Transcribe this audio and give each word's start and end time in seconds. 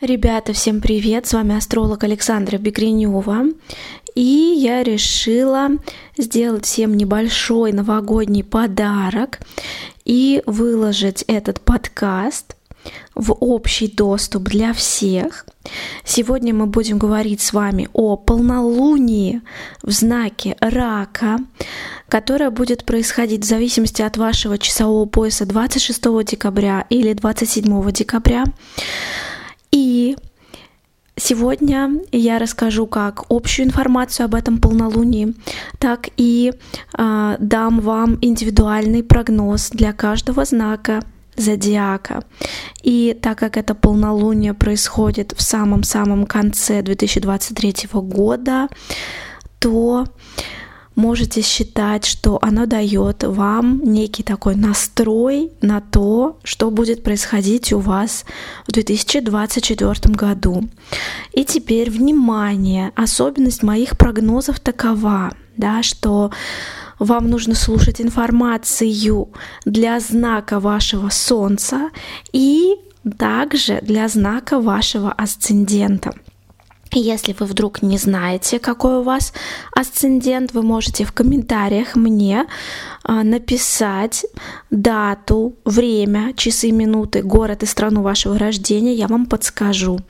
Ребята, 0.00 0.54
всем 0.54 0.80
привет! 0.80 1.26
С 1.26 1.34
вами 1.34 1.54
астролог 1.54 2.02
Александра 2.04 2.56
Бегренева. 2.56 3.48
И 4.14 4.56
я 4.58 4.82
решила 4.82 5.68
сделать 6.16 6.64
всем 6.64 6.96
небольшой 6.96 7.72
новогодний 7.72 8.42
подарок 8.42 9.40
и 10.06 10.42
выложить 10.46 11.22
этот 11.26 11.60
подкаст 11.60 12.56
в 13.14 13.32
общий 13.40 13.88
доступ 13.88 14.44
для 14.44 14.72
всех. 14.72 15.44
Сегодня 16.02 16.54
мы 16.54 16.64
будем 16.64 16.96
говорить 16.96 17.42
с 17.42 17.52
вами 17.52 17.90
о 17.92 18.16
полнолунии 18.16 19.42
в 19.82 19.90
знаке 19.90 20.56
рака, 20.60 21.36
которое 22.08 22.48
будет 22.48 22.86
происходить 22.86 23.44
в 23.44 23.48
зависимости 23.48 24.00
от 24.00 24.16
вашего 24.16 24.56
часового 24.56 25.04
пояса 25.04 25.44
26 25.44 26.24
декабря 26.24 26.86
или 26.88 27.12
27 27.12 27.92
декабря. 27.92 28.44
И 29.70 30.16
Сегодня 31.22 32.00
я 32.12 32.38
расскажу 32.38 32.86
как 32.86 33.24
общую 33.28 33.66
информацию 33.66 34.24
об 34.24 34.34
этом 34.34 34.58
полнолунии, 34.58 35.34
так 35.78 36.08
и 36.16 36.54
э, 36.96 37.36
дам 37.38 37.80
вам 37.80 38.16
индивидуальный 38.22 39.02
прогноз 39.02 39.68
для 39.68 39.92
каждого 39.92 40.46
знака 40.46 41.02
зодиака. 41.36 42.24
И 42.82 43.14
так 43.20 43.38
как 43.38 43.58
это 43.58 43.74
полнолуние 43.74 44.54
происходит 44.54 45.34
в 45.36 45.42
самом-самом 45.42 46.24
конце 46.24 46.80
2023 46.80 47.88
года, 47.92 48.68
то 49.58 50.06
можете 51.00 51.40
считать, 51.40 52.04
что 52.04 52.38
оно 52.42 52.66
дает 52.66 53.24
вам 53.24 53.80
некий 53.82 54.22
такой 54.22 54.54
настрой 54.54 55.50
на 55.62 55.80
то, 55.80 56.38
что 56.44 56.70
будет 56.70 57.02
происходить 57.02 57.72
у 57.72 57.78
вас 57.78 58.24
в 58.66 58.72
2024 58.72 60.14
году. 60.14 60.68
И 61.32 61.44
теперь, 61.44 61.90
внимание, 61.90 62.92
особенность 62.96 63.62
моих 63.62 63.96
прогнозов 63.96 64.60
такова, 64.60 65.32
да, 65.56 65.82
что 65.82 66.30
вам 66.98 67.30
нужно 67.30 67.54
слушать 67.54 68.00
информацию 68.00 69.28
для 69.64 70.00
знака 70.00 70.60
вашего 70.60 71.08
Солнца 71.08 71.90
и 72.32 72.76
также 73.18 73.80
для 73.82 74.08
знака 74.08 74.60
вашего 74.60 75.10
асцендента. 75.12 76.12
Если 76.92 77.36
вы 77.38 77.46
вдруг 77.46 77.82
не 77.82 77.98
знаете, 77.98 78.58
какой 78.58 78.98
у 78.98 79.02
вас 79.02 79.32
асцендент, 79.72 80.52
вы 80.52 80.62
можете 80.62 81.04
в 81.04 81.12
комментариях 81.12 81.94
мне 81.94 82.46
а, 83.04 83.22
написать 83.22 84.26
дату, 84.70 85.54
время, 85.64 86.32
часы, 86.34 86.72
минуты, 86.72 87.22
город 87.22 87.62
и 87.62 87.66
страну 87.66 88.02
вашего 88.02 88.36
рождения, 88.38 88.92
я 88.92 89.06
вам 89.06 89.26
подскажу. 89.26 90.00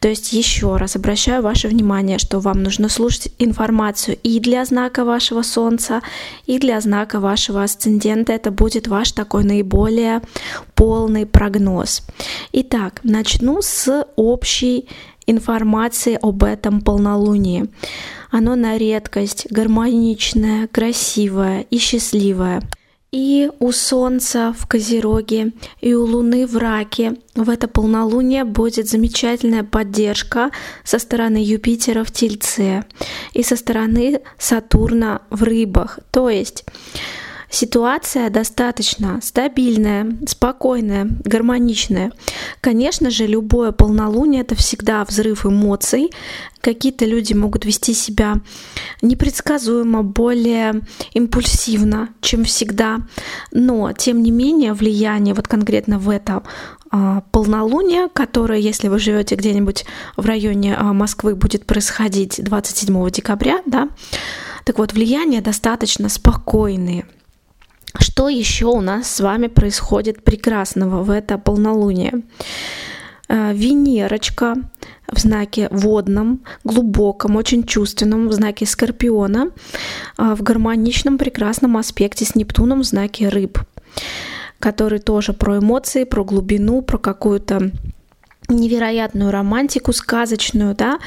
То 0.00 0.08
есть 0.08 0.32
еще 0.32 0.76
раз 0.76 0.96
обращаю 0.96 1.42
ваше 1.42 1.68
внимание, 1.68 2.18
что 2.18 2.40
вам 2.40 2.60
нужно 2.62 2.88
слушать 2.88 3.32
информацию 3.38 4.18
и 4.24 4.40
для 4.40 4.64
знака 4.64 5.04
вашего 5.04 5.42
Солнца, 5.42 6.02
и 6.46 6.58
для 6.58 6.80
знака 6.80 7.20
вашего 7.20 7.62
асцендента. 7.62 8.32
Это 8.32 8.50
будет 8.50 8.88
ваш 8.88 9.12
такой 9.12 9.44
наиболее 9.44 10.22
полный 10.74 11.24
прогноз. 11.24 12.02
Итак, 12.52 13.00
начну 13.04 13.62
с 13.62 14.06
общей 14.16 14.88
информации 15.26 16.18
об 16.20 16.44
этом 16.44 16.80
полнолунии. 16.80 17.68
Оно 18.30 18.54
на 18.54 18.76
редкость 18.78 19.46
гармоничное, 19.50 20.68
красивое 20.68 21.66
и 21.70 21.78
счастливое. 21.78 22.62
И 23.12 23.50
у 23.60 23.72
Солнца 23.72 24.54
в 24.58 24.66
Козероге, 24.66 25.52
и 25.80 25.94
у 25.94 26.04
Луны 26.04 26.46
в 26.46 26.56
Раке 26.56 27.14
в 27.34 27.48
это 27.48 27.68
полнолуние 27.68 28.44
будет 28.44 28.88
замечательная 28.88 29.62
поддержка 29.62 30.50
со 30.84 30.98
стороны 30.98 31.38
Юпитера 31.38 32.04
в 32.04 32.10
Тельце 32.10 32.84
и 33.32 33.42
со 33.42 33.56
стороны 33.56 34.20
Сатурна 34.38 35.22
в 35.30 35.44
Рыбах. 35.44 36.00
То 36.10 36.28
есть 36.28 36.64
Ситуация 37.50 38.28
достаточно 38.28 39.20
стабильная, 39.22 40.18
спокойная, 40.26 41.08
гармоничная. 41.24 42.12
Конечно 42.60 43.10
же, 43.10 43.26
любое 43.26 43.72
полнолуние 43.72 44.42
это 44.42 44.54
всегда 44.54 45.04
взрыв 45.04 45.46
эмоций. 45.46 46.10
Какие-то 46.60 47.04
люди 47.04 47.32
могут 47.34 47.64
вести 47.64 47.94
себя 47.94 48.36
непредсказуемо, 49.00 50.02
более 50.02 50.82
импульсивно, 51.12 52.08
чем 52.20 52.44
всегда. 52.44 52.98
Но, 53.52 53.92
тем 53.92 54.22
не 54.22 54.32
менее, 54.32 54.72
влияние 54.72 55.34
вот 55.34 55.46
конкретно 55.46 55.98
в 56.00 56.10
это 56.10 56.42
а, 56.90 57.22
полнолуние, 57.30 58.08
которое, 58.08 58.58
если 58.58 58.88
вы 58.88 58.98
живете 58.98 59.36
где-нибудь 59.36 59.84
в 60.16 60.26
районе 60.26 60.74
а, 60.76 60.92
Москвы, 60.92 61.36
будет 61.36 61.64
происходить 61.64 62.42
27 62.42 63.10
декабря, 63.10 63.60
да, 63.66 63.88
так 64.64 64.78
вот, 64.78 64.92
влияние 64.92 65.40
достаточно 65.40 66.08
спокойные. 66.08 67.06
Что 68.00 68.28
еще 68.28 68.66
у 68.66 68.80
нас 68.80 69.10
с 69.10 69.20
вами 69.20 69.46
происходит 69.46 70.22
прекрасного 70.22 71.02
в 71.02 71.10
это 71.10 71.38
полнолуние? 71.38 72.22
Э, 73.28 73.52
Венерочка 73.52 74.54
в 75.10 75.18
знаке 75.18 75.68
водном, 75.70 76.40
глубоком, 76.64 77.36
очень 77.36 77.64
чувственном, 77.64 78.28
в 78.28 78.32
знаке 78.32 78.66
Скорпиона, 78.66 79.50
э, 80.18 80.34
в 80.34 80.42
гармоничном, 80.42 81.18
прекрасном 81.18 81.76
аспекте 81.76 82.24
с 82.24 82.34
Нептуном 82.34 82.80
в 82.80 82.84
знаке 82.84 83.28
рыб, 83.28 83.58
который 84.60 84.98
тоже 84.98 85.32
про 85.32 85.58
эмоции, 85.58 86.04
про 86.04 86.24
глубину, 86.24 86.82
про 86.82 86.98
какую-то 86.98 87.72
невероятную 88.48 89.32
романтику, 89.32 89.92
сказочную, 89.92 90.76
да, 90.76 90.98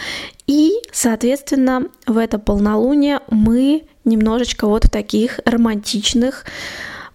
и, 0.46 0.74
соответственно, 0.92 1.88
в 2.06 2.18
это 2.18 2.38
полнолуние 2.38 3.22
мы 3.30 3.84
немножечко 4.06 4.68
вот 4.68 4.86
в 4.86 4.90
таких 4.90 5.40
романтичных, 5.46 6.46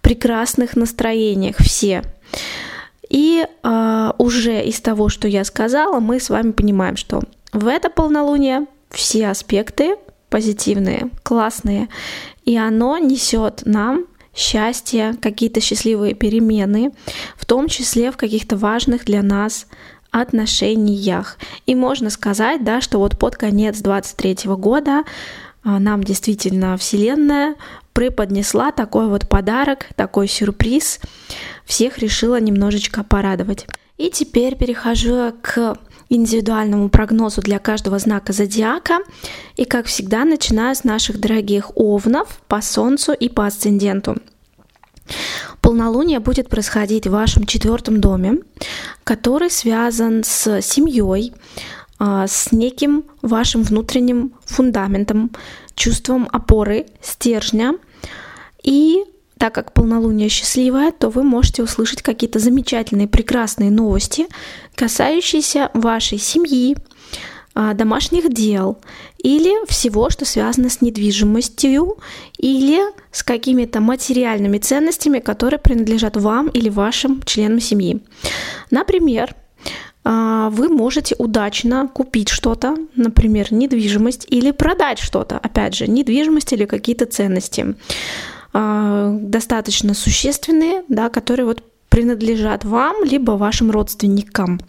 прекрасных 0.01 0.75
настроениях 0.75 1.57
все. 1.57 2.03
И 3.09 3.45
э, 3.45 4.11
уже 4.17 4.63
из 4.63 4.81
того, 4.81 5.09
что 5.09 5.27
я 5.27 5.43
сказала, 5.43 5.99
мы 5.99 6.19
с 6.19 6.29
вами 6.29 6.51
понимаем, 6.51 6.97
что 6.97 7.21
в 7.53 7.67
это 7.67 7.89
полнолуние 7.89 8.65
все 8.89 9.29
аспекты 9.29 9.95
позитивные, 10.29 11.11
классные, 11.23 11.87
и 12.43 12.57
оно 12.57 12.97
несет 12.97 13.61
нам 13.63 14.05
счастье, 14.35 15.15
какие-то 15.21 15.61
счастливые 15.61 16.13
перемены, 16.13 16.91
в 17.37 17.45
том 17.45 17.69
числе 17.69 18.11
в 18.11 18.17
каких-то 18.17 18.57
важных 18.57 19.05
для 19.05 19.23
нас 19.23 19.67
отношениях. 20.11 21.37
И 21.65 21.73
можно 21.73 22.09
сказать, 22.09 22.65
да, 22.65 22.81
что 22.81 22.99
вот 22.99 23.17
под 23.17 23.37
конец 23.37 23.79
23 23.79 24.49
года 24.57 25.03
нам 25.65 26.03
действительно 26.03 26.77
Вселенная 26.77 27.55
преподнесла 27.93 28.71
такой 28.71 29.07
вот 29.07 29.27
подарок, 29.27 29.87
такой 29.95 30.27
сюрприз. 30.27 30.99
Всех 31.65 31.97
решила 31.97 32.39
немножечко 32.39 33.03
порадовать. 33.03 33.67
И 33.97 34.09
теперь 34.09 34.55
перехожу 34.55 35.33
к 35.41 35.77
индивидуальному 36.09 36.89
прогнозу 36.89 37.41
для 37.41 37.59
каждого 37.59 37.97
знака 37.97 38.33
зодиака. 38.33 38.99
И, 39.55 39.65
как 39.65 39.87
всегда, 39.87 40.23
начинаю 40.25 40.75
с 40.75 40.83
наших 40.83 41.19
дорогих 41.19 41.71
овнов 41.75 42.41
по 42.47 42.61
Солнцу 42.61 43.13
и 43.13 43.29
по 43.29 43.45
асценденту. 43.45 44.17
Полнолуние 45.61 46.19
будет 46.19 46.49
происходить 46.49 47.07
в 47.07 47.11
вашем 47.11 47.45
четвертом 47.45 48.01
доме, 48.01 48.39
который 49.03 49.49
связан 49.49 50.23
с 50.23 50.61
семьей, 50.61 51.33
а, 51.33 51.84
с 51.99 52.51
неким 52.51 53.05
вашим 53.21 53.63
внутренним 53.63 54.33
фундаментом, 54.45 55.31
чувством 55.75 56.27
опоры, 56.31 56.87
стержня. 57.01 57.75
И 58.63 59.03
так 59.37 59.53
как 59.53 59.73
полнолуние 59.73 60.29
счастливое, 60.29 60.91
то 60.91 61.09
вы 61.09 61.23
можете 61.23 61.63
услышать 61.63 62.01
какие-то 62.01 62.39
замечательные, 62.39 63.07
прекрасные 63.07 63.71
новости, 63.71 64.27
касающиеся 64.75 65.69
вашей 65.73 66.17
семьи, 66.17 66.75
а, 67.57 67.73
домашних 67.73 68.33
дел 68.33 68.79
или 69.17 69.65
всего, 69.67 70.09
что 70.09 70.25
связано 70.25 70.69
с 70.69 70.81
недвижимостью 70.81 71.97
или 72.37 72.81
с 73.11 73.23
какими-то 73.23 73.79
материальными 73.79 74.57
ценностями, 74.57 75.19
которые 75.19 75.59
принадлежат 75.59 76.17
вам 76.17 76.47
или 76.47 76.67
вашим 76.69 77.23
членам 77.23 77.61
семьи. 77.61 78.03
Например, 78.71 79.33
а, 79.33 79.44
вы 80.05 80.69
можете 80.69 81.15
удачно 81.17 81.87
купить 81.87 82.29
что-то, 82.29 82.77
например, 82.95 83.51
недвижимость, 83.51 84.27
или 84.29 84.51
продать 84.51 84.99
что-то, 84.99 85.39
опять 85.39 85.73
же, 85.73 85.87
недвижимость 85.87 86.53
или 86.53 86.65
какие-то 86.65 87.07
ценности 87.07 87.75
а, 88.53 89.09
достаточно 89.19 89.93
существенные, 89.93 90.83
да, 90.87 91.09
которые 91.09 91.45
вот 91.45 91.63
принадлежат 91.89 92.63
вам 92.63 93.03
либо 93.03 93.31
вашим 93.31 93.71
родственникам. 93.71 94.61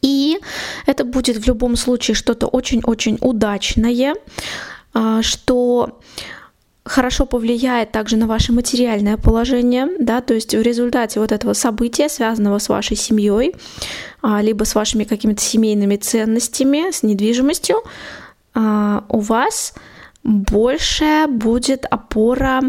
И 0.00 0.38
это 0.86 1.04
будет 1.04 1.36
в 1.36 1.46
любом 1.46 1.76
случае 1.76 2.14
что-то 2.14 2.46
очень-очень 2.46 3.18
удачное, 3.20 4.14
а, 4.94 5.22
что 5.22 6.00
хорошо 6.86 7.26
повлияет 7.26 7.92
также 7.92 8.16
на 8.16 8.26
ваше 8.26 8.52
материальное 8.52 9.16
положение, 9.16 9.88
да, 9.98 10.20
то 10.20 10.34
есть 10.34 10.54
в 10.54 10.62
результате 10.62 11.20
вот 11.20 11.32
этого 11.32 11.52
события, 11.52 12.08
связанного 12.08 12.58
с 12.58 12.68
вашей 12.68 12.96
семьей, 12.96 13.54
а, 14.22 14.40
либо 14.40 14.64
с 14.64 14.74
вашими 14.74 15.04
какими-то 15.04 15.42
семейными 15.42 15.96
ценностями, 15.96 16.90
с 16.90 17.02
недвижимостью, 17.02 17.76
а, 18.54 19.04
у 19.08 19.20
вас 19.20 19.74
больше 20.22 21.26
будет 21.28 21.84
опора 21.86 22.62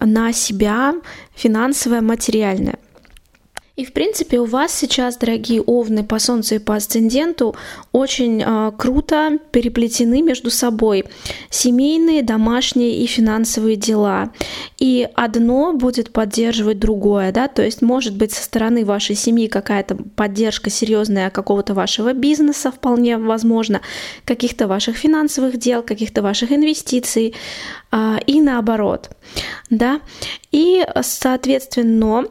на 0.00 0.32
себя 0.32 0.94
финансовая, 1.34 2.02
материальная. 2.02 2.78
И, 3.76 3.84
в 3.84 3.92
принципе, 3.92 4.40
у 4.40 4.46
вас 4.46 4.72
сейчас, 4.72 5.18
дорогие 5.18 5.60
овны 5.60 6.02
по 6.02 6.18
Солнцу 6.18 6.54
и 6.54 6.58
по 6.58 6.76
Асценденту, 6.76 7.54
очень 7.92 8.42
э, 8.42 8.72
круто 8.76 9.38
переплетены 9.52 10.22
между 10.22 10.50
собой 10.50 11.04
семейные, 11.50 12.22
домашние 12.22 12.96
и 12.96 13.06
финансовые 13.06 13.76
дела. 13.76 14.32
И 14.78 15.06
одно 15.14 15.74
будет 15.74 16.10
поддерживать 16.10 16.78
другое, 16.78 17.32
да, 17.32 17.48
то 17.48 17.62
есть 17.62 17.82
может 17.82 18.16
быть 18.16 18.32
со 18.32 18.42
стороны 18.42 18.82
вашей 18.86 19.14
семьи 19.14 19.46
какая-то 19.46 19.96
поддержка 20.16 20.70
серьезная 20.70 21.28
какого-то 21.28 21.74
вашего 21.74 22.14
бизнеса, 22.14 22.72
вполне 22.72 23.18
возможно, 23.18 23.82
каких-то 24.24 24.68
ваших 24.68 24.96
финансовых 24.96 25.58
дел, 25.58 25.82
каких-то 25.82 26.22
ваших 26.22 26.50
инвестиций 26.50 27.34
э, 27.92 28.16
и 28.26 28.40
наоборот, 28.40 29.10
да. 29.68 30.00
И, 30.50 30.82
соответственно, 31.02 32.24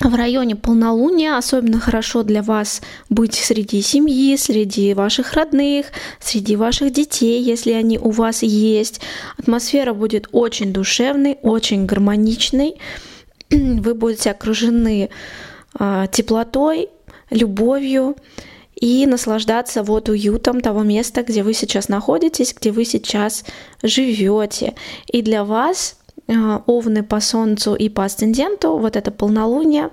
в 0.00 0.14
районе 0.14 0.56
полнолуния 0.56 1.36
особенно 1.36 1.80
хорошо 1.80 2.22
для 2.22 2.42
вас 2.42 2.82
быть 3.08 3.34
среди 3.34 3.80
семьи, 3.80 4.36
среди 4.36 4.92
ваших 4.94 5.32
родных, 5.32 5.86
среди 6.20 6.56
ваших 6.56 6.92
детей, 6.92 7.42
если 7.42 7.72
они 7.72 7.98
у 7.98 8.10
вас 8.10 8.42
есть. 8.42 9.00
Атмосфера 9.38 9.94
будет 9.94 10.28
очень 10.32 10.72
душевной, 10.72 11.38
очень 11.42 11.86
гармоничной. 11.86 12.78
Вы 13.50 13.94
будете 13.94 14.30
окружены 14.30 15.08
э, 15.78 16.06
теплотой, 16.12 16.90
любовью 17.30 18.16
и 18.74 19.06
наслаждаться 19.06 19.82
вот 19.82 20.08
уютом 20.08 20.60
того 20.60 20.82
места, 20.82 21.22
где 21.22 21.42
вы 21.42 21.54
сейчас 21.54 21.88
находитесь, 21.88 22.54
где 22.54 22.70
вы 22.70 22.84
сейчас 22.84 23.44
живете. 23.82 24.74
И 25.06 25.22
для 25.22 25.44
вас 25.44 25.96
овны 26.28 27.02
по 27.02 27.20
Солнцу 27.20 27.74
и 27.74 27.88
по 27.88 28.04
асценденту, 28.04 28.76
вот 28.78 28.96
это 28.96 29.10
полнолуние, 29.10 29.90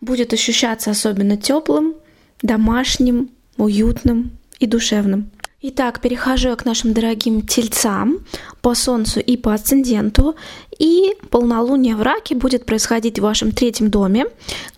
будет 0.00 0.32
ощущаться 0.32 0.90
особенно 0.90 1.36
теплым, 1.36 1.94
домашним, 2.42 3.30
уютным 3.56 4.32
и 4.58 4.66
душевным. 4.66 5.30
Итак, 5.64 6.00
перехожу 6.00 6.48
я 6.48 6.56
к 6.56 6.64
нашим 6.64 6.92
дорогим 6.92 7.42
тельцам 7.42 8.26
по 8.62 8.74
Солнцу 8.74 9.20
и 9.20 9.36
по 9.36 9.54
Асценденту. 9.54 10.34
И 10.76 11.14
полнолуние 11.30 11.94
в 11.94 12.02
Раке 12.02 12.34
будет 12.34 12.66
происходить 12.66 13.20
в 13.20 13.22
вашем 13.22 13.52
третьем 13.52 13.88
доме, 13.88 14.26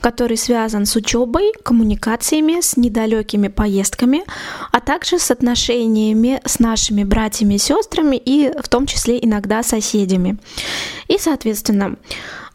который 0.00 0.36
связан 0.36 0.84
с 0.84 0.94
учебой, 0.94 1.54
коммуникациями, 1.62 2.60
с 2.60 2.76
недалекими 2.76 3.48
поездками, 3.48 4.24
а 4.72 4.80
также 4.80 5.18
с 5.18 5.30
отношениями 5.30 6.42
с 6.44 6.58
нашими 6.58 7.02
братьями 7.02 7.54
и 7.54 7.58
сестрами 7.58 8.16
и 8.16 8.52
в 8.62 8.68
том 8.68 8.84
числе 8.84 9.18
иногда 9.24 9.62
соседями. 9.62 10.36
И, 11.08 11.16
соответственно, 11.16 11.96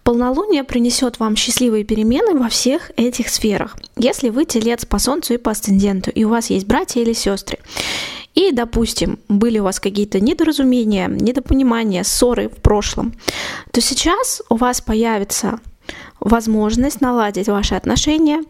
Полнолуние 0.09 0.63
принесет 0.63 1.19
вам 1.19 1.35
счастливые 1.35 1.83
перемены 1.83 2.33
во 2.33 2.49
всех 2.49 2.89
этих 2.97 3.29
сферах. 3.29 3.77
Если 3.95 4.29
вы 4.29 4.45
телец 4.45 4.83
по 4.83 4.97
Солнцу 4.97 5.35
и 5.35 5.37
по 5.37 5.51
Асценденту, 5.51 6.09
и 6.09 6.23
у 6.23 6.29
вас 6.29 6.49
есть 6.49 6.65
братья 6.65 6.99
или 6.99 7.13
сестры, 7.13 7.59
и, 8.33 8.51
допустим, 8.51 9.19
были 9.27 9.59
у 9.59 9.65
вас 9.65 9.79
какие-то 9.79 10.19
недоразумения, 10.19 11.07
недопонимания, 11.07 12.01
ссоры 12.01 12.49
в 12.49 12.55
прошлом, 12.55 13.13
то 13.71 13.81
сейчас 13.81 14.41
у 14.49 14.55
вас 14.55 14.81
появится 14.81 15.59
возможность 16.19 17.01
наладить 17.01 17.47
ваши 17.47 17.75
отношения, 17.75 18.41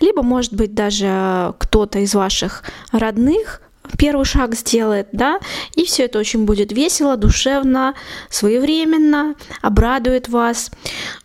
либо, 0.00 0.22
может 0.22 0.54
быть, 0.54 0.72
даже 0.72 1.52
кто-то 1.58 1.98
из 1.98 2.14
ваших 2.14 2.64
родных 2.90 3.60
первый 3.98 4.24
шаг 4.24 4.54
сделает, 4.54 5.08
да, 5.12 5.38
и 5.74 5.84
все 5.84 6.04
это 6.04 6.18
очень 6.18 6.44
будет 6.44 6.72
весело, 6.72 7.16
душевно, 7.16 7.94
своевременно, 8.30 9.34
обрадует 9.62 10.28
вас. 10.28 10.70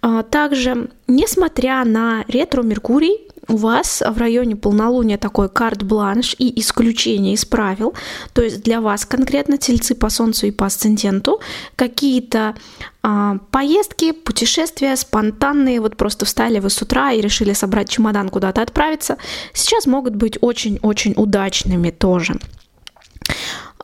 А, 0.01 0.23
также, 0.23 0.89
несмотря 1.07 1.83
на 1.85 2.23
ретро-меркурий, 2.27 3.30
у 3.47 3.57
вас 3.57 4.03
в 4.05 4.17
районе 4.17 4.55
полнолуния 4.55 5.17
такой 5.17 5.49
карт-бланш 5.49 6.35
и 6.37 6.59
исключение 6.59 7.33
из 7.33 7.45
правил, 7.45 7.93
то 8.33 8.41
есть 8.41 8.63
для 8.63 8.81
вас 8.81 9.05
конкретно 9.05 9.57
тельцы 9.57 9.95
по 9.95 10.09
Солнцу 10.09 10.47
и 10.47 10.51
по 10.51 10.65
Асценденту 10.65 11.39
какие-то 11.75 12.55
а, 13.03 13.37
поездки, 13.51 14.11
путешествия 14.11 14.95
спонтанные, 14.95 15.81
вот 15.81 15.97
просто 15.97 16.25
встали 16.25 16.59
вы 16.59 16.69
с 16.69 16.81
утра 16.81 17.11
и 17.11 17.21
решили 17.21 17.53
собрать 17.53 17.89
чемодан 17.89 18.29
куда-то 18.29 18.61
отправиться, 18.61 19.17
сейчас 19.53 19.85
могут 19.85 20.15
быть 20.15 20.37
очень-очень 20.41 21.13
удачными 21.17 21.89
тоже. 21.89 22.35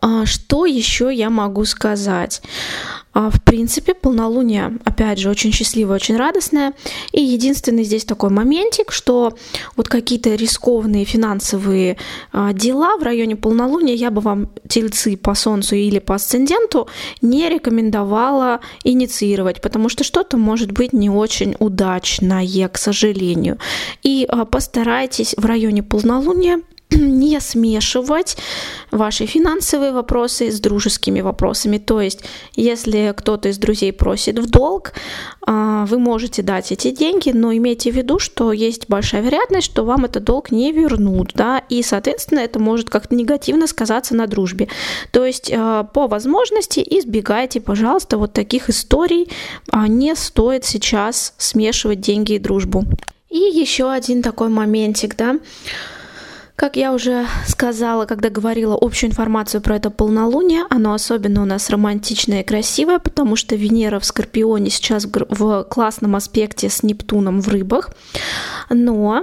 А, 0.01 0.25
что 0.25 0.65
еще 0.65 1.13
я 1.13 1.29
могу 1.29 1.65
сказать? 1.65 2.41
А, 3.13 3.31
в 3.31 3.41
принципе, 3.41 3.95
полнолуние, 3.95 4.77
опять 4.85 5.17
же, 5.17 5.29
очень 5.29 5.51
счастливое, 5.51 5.95
очень 5.95 6.17
радостное. 6.17 6.73
И 7.11 7.21
единственный 7.21 7.83
здесь 7.83 8.05
такой 8.05 8.29
моментик, 8.29 8.91
что 8.91 9.35
вот 9.75 9.87
какие-то 9.87 10.35
рискованные 10.35 11.03
финансовые 11.03 11.97
а, 12.31 12.53
дела 12.53 12.95
в 12.97 13.01
районе 13.01 13.35
полнолуния 13.35 13.95
я 13.95 14.11
бы 14.11 14.21
вам, 14.21 14.51
тельцы 14.69 15.17
по 15.17 15.33
Солнцу 15.33 15.75
или 15.75 15.97
по 15.97 16.13
Асценденту, 16.15 16.87
не 17.21 17.49
рекомендовала 17.49 18.59
инициировать, 18.83 19.61
потому 19.61 19.89
что 19.89 20.03
что-то 20.03 20.37
может 20.37 20.71
быть 20.71 20.93
не 20.93 21.09
очень 21.09 21.55
удачное, 21.57 22.67
к 22.67 22.77
сожалению. 22.77 23.57
И 24.03 24.27
постарайтесь 24.51 25.33
в 25.37 25.45
районе 25.45 25.81
полнолуния 25.81 26.61
не 27.01 27.39
смешивать 27.39 28.37
ваши 28.91 29.25
финансовые 29.25 29.91
вопросы 29.91 30.51
с 30.51 30.59
дружескими 30.59 31.21
вопросами. 31.21 31.77
То 31.77 32.01
есть, 32.01 32.21
если 32.55 33.13
кто-то 33.15 33.49
из 33.49 33.57
друзей 33.57 33.93
просит 33.93 34.39
в 34.39 34.49
долг, 34.49 34.93
а, 35.45 35.85
вы 35.85 35.99
можете 35.99 36.41
дать 36.41 36.71
эти 36.71 36.91
деньги, 36.91 37.29
но 37.29 37.55
имейте 37.55 37.91
в 37.91 37.95
виду, 37.95 38.19
что 38.19 38.51
есть 38.51 38.87
большая 38.87 39.21
вероятность, 39.21 39.65
что 39.65 39.83
вам 39.83 40.05
этот 40.05 40.23
долг 40.23 40.51
не 40.51 40.71
вернут, 40.71 41.31
да, 41.35 41.59
и, 41.69 41.83
соответственно, 41.83 42.39
это 42.39 42.59
может 42.59 42.89
как-то 42.89 43.15
негативно 43.15 43.67
сказаться 43.67 44.15
на 44.15 44.27
дружбе. 44.27 44.67
То 45.11 45.25
есть, 45.25 45.51
а, 45.53 45.83
по 45.83 46.07
возможности 46.07 46.83
избегайте, 46.85 47.61
пожалуйста, 47.61 48.17
вот 48.17 48.33
таких 48.33 48.69
историй. 48.69 49.29
А, 49.71 49.87
не 49.87 50.15
стоит 50.15 50.65
сейчас 50.65 51.33
смешивать 51.37 52.01
деньги 52.01 52.33
и 52.33 52.39
дружбу. 52.39 52.85
И 53.29 53.37
еще 53.37 53.91
один 53.91 54.21
такой 54.21 54.49
моментик, 54.49 55.15
да, 55.17 55.37
как 56.57 56.75
я 56.75 56.91
уже 56.91 57.27
сказала, 57.45 58.07
когда 58.07 58.31
говорила 58.31 58.75
общую 58.81 59.11
информацию 59.11 59.61
про 59.61 59.75
это 59.75 59.91
полнолуние, 59.91 60.63
оно 60.71 60.95
особенно 60.95 61.43
у 61.43 61.45
нас 61.45 61.69
романтичное 61.69 62.41
и 62.41 62.43
красивое, 62.43 62.97
потому 62.97 63.35
что 63.35 63.55
Венера 63.55 63.99
в 63.99 64.05
Скорпионе 64.05 64.71
сейчас 64.71 65.05
в 65.05 65.63
классном 65.65 66.15
аспекте 66.15 66.69
с 66.69 66.81
Нептуном 66.81 67.41
в 67.41 67.47
рыбах. 67.49 67.91
Но 68.71 69.21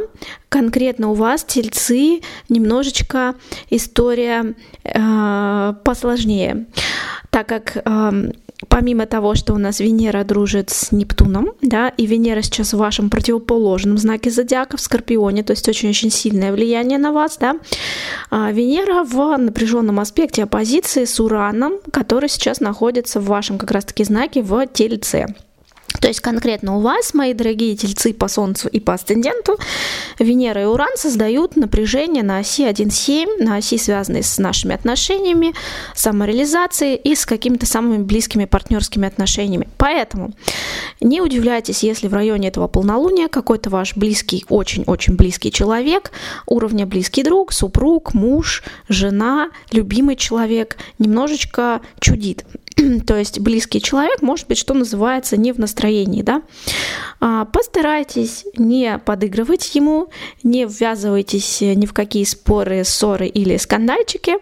конкретно 0.49 1.11
у 1.11 1.15
вас, 1.15 1.43
тельцы, 1.43 2.21
немножечко 2.49 3.35
история 3.69 4.55
э, 4.85 5.75
посложнее, 5.83 6.67
так 7.31 7.49
как 7.49 7.77
э, 7.85 8.31
помимо 8.69 9.07
того, 9.07 9.35
что 9.35 9.55
у 9.55 9.59
нас 9.59 9.81
Венера 9.81 10.25
дружит 10.25 10.71
с 10.71 10.93
Нептуном, 10.93 11.51
да, 11.63 11.89
и 11.89 12.07
Венера 12.07 12.43
сейчас 12.43 12.73
в 12.73 12.79
вашем 12.79 13.11
противоположном 13.11 13.99
знаке 13.99 14.31
зодиака, 14.31 14.77
в 14.77 14.81
Скорпионе, 14.81 15.43
то 15.43 15.53
есть 15.53 15.69
очень-очень 15.69 16.11
сильное 16.11 16.53
влияние 16.53 16.99
на 16.99 17.13
вас, 17.13 17.37
да, 17.39 17.57
а 18.31 18.51
Венера 18.53 19.05
в 19.05 19.37
напряженном 19.37 20.01
аспекте 20.01 20.43
оппозиции 20.45 21.05
с 21.05 21.21
Ураном, 21.21 21.75
который 21.91 22.29
сейчас 22.29 22.61
находится 22.61 23.21
в 23.21 23.27
вашем 23.27 23.59
как 23.59 23.71
раз-таки 23.71 24.05
знаке 24.05 24.43
в 24.43 24.67
Тельце. 24.67 25.35
То 26.01 26.09
есть 26.09 26.21
конкретно 26.21 26.77
у 26.77 26.81
вас, 26.81 27.15
мои 27.15 27.33
дорогие 27.33 27.77
тельцы 27.77 28.13
по 28.13 28.29
Солнцу 28.29 28.69
и 28.69 28.81
по 28.81 28.95
Асценденту, 28.95 29.57
Венера 30.19 30.63
и 30.63 30.65
Уран 30.65 30.97
создают 30.97 31.57
напряжение 31.57 32.23
на 32.23 32.39
оси 32.39 32.65
1,7, 32.65 33.43
на 33.43 33.57
оси, 33.57 33.79
связанной 33.79 34.23
с 34.23 34.39
нашими 34.39 34.75
отношениями, 34.75 35.55
самореализацией 35.95 36.97
и 36.97 37.15
с 37.15 37.25
какими-то 37.25 37.67
самыми 37.67 38.03
близкими 38.03 38.45
партнерскими 38.45 39.07
отношениями. 39.07 39.69
Поэтому 39.79 40.33
не 41.01 41.21
удивляйтесь, 41.21 41.83
если 41.83 42.09
в 42.09 42.15
районе 42.15 42.49
этого 42.49 42.69
полнолуния 42.69 43.29
какой-то 43.29 43.71
ваш 43.71 43.97
близкий, 43.97 44.45
очень-очень 44.49 45.15
близкий 45.15 45.53
человек, 45.53 46.11
уровня 46.47 46.87
близкий 46.87 47.23
друг, 47.23 47.53
супруг, 47.53 48.15
муж, 48.15 48.63
жена, 48.89 49.51
любимый 49.71 50.17
человек 50.17 50.77
немножечко 50.99 51.81
чудит. 52.01 52.45
то 53.07 53.17
есть 53.17 53.41
близкий 53.41 53.81
человек 53.81 54.23
может 54.23 54.49
быть, 54.49 54.59
что 54.59 54.75
называется, 54.75 55.37
не 55.37 55.53
в 55.53 55.59
настроении, 55.59 56.23
да. 56.23 56.43
А, 57.21 57.45
постарайтесь 57.45 58.45
не 58.57 58.99
подыгрывать 58.99 59.75
ему, 59.75 60.09
не 60.43 60.67
ввязывайтесь 60.67 61.61
ни 61.61 61.87
в 61.87 61.93
какие 61.93 62.25
споры, 62.25 62.85
ссоры 62.85 63.27
или 63.27 63.57
скандальчики. 63.57 64.35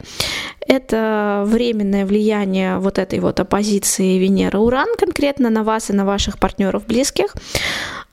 Это 0.67 1.45
временное 1.47 2.07
влияние 2.07 2.79
вот 2.79 2.99
этой 2.99 3.19
вот 3.19 3.41
оппозиции 3.41 4.19
Венера-Уран 4.19 4.89
конкретно 4.97 5.51
на 5.51 5.65
вас 5.65 5.91
и 5.91 5.93
на 5.93 6.05
ваших 6.05 6.39
партнеров 6.39 6.87
близких. 6.87 7.35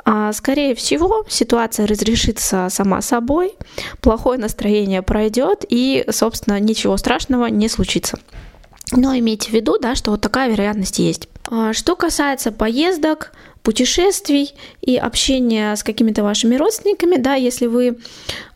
А, 0.06 0.34
скорее 0.34 0.76
всего, 0.76 1.26
ситуация 1.30 1.86
разрешится 1.86 2.68
сама 2.70 3.02
собой, 3.02 3.54
плохое 4.02 4.40
настроение 4.40 5.02
пройдет 5.02 5.66
и, 5.70 6.06
собственно, 6.10 6.60
ничего 6.60 6.98
страшного 6.98 7.46
не 7.46 7.70
случится. 7.70 8.20
Но 8.92 9.18
имейте 9.18 9.50
в 9.50 9.54
виду, 9.54 9.78
да, 9.80 9.96
что 9.96 10.12
вот 10.12 10.22
такая 10.22 10.50
вероятность 10.50 11.00
есть. 11.00 11.28
А, 11.50 11.74
что 11.74 11.96
касается 11.96 12.52
поездок, 12.52 13.32
путешествий 13.64 14.54
и 14.82 14.96
общения 14.98 15.76
с 15.76 15.84
какими-то 15.84 16.24
вашими 16.24 16.56
родственниками, 16.56 17.18
да, 17.18 17.36
если 17.36 17.68
вы 17.68 18.00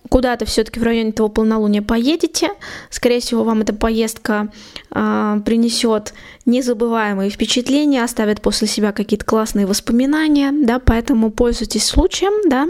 куда-то 0.10 0.46
все-таки 0.46 0.80
в 0.80 0.84
районе 0.84 1.10
этого 1.10 1.28
полнолуния 1.28 1.82
поедете, 1.82 2.50
скорее 2.90 3.20
всего, 3.20 3.44
вам 3.44 3.62
эта 3.62 3.74
поездка 3.74 4.50
э, 4.92 5.42
принесет 5.46 6.14
незабываемые 6.46 7.30
впечатления, 7.30 8.04
оставит 8.04 8.42
после 8.42 8.68
себя 8.68 8.92
какие-то 8.92 9.26
классные 9.26 9.66
воспоминания, 9.66 10.52
да, 10.52 10.80
поэтому 10.80 11.32
пользуйтесь 11.32 11.86
случаем, 11.86 12.50
да. 12.50 12.68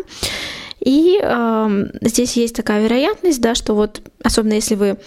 И 0.84 1.20
э, 1.22 1.86
здесь 2.02 2.36
есть 2.36 2.56
такая 2.56 2.84
вероятность, 2.84 3.40
да, 3.40 3.56
что 3.56 3.74
вот, 3.74 4.02
особенно 4.22 4.54
если 4.54 4.76
вы 4.76 4.98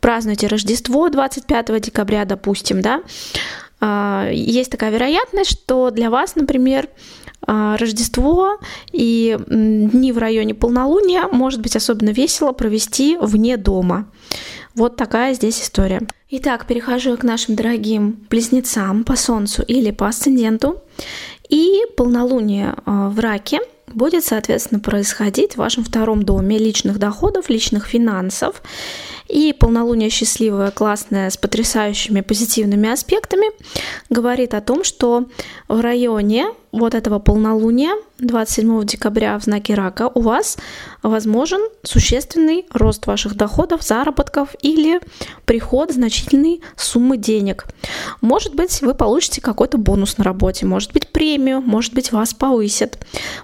празднуете 0.00 0.46
Рождество 0.46 1.08
25 1.10 1.80
декабря, 1.82 2.24
допустим, 2.24 2.80
да, 2.80 3.02
э, 3.80 4.30
есть 4.32 4.70
такая 4.70 4.90
вероятность, 4.90 5.50
что 5.50 5.90
для 5.90 6.08
вас, 6.08 6.34
например, 6.34 6.88
э, 7.46 7.76
Рождество 7.78 8.58
и 8.90 9.38
дни 9.48 10.12
в 10.12 10.18
районе 10.18 10.54
полнолуния 10.54 11.28
может 11.30 11.60
быть 11.60 11.76
особенно 11.76 12.10
весело 12.10 12.52
провести 12.52 13.18
вне 13.20 13.58
дома. 13.58 14.10
Вот 14.74 14.96
такая 14.96 15.34
здесь 15.34 15.60
история. 15.60 16.00
Итак, 16.30 16.66
перехожу 16.66 17.16
к 17.18 17.22
нашим 17.22 17.54
дорогим 17.54 18.26
близнецам 18.30 19.04
по 19.04 19.16
Солнцу 19.16 19.62
или 19.62 19.90
по 19.90 20.06
асценденту. 20.08 20.80
И 21.50 21.82
полнолуние 21.96 22.74
в 22.86 23.18
раке– 23.20 23.60
будет, 23.94 24.24
соответственно, 24.24 24.80
происходить 24.80 25.54
в 25.54 25.58
вашем 25.58 25.84
втором 25.84 26.22
доме 26.22 26.58
личных 26.58 26.98
доходов, 26.98 27.48
личных 27.48 27.86
финансов. 27.86 28.62
И 29.28 29.52
полнолуние 29.52 30.08
счастливое, 30.08 30.70
классное, 30.70 31.28
с 31.28 31.36
потрясающими 31.36 32.22
позитивными 32.22 32.88
аспектами, 32.88 33.48
говорит 34.08 34.54
о 34.54 34.62
том, 34.62 34.84
что 34.84 35.26
в 35.68 35.80
районе 35.80 36.46
вот 36.72 36.94
этого 36.94 37.18
полнолуния 37.18 37.94
27 38.18 38.84
декабря 38.84 39.38
в 39.38 39.44
знаке 39.44 39.74
рака 39.74 40.10
у 40.14 40.20
вас 40.20 40.56
возможен 41.02 41.60
существенный 41.82 42.66
рост 42.72 43.06
ваших 43.06 43.36
доходов, 43.36 43.82
заработков 43.82 44.54
или 44.62 45.00
приход 45.44 45.92
значительной 45.92 46.60
суммы 46.76 47.16
денег. 47.16 47.66
Может 48.20 48.54
быть, 48.54 48.80
вы 48.82 48.94
получите 48.94 49.40
какой-то 49.40 49.78
бонус 49.78 50.18
на 50.18 50.24
работе, 50.24 50.66
может 50.66 50.92
быть, 50.92 51.08
премию, 51.08 51.60
может 51.60 51.94
быть, 51.94 52.12
вас 52.12 52.34
повысят. 52.34 52.98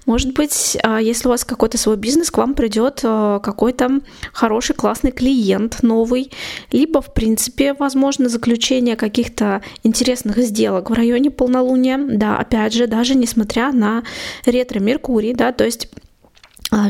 Может 0.07 0.35
быть, 0.35 0.77
а, 0.83 1.01
если 1.01 1.29
у 1.29 1.31
вас 1.31 1.45
какой-то 1.45 1.79
свой 1.79 1.97
бизнес, 1.97 2.31
к 2.31 2.39
вам 2.39 2.55
придет 2.55 3.01
а, 3.05 3.39
какой-то 3.39 4.01
хороший, 4.33 4.75
классный 4.75 5.13
клиент 5.13 5.83
новый, 5.83 6.31
либо, 6.73 7.01
в 7.01 7.13
принципе, 7.15 7.75
возможно, 7.75 8.29
заключение 8.29 8.97
каких-то 8.97 9.63
интересных 9.83 10.39
сделок 10.39 10.91
в 10.91 10.93
районе 10.93 11.31
полнолуния. 11.31 11.99
Да, 11.99 12.37
опять 12.37 12.73
же, 12.73 12.87
даже 12.87 13.15
несмотря 13.15 13.73
на 13.73 14.03
ретро-меркурий, 14.45 15.35
да, 15.35 15.53
то 15.53 15.65
есть 15.65 15.89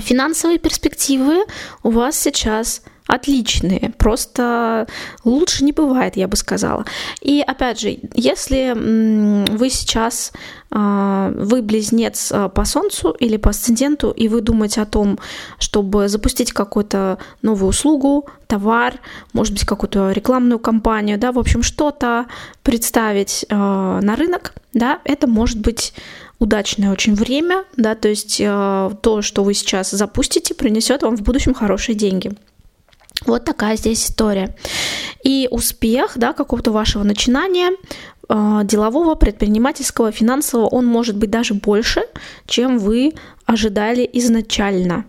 финансовые 0.00 0.58
перспективы 0.58 1.44
у 1.82 1.90
вас 1.90 2.18
сейчас 2.18 2.82
отличные, 3.06 3.92
просто 3.98 4.86
лучше 5.24 5.64
не 5.64 5.72
бывает, 5.72 6.16
я 6.16 6.26
бы 6.26 6.36
сказала. 6.36 6.86
И 7.20 7.44
опять 7.46 7.78
же, 7.80 7.98
если 8.14 8.72
вы 8.74 9.68
сейчас 9.68 10.32
а, 10.70 11.30
вы 11.36 11.60
близнец 11.60 12.32
а, 12.32 12.48
по 12.48 12.64
Солнцу 12.64 13.10
или 13.10 13.36
по 13.36 13.50
асценденту, 13.50 14.10
и 14.10 14.28
вы 14.28 14.40
думаете 14.40 14.80
о 14.80 14.86
том, 14.86 15.18
чтобы 15.58 16.08
запустить 16.08 16.52
какую-то 16.52 17.18
новую 17.42 17.68
услугу, 17.68 18.26
товар, 18.46 18.94
может 19.34 19.52
быть, 19.52 19.66
какую-то 19.66 20.12
рекламную 20.12 20.58
кампанию, 20.58 21.18
да, 21.18 21.32
в 21.32 21.38
общем, 21.38 21.62
что-то 21.62 22.26
представить 22.62 23.44
на 23.50 24.16
рынок, 24.16 24.54
да, 24.72 25.00
это 25.04 25.26
может 25.26 25.60
быть 25.60 25.94
удачное 26.44 26.92
очень 26.92 27.14
время, 27.14 27.64
да, 27.76 27.94
то 27.94 28.08
есть 28.08 28.40
э, 28.40 28.90
то, 29.00 29.22
что 29.22 29.42
вы 29.42 29.54
сейчас 29.54 29.90
запустите, 29.90 30.54
принесет 30.54 31.02
вам 31.02 31.16
в 31.16 31.22
будущем 31.22 31.54
хорошие 31.54 31.96
деньги. 31.96 32.32
Вот 33.26 33.44
такая 33.44 33.76
здесь 33.76 34.04
история. 34.04 34.54
И 35.24 35.48
успех, 35.50 36.12
да, 36.16 36.32
какого-то 36.32 36.70
вашего 36.70 37.02
начинания, 37.02 37.70
э, 38.28 38.60
делового, 38.64 39.14
предпринимательского, 39.14 40.12
финансового, 40.12 40.66
он 40.66 40.84
может 40.86 41.16
быть 41.16 41.30
даже 41.30 41.54
больше, 41.54 42.02
чем 42.46 42.78
вы 42.78 43.14
ожидали 43.46 44.08
изначально. 44.12 45.04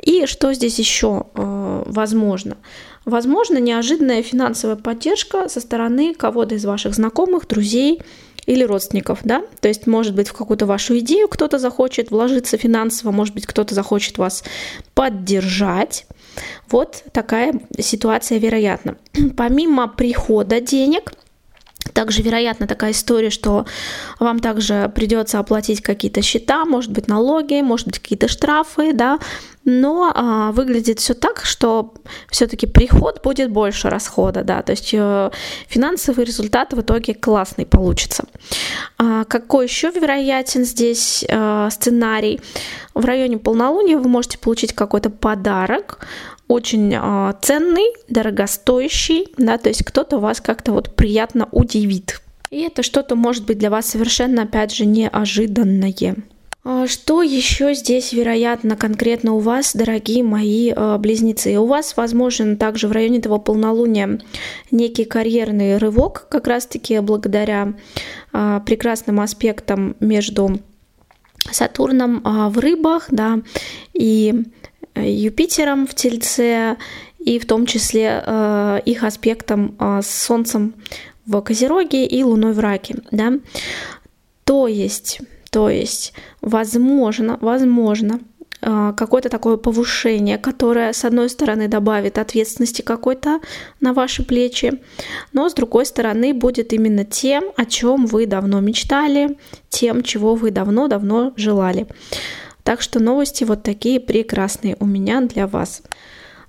И 0.00 0.26
что 0.26 0.54
здесь 0.54 0.78
еще 0.78 1.26
э, 1.34 1.82
возможно? 1.86 2.56
Возможно, 3.04 3.58
неожиданная 3.58 4.22
финансовая 4.22 4.76
поддержка 4.76 5.48
со 5.48 5.60
стороны 5.60 6.14
кого-то 6.14 6.54
из 6.54 6.64
ваших 6.64 6.94
знакомых, 6.94 7.48
друзей, 7.48 8.00
или 8.46 8.64
родственников, 8.64 9.20
да, 9.24 9.42
то 9.60 9.68
есть, 9.68 9.86
может 9.86 10.14
быть, 10.14 10.28
в 10.28 10.32
какую-то 10.32 10.66
вашу 10.66 10.98
идею 10.98 11.28
кто-то 11.28 11.58
захочет 11.58 12.10
вложиться 12.10 12.56
финансово, 12.56 13.12
может 13.12 13.34
быть, 13.34 13.46
кто-то 13.46 13.74
захочет 13.74 14.18
вас 14.18 14.42
поддержать. 14.94 16.06
Вот 16.68 17.04
такая 17.12 17.54
ситуация 17.78 18.38
вероятна. 18.38 18.96
Помимо 19.36 19.86
прихода 19.88 20.60
денег, 20.60 21.12
также 21.92 22.22
вероятно 22.22 22.66
такая 22.66 22.92
история, 22.92 23.30
что 23.30 23.66
вам 24.18 24.38
также 24.38 24.90
придется 24.94 25.38
оплатить 25.38 25.82
какие-то 25.82 26.22
счета, 26.22 26.64
может 26.64 26.90
быть 26.90 27.08
налоги, 27.08 27.60
может 27.60 27.88
быть 27.88 27.98
какие-то 27.98 28.28
штрафы, 28.28 28.92
да, 28.92 29.18
но 29.64 30.12
а, 30.14 30.52
выглядит 30.52 30.98
все 30.98 31.14
так, 31.14 31.44
что 31.44 31.94
все-таки 32.30 32.66
приход 32.66 33.20
будет 33.22 33.50
больше 33.50 33.88
расхода, 33.88 34.42
да, 34.42 34.62
то 34.62 34.72
есть 34.72 34.90
э, 34.92 35.30
финансовый 35.68 36.24
результат 36.24 36.72
в 36.72 36.80
итоге 36.80 37.14
классный 37.14 37.66
получится. 37.66 38.24
А, 38.98 39.24
какой 39.24 39.66
еще 39.66 39.90
вероятен 39.90 40.64
здесь 40.64 41.24
э, 41.28 41.68
сценарий? 41.70 42.40
В 42.94 43.04
районе 43.04 43.38
полнолуния 43.38 43.98
вы 43.98 44.08
можете 44.08 44.38
получить 44.38 44.72
какой-то 44.72 45.10
подарок, 45.10 46.06
очень 46.48 46.92
э, 46.94 47.32
ценный, 47.40 47.92
дорогостоящий, 48.08 49.28
да, 49.38 49.58
то 49.58 49.68
есть 49.68 49.84
кто-то 49.84 50.18
вас 50.18 50.40
как-то 50.40 50.72
вот 50.72 50.94
приятно 50.96 51.48
удивит. 51.52 52.20
И 52.50 52.60
это 52.60 52.82
что-то 52.82 53.16
может 53.16 53.46
быть 53.46 53.58
для 53.58 53.70
вас 53.70 53.86
совершенно, 53.86 54.42
опять 54.42 54.74
же, 54.74 54.84
неожиданное. 54.84 56.16
А 56.64 56.86
что 56.86 57.22
еще 57.22 57.74
здесь 57.74 58.12
вероятно 58.12 58.76
конкретно 58.76 59.32
у 59.32 59.40
вас, 59.40 59.74
дорогие 59.74 60.22
мои 60.22 60.70
э, 60.70 60.96
близнецы? 60.98 61.56
У 61.58 61.66
вас 61.66 61.96
возможен 61.96 62.56
также 62.56 62.86
в 62.86 62.92
районе 62.92 63.18
этого 63.18 63.38
полнолуния 63.38 64.20
некий 64.70 65.04
карьерный 65.04 65.78
рывок, 65.78 66.28
как 66.30 66.46
раз-таки 66.46 67.00
благодаря 67.00 67.74
э, 68.32 68.60
прекрасным 68.64 69.18
аспектам 69.18 69.96
между 69.98 70.60
Сатурном 71.50 72.18
э, 72.18 72.48
в 72.48 72.58
рыбах, 72.60 73.08
да, 73.10 73.40
и 73.92 74.44
Юпитером 74.94 75.88
в 75.88 75.96
Тельце, 75.96 76.76
и 77.18 77.40
в 77.40 77.46
том 77.46 77.66
числе 77.66 78.22
э, 78.24 78.80
их 78.84 79.02
аспектом 79.02 79.74
э, 79.80 80.00
с 80.00 80.10
Солнцем 80.10 80.74
в 81.26 81.40
Козероге 81.40 82.06
и 82.06 82.22
Луной 82.22 82.52
в 82.52 82.60
Раке. 82.60 82.96
Да? 83.10 83.32
То 84.44 84.68
есть, 84.68 85.20
то 85.52 85.68
есть, 85.68 86.14
возможно, 86.40 87.36
возможно, 87.42 88.20
э, 88.62 88.94
какое-то 88.96 89.28
такое 89.28 89.58
повышение, 89.58 90.38
которое, 90.38 90.94
с 90.94 91.04
одной 91.04 91.28
стороны, 91.28 91.68
добавит 91.68 92.16
ответственности 92.16 92.80
какой-то 92.80 93.40
на 93.78 93.92
ваши 93.92 94.24
плечи, 94.24 94.80
но 95.34 95.50
с 95.50 95.52
другой 95.52 95.84
стороны, 95.84 96.32
будет 96.32 96.72
именно 96.72 97.04
тем, 97.04 97.44
о 97.56 97.66
чем 97.66 98.06
вы 98.06 98.24
давно 98.24 98.60
мечтали, 98.60 99.36
тем, 99.68 100.02
чего 100.02 100.34
вы 100.34 100.52
давно-давно 100.52 101.34
желали. 101.36 101.86
Так 102.62 102.80
что 102.80 102.98
новости 102.98 103.44
вот 103.44 103.62
такие 103.62 104.00
прекрасные 104.00 104.78
у 104.80 104.86
меня 104.86 105.20
для 105.20 105.46
вас. 105.46 105.82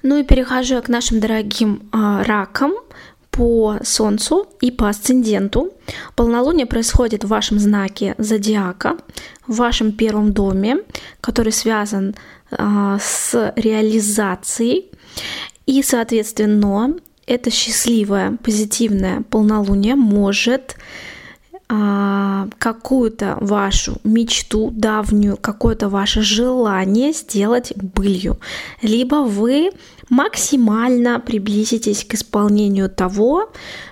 Ну 0.01 0.17
и 0.17 0.24
перехожу 0.24 0.75
я 0.75 0.81
к 0.81 0.88
нашим 0.88 1.19
дорогим 1.19 1.89
а, 1.91 2.24
ракам 2.24 2.74
по 3.34 3.80
Солнцу 3.84 4.48
и 4.62 4.70
по 4.72 4.90
асценденту. 4.90 5.74
Полнолуние 6.16 6.68
происходит 6.68 7.24
в 7.24 7.30
вашем 7.30 7.60
знаке 7.60 8.13
зодиака, 8.20 8.98
в 9.48 9.56
вашем 9.56 9.92
первом 9.92 10.34
доме, 10.34 10.78
который 11.20 11.52
связан 11.52 12.16
а, 12.52 13.00
с 13.02 13.54
реализацией. 13.56 14.92
И, 15.66 15.82
соответственно, 15.82 16.96
это 17.25 17.50
счастливое, 17.50 18.38
позитивное 18.44 19.24
полнолуние 19.30 19.96
может 19.96 20.75
а, 21.70 22.48
какую-то 22.60 23.38
вашу 23.42 23.98
мечту 24.04 24.70
давнюю, 24.72 25.38
какое-то 25.38 25.90
ваше 25.90 26.22
желание 26.22 27.13
сделать 27.13 27.74
былью. 27.75 28.38
Либо 28.84 29.24
вы 29.24 29.72
максимально 30.13 31.20
приблизитесь 31.20 32.05
к 32.05 32.13
исполнению 32.13 32.89
того, 32.89 33.51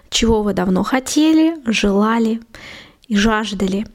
чего 0.09 0.43
вы 0.43 0.53
давно 0.53 0.83
хотели, 0.83 1.55
желали 1.65 2.39
и 3.07 3.15
жаждали. 3.15 3.87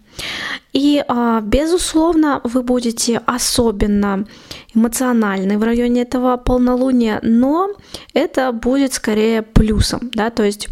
И, 0.73 1.04
а, 1.06 1.40
безусловно, 1.40 2.40
вы 2.42 2.62
будете 2.62 3.21
особенно 3.26 4.26
эмоциональны 4.75 5.59
в 5.59 5.62
районе 5.62 6.02
этого 6.02 6.37
полнолуния, 6.37 7.21
но 7.23 7.71
это 8.14 8.52
будет 8.52 8.92
скорее 8.92 9.42
плюсом, 9.42 10.11
да, 10.14 10.30
то 10.30 10.42
есть 10.42 10.68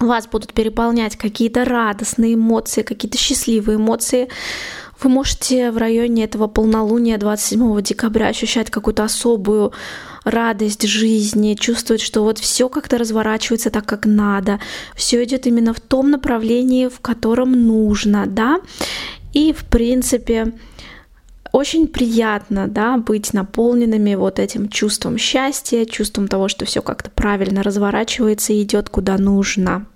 вас 0.00 0.26
будут 0.26 0.54
переполнять 0.54 1.16
какие-то 1.16 1.64
радостные 1.64 2.34
эмоции, 2.34 2.82
какие-то 2.82 3.18
счастливые 3.18 3.76
эмоции. 3.76 4.28
Вы 5.02 5.10
можете 5.10 5.70
в 5.70 5.76
районе 5.76 6.24
этого 6.24 6.46
полнолуния 6.46 7.18
27 7.18 7.82
декабря 7.82 8.28
ощущать 8.28 8.70
какую-то 8.70 9.04
особую 9.04 9.72
радость 10.24 10.86
жизни, 10.86 11.54
чувствовать, 11.54 12.02
что 12.02 12.22
вот 12.22 12.38
все 12.38 12.68
как-то 12.68 12.98
разворачивается 12.98 13.70
так, 13.70 13.86
как 13.86 14.06
надо, 14.06 14.60
все 14.94 15.22
идет 15.24 15.46
именно 15.46 15.72
в 15.72 15.80
том 15.80 16.10
направлении, 16.10 16.88
в 16.88 17.00
котором 17.00 17.52
нужно, 17.52 18.26
да, 18.26 18.60
и 19.32 19.52
в 19.52 19.64
принципе 19.64 20.54
очень 21.52 21.86
приятно, 21.86 22.66
да, 22.66 22.96
быть 22.96 23.32
наполненными 23.32 24.16
вот 24.16 24.40
этим 24.40 24.68
чувством 24.68 25.18
счастья, 25.18 25.84
чувством 25.84 26.26
того, 26.26 26.48
что 26.48 26.64
все 26.64 26.82
как-то 26.82 27.10
правильно 27.10 27.62
разворачивается 27.62 28.52
и 28.52 28.62
идет 28.62 28.88
куда 28.88 29.18
нужно. 29.18 29.86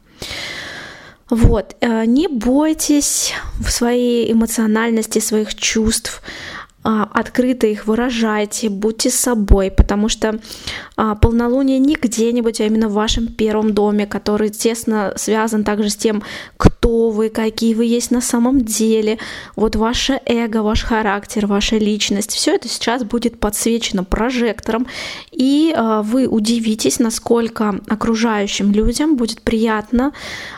Вот, 1.30 1.74
э, 1.80 2.04
не 2.06 2.28
бойтесь 2.28 3.32
в 3.60 3.70
своей 3.70 4.32
эмоциональности, 4.32 5.18
своих 5.18 5.54
чувств, 5.54 6.22
открыто 6.88 7.66
их 7.66 7.86
выражайте, 7.86 8.70
будьте 8.70 9.10
собой, 9.10 9.70
потому 9.70 10.08
что 10.08 10.40
а, 10.96 11.16
полнолуние 11.16 11.78
не 11.78 11.96
где-нибудь, 11.96 12.62
а 12.62 12.64
именно 12.64 12.88
в 12.88 12.94
вашем 12.94 13.26
первом 13.26 13.74
доме, 13.74 14.06
который 14.06 14.48
тесно 14.48 15.12
связан 15.16 15.64
также 15.64 15.90
с 15.90 15.96
тем, 15.96 16.22
кто 16.56 17.10
вы, 17.10 17.28
какие 17.28 17.74
вы 17.74 17.84
есть 17.84 18.10
на 18.10 18.22
самом 18.22 18.62
деле, 18.62 19.18
вот 19.54 19.76
ваше 19.76 20.20
эго, 20.24 20.62
ваш 20.62 20.82
характер, 20.82 21.46
ваша 21.46 21.76
личность, 21.76 22.32
все 22.32 22.54
это 22.54 22.68
сейчас 22.68 23.04
будет 23.04 23.38
подсвечено 23.38 24.02
прожектором, 24.02 24.86
и 25.30 25.74
а, 25.76 26.02
вы 26.02 26.26
удивитесь, 26.26 27.00
насколько 27.00 27.80
окружающим 27.88 28.72
людям 28.72 29.16
будет 29.16 29.42
приятно 29.42 30.12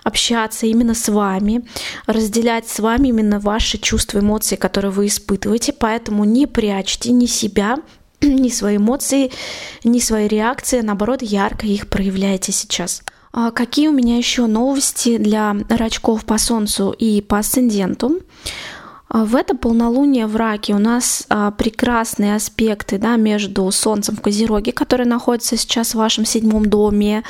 общаться 0.05 0.67
именно 0.67 0.95
с 0.95 1.09
вами, 1.09 1.65
разделять 2.07 2.69
с 2.69 2.79
вами 2.79 3.09
именно 3.09 3.41
ваши 3.41 3.79
чувства, 3.79 4.21
эмоции, 4.21 4.55
которые 4.55 4.93
вы 4.93 5.07
испытываете, 5.07 5.73
поэтому 5.73 6.20
Поэтому 6.21 6.25
не 6.25 6.47
прячьте 6.47 7.13
ни 7.13 7.27
себя, 7.27 7.79
ни 8.21 8.51
свои 8.51 8.77
эмоции, 8.77 9.31
ни 9.85 10.01
свои 10.01 10.29
реакции, 10.29 10.83
наоборот, 10.83 11.23
ярко 11.23 11.67
их 11.67 11.89
проявляйте 11.89 12.53
сейчас. 12.53 13.03
А 13.33 13.51
какие 13.51 13.89
у 13.89 13.93
меня 13.93 14.19
еще 14.19 14.47
новости 14.47 15.17
для 15.17 15.57
рачков 15.69 16.25
по 16.27 16.37
Солнцу 16.37 16.95
и 16.99 17.23
по 17.23 17.39
Асценденту? 17.39 18.21
А 19.13 19.25
в 19.25 19.35
это 19.35 19.57
полнолуние 19.57 20.29
в 20.29 20.37
раке 20.37 20.73
у 20.73 20.79
нас 20.79 21.27
а, 21.31 21.51
прекрасные 21.51 22.37
аспекты 22.37 22.97
да, 22.97 23.17
между 23.17 23.69
Солнцем 23.73 24.15
в 24.15 24.21
Козероге, 24.21 24.71
который 24.71 25.05
находится 25.05 25.57
сейчас 25.57 25.95
в 25.95 25.99
вашем 25.99 26.25
седьмом 26.25 26.67
доме, 26.67 27.25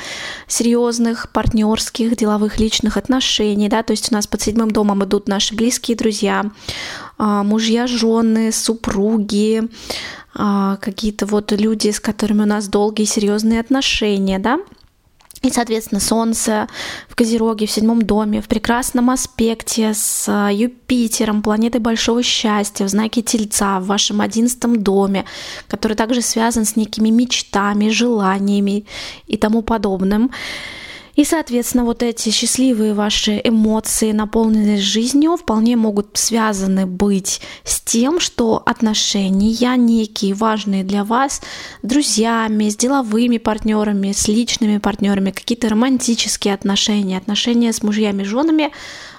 серьезных 0.47 1.31
партнерских, 1.31 2.15
деловых, 2.15 2.59
личных 2.59 2.97
отношений. 2.97 3.67
Да, 3.67 3.81
то 3.81 3.91
есть 3.91 4.11
у 4.11 4.15
нас 4.15 4.27
под 4.27 4.41
седьмым 4.41 4.69
домом 4.69 5.03
идут 5.03 5.27
наши 5.27 5.55
близкие 5.55 5.97
друзья, 5.97 6.51
мужья, 7.21 7.87
жены, 7.87 8.51
супруги, 8.51 9.63
а, 10.33 10.77
какие-то 10.77 11.25
вот 11.25 11.51
люди, 11.51 11.89
с 11.89 11.99
которыми 11.99 12.43
у 12.43 12.45
нас 12.45 12.67
долгие 12.67 13.05
серьезные 13.05 13.59
отношения, 13.59 14.39
да, 14.39 14.59
и, 15.41 15.49
соответственно, 15.49 15.99
Солнце 15.99 16.67
в 17.09 17.15
Козероге, 17.15 17.65
в 17.65 17.71
седьмом 17.71 18.03
доме, 18.03 18.41
в 18.41 18.47
прекрасном 18.47 19.09
аспекте 19.09 19.93
с 19.95 20.25
а, 20.27 20.51
Юпитером, 20.51 21.41
планетой 21.41 21.81
большого 21.81 22.21
счастья, 22.21 22.85
в 22.85 22.89
знаке 22.89 23.23
Тельца, 23.23 23.79
в 23.79 23.87
вашем 23.87 24.21
одиннадцатом 24.21 24.83
доме, 24.83 25.25
который 25.67 25.97
также 25.97 26.21
связан 26.21 26.63
с 26.63 26.75
некими 26.75 27.09
мечтами, 27.09 27.89
желаниями 27.89 28.85
и 29.25 29.35
тому 29.35 29.63
подобным. 29.63 30.29
И, 31.15 31.25
соответственно, 31.25 31.83
вот 31.83 32.03
эти 32.03 32.29
счастливые 32.29 32.93
ваши 32.93 33.41
эмоции, 33.43 34.11
наполненные 34.11 34.77
жизнью, 34.77 35.37
вполне 35.37 35.75
могут 35.75 36.17
связаны 36.17 36.85
быть 36.85 37.41
с 37.63 37.81
тем, 37.81 38.19
что 38.19 38.61
отношения 38.65 39.75
некие 39.77 40.33
важные 40.33 40.83
для 40.83 41.03
вас 41.03 41.41
с 41.81 41.87
друзьями, 41.87 42.69
с 42.69 42.75
деловыми 42.75 43.37
партнерами, 43.37 44.11
с 44.11 44.27
личными 44.27 44.77
партнерами, 44.77 45.31
какие-то 45.31 45.69
романтические 45.69 46.53
отношения, 46.53 47.17
отношения 47.17 47.73
с 47.73 47.83
мужьями, 47.83 48.23
женами 48.23 48.71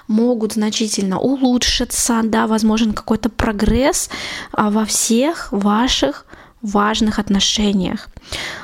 могут 0.07 0.53
значительно 0.53 1.19
улучшиться, 1.19 2.21
да, 2.23 2.47
возможен 2.47 2.93
какой-то 2.93 3.29
прогресс 3.29 4.09
а, 4.51 4.69
во 4.69 4.85
всех 4.85 5.51
ваших 5.51 6.25
важных 6.61 7.19
отношениях. 7.19 8.09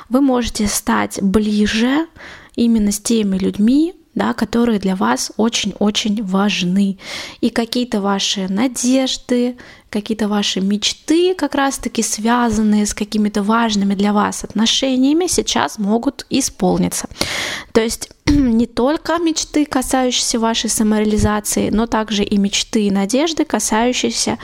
Вы 0.08 0.20
можете 0.20 0.66
стать 0.66 1.22
ближе 1.22 2.06
именно 2.56 2.92
с 2.92 3.00
теми 3.00 3.38
людьми, 3.38 3.94
да, 4.14 4.32
которые 4.32 4.78
для 4.78 4.96
вас 4.96 5.32
очень-очень 5.36 6.22
важны. 6.24 6.98
И 7.40 7.50
какие-то 7.50 8.00
ваши 8.00 8.48
надежды, 8.48 9.56
какие-то 9.88 10.28
ваши 10.28 10.60
мечты, 10.60 11.34
как 11.34 11.54
раз-таки 11.54 12.02
связанные 12.02 12.86
с 12.86 12.94
какими-то 12.94 13.42
важными 13.42 13.94
для 13.94 14.12
вас 14.12 14.42
отношениями, 14.44 15.26
сейчас 15.28 15.78
могут 15.78 16.26
исполниться. 16.28 17.08
То 17.72 17.80
есть 17.80 18.10
не 18.26 18.66
только 18.66 19.18
мечты, 19.18 19.64
касающиеся 19.64 20.40
вашей 20.40 20.70
самореализации, 20.70 21.70
но 21.70 21.86
также 21.86 22.24
и 22.24 22.36
мечты 22.36 22.86
и 22.86 22.90
надежды, 22.90 23.44
касающиеся 23.44 24.38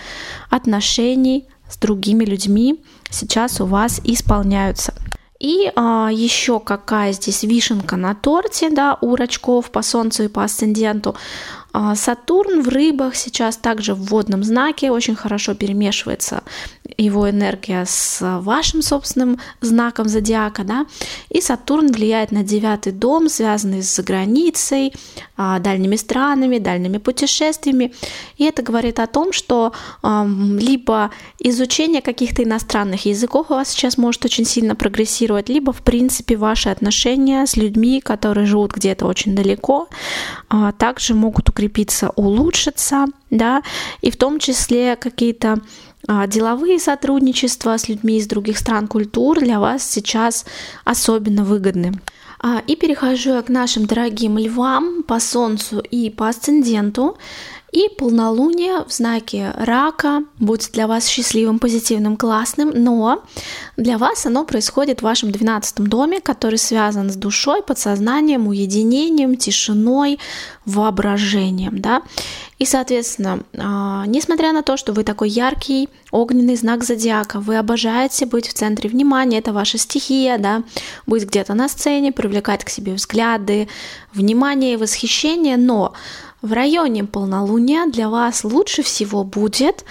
отношений 0.48 1.44
с 1.68 1.76
другими 1.76 2.24
людьми, 2.24 2.80
сейчас 3.10 3.60
у 3.60 3.66
вас 3.66 4.00
исполняются. 4.04 4.94
И 5.38 5.70
а, 5.76 6.08
еще 6.10 6.60
какая 6.60 7.12
здесь 7.12 7.42
вишенка 7.42 7.96
на 7.96 8.14
торте, 8.14 8.70
да, 8.70 8.96
у 9.00 9.16
рачков 9.16 9.70
по 9.70 9.82
Солнцу 9.82 10.24
и 10.24 10.28
по 10.28 10.44
асценденту. 10.44 11.14
А, 11.78 11.94
Сатурн 11.94 12.62
в 12.62 12.68
рыбах 12.68 13.14
сейчас 13.16 13.58
также 13.58 13.92
в 13.92 14.06
водном 14.06 14.42
знаке, 14.42 14.90
очень 14.90 15.14
хорошо 15.14 15.54
перемешивается 15.54 16.42
его 16.96 17.28
энергия 17.28 17.84
с 17.86 18.40
вашим 18.40 18.80
собственным 18.80 19.38
знаком 19.60 20.08
зодиака, 20.08 20.64
да, 20.64 20.86
и 21.28 21.42
Сатурн 21.42 21.92
влияет 21.92 22.32
на 22.32 22.42
девятый 22.42 22.92
дом, 22.92 23.28
связанный 23.28 23.82
с 23.82 24.02
границей, 24.02 24.94
а, 25.36 25.58
дальними 25.58 25.96
странами, 25.96 26.58
дальними 26.58 26.96
путешествиями, 26.96 27.92
и 28.38 28.44
это 28.44 28.62
говорит 28.62 28.98
о 28.98 29.06
том, 29.06 29.32
что 29.32 29.74
либо 30.02 31.10
изучение 31.38 32.00
каких-то 32.00 32.42
иностранных 32.42 33.04
языков 33.04 33.50
у 33.50 33.54
вас 33.54 33.68
сейчас 33.68 33.98
может 33.98 34.24
очень 34.24 34.46
сильно 34.46 34.74
прогрессировать, 34.74 35.50
либо, 35.50 35.72
в 35.74 35.82
принципе, 35.82 36.36
ваши 36.36 36.70
отношения 36.70 37.44
с 37.44 37.56
людьми, 37.56 38.00
которые 38.00 38.46
живут 38.46 38.72
где-то 38.72 39.04
очень 39.04 39.34
далеко, 39.34 39.88
а, 40.48 40.72
также 40.72 41.12
могут 41.14 41.50
укрепиться 41.50 41.65
укрепиться, 41.66 42.10
улучшиться, 42.16 43.06
да, 43.30 43.62
и 44.00 44.10
в 44.10 44.16
том 44.16 44.38
числе 44.38 44.96
какие-то 44.96 45.58
а, 46.08 46.26
деловые 46.26 46.78
сотрудничества 46.78 47.76
с 47.76 47.88
людьми 47.88 48.18
из 48.18 48.26
других 48.26 48.58
стран, 48.58 48.86
культур 48.86 49.40
для 49.40 49.58
вас 49.58 49.82
сейчас 49.82 50.46
особенно 50.84 51.44
выгодны. 51.44 51.92
А, 52.38 52.62
и 52.66 52.76
перехожу 52.76 53.30
я 53.30 53.42
к 53.42 53.48
нашим 53.48 53.86
дорогим 53.86 54.38
львам 54.38 55.02
по 55.02 55.18
Солнцу 55.20 55.80
и 55.80 56.10
по 56.10 56.28
Асценденту. 56.28 57.16
И 57.76 57.90
полнолуние 57.90 58.84
в 58.88 58.90
знаке 58.90 59.52
рака 59.54 60.22
будет 60.38 60.70
для 60.72 60.86
вас 60.86 61.06
счастливым, 61.06 61.58
позитивным, 61.58 62.16
классным, 62.16 62.70
но 62.74 63.22
для 63.76 63.98
вас 63.98 64.24
оно 64.24 64.46
происходит 64.46 65.00
в 65.00 65.02
вашем 65.02 65.30
12 65.30 65.84
доме, 65.84 66.22
который 66.22 66.56
связан 66.56 67.10
с 67.10 67.16
душой, 67.16 67.62
подсознанием, 67.62 68.48
уединением, 68.48 69.36
тишиной, 69.36 70.18
воображением, 70.64 71.78
да. 71.78 72.00
И, 72.58 72.64
соответственно, 72.64 73.40
а, 73.58 74.06
несмотря 74.06 74.54
на 74.54 74.62
то, 74.62 74.78
что 74.78 74.94
вы 74.94 75.04
такой 75.04 75.28
яркий, 75.28 75.90
огненный 76.10 76.56
знак 76.56 76.82
зодиака, 76.82 77.40
вы 77.40 77.58
обожаете 77.58 78.24
быть 78.24 78.48
в 78.48 78.54
центре 78.54 78.88
внимания, 78.88 79.36
это 79.38 79.52
ваша 79.52 79.76
стихия, 79.76 80.38
да, 80.38 80.62
быть 81.06 81.26
где-то 81.26 81.52
на 81.52 81.68
сцене, 81.68 82.12
привлекать 82.12 82.64
к 82.64 82.70
себе 82.70 82.94
взгляды, 82.94 83.68
внимание 84.14 84.72
и 84.72 84.76
восхищение, 84.76 85.58
но 85.58 85.92
в 86.42 86.52
районе 86.52 87.04
полнолуния 87.04 87.86
для 87.86 88.08
вас 88.08 88.44
лучше 88.44 88.82
всего 88.82 89.24
будет 89.24 89.84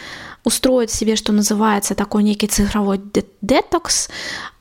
устроить 0.43 0.91
себе, 0.91 1.15
что 1.15 1.34
называется, 1.34 1.95
такой 1.95 2.23
некий 2.23 2.47
цифровой 2.47 3.01
детокс, 3.41 4.10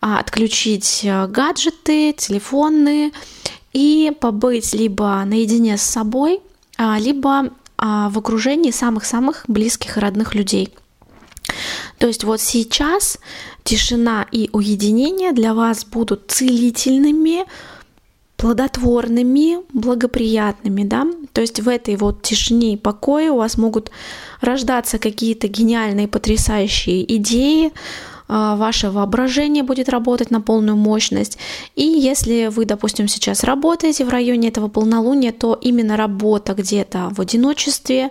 а, 0.01 0.19
отключить 0.19 1.03
э, 1.05 1.27
гаджеты, 1.27 2.15
телефоны 2.15 3.13
и 3.75 4.11
побыть 4.19 4.73
либо 4.73 5.23
наедине 5.25 5.77
с 5.77 5.83
собой, 5.83 6.41
а, 6.79 6.99
либо 6.99 7.51
а, 7.77 8.09
в 8.09 8.19
окружении 8.19 8.71
самых-самых 8.71 9.45
близких 9.47 9.99
и 9.99 10.01
родных 10.01 10.35
людей. 10.35 10.75
То 11.99 12.07
есть 12.07 12.25
вот 12.25 12.41
сейчас 12.41 13.19
тишина 13.63 14.27
и 14.31 14.49
уединение 14.53 15.33
для 15.33 15.53
вас 15.53 15.85
будут 15.85 16.31
целительными, 16.31 17.45
плодотворными, 18.45 19.61
благоприятными, 19.73 20.85
да, 20.85 21.07
то 21.33 21.41
есть 21.41 21.61
в 21.61 21.67
этой 21.67 21.97
вот 21.97 22.21
тишине 22.21 22.75
и 22.75 22.77
покое 22.77 23.31
у 23.31 23.39
вас 23.39 23.57
могут 23.57 23.91
рождаться 24.43 24.99
какие-то 24.99 25.49
гениальные, 25.49 26.09
потрясающие 26.09 27.17
идеи, 27.17 27.73
а, 28.29 28.57
ваше 28.57 28.91
воображение 28.91 29.63
будет 29.63 29.89
работать 29.89 30.31
на 30.31 30.43
полную 30.43 30.77
мощность. 30.77 31.39
И 31.75 31.85
если 31.85 32.49
вы, 32.49 32.67
допустим, 32.67 33.09
сейчас 33.09 33.45
работаете 33.45 34.05
в 34.05 34.11
районе 34.11 34.49
этого 34.49 34.69
полнолуния, 34.69 35.33
то 35.33 35.59
именно 35.59 35.97
работа 35.97 36.53
где-то 36.53 37.13
в 37.13 37.21
одиночестве, 37.23 38.11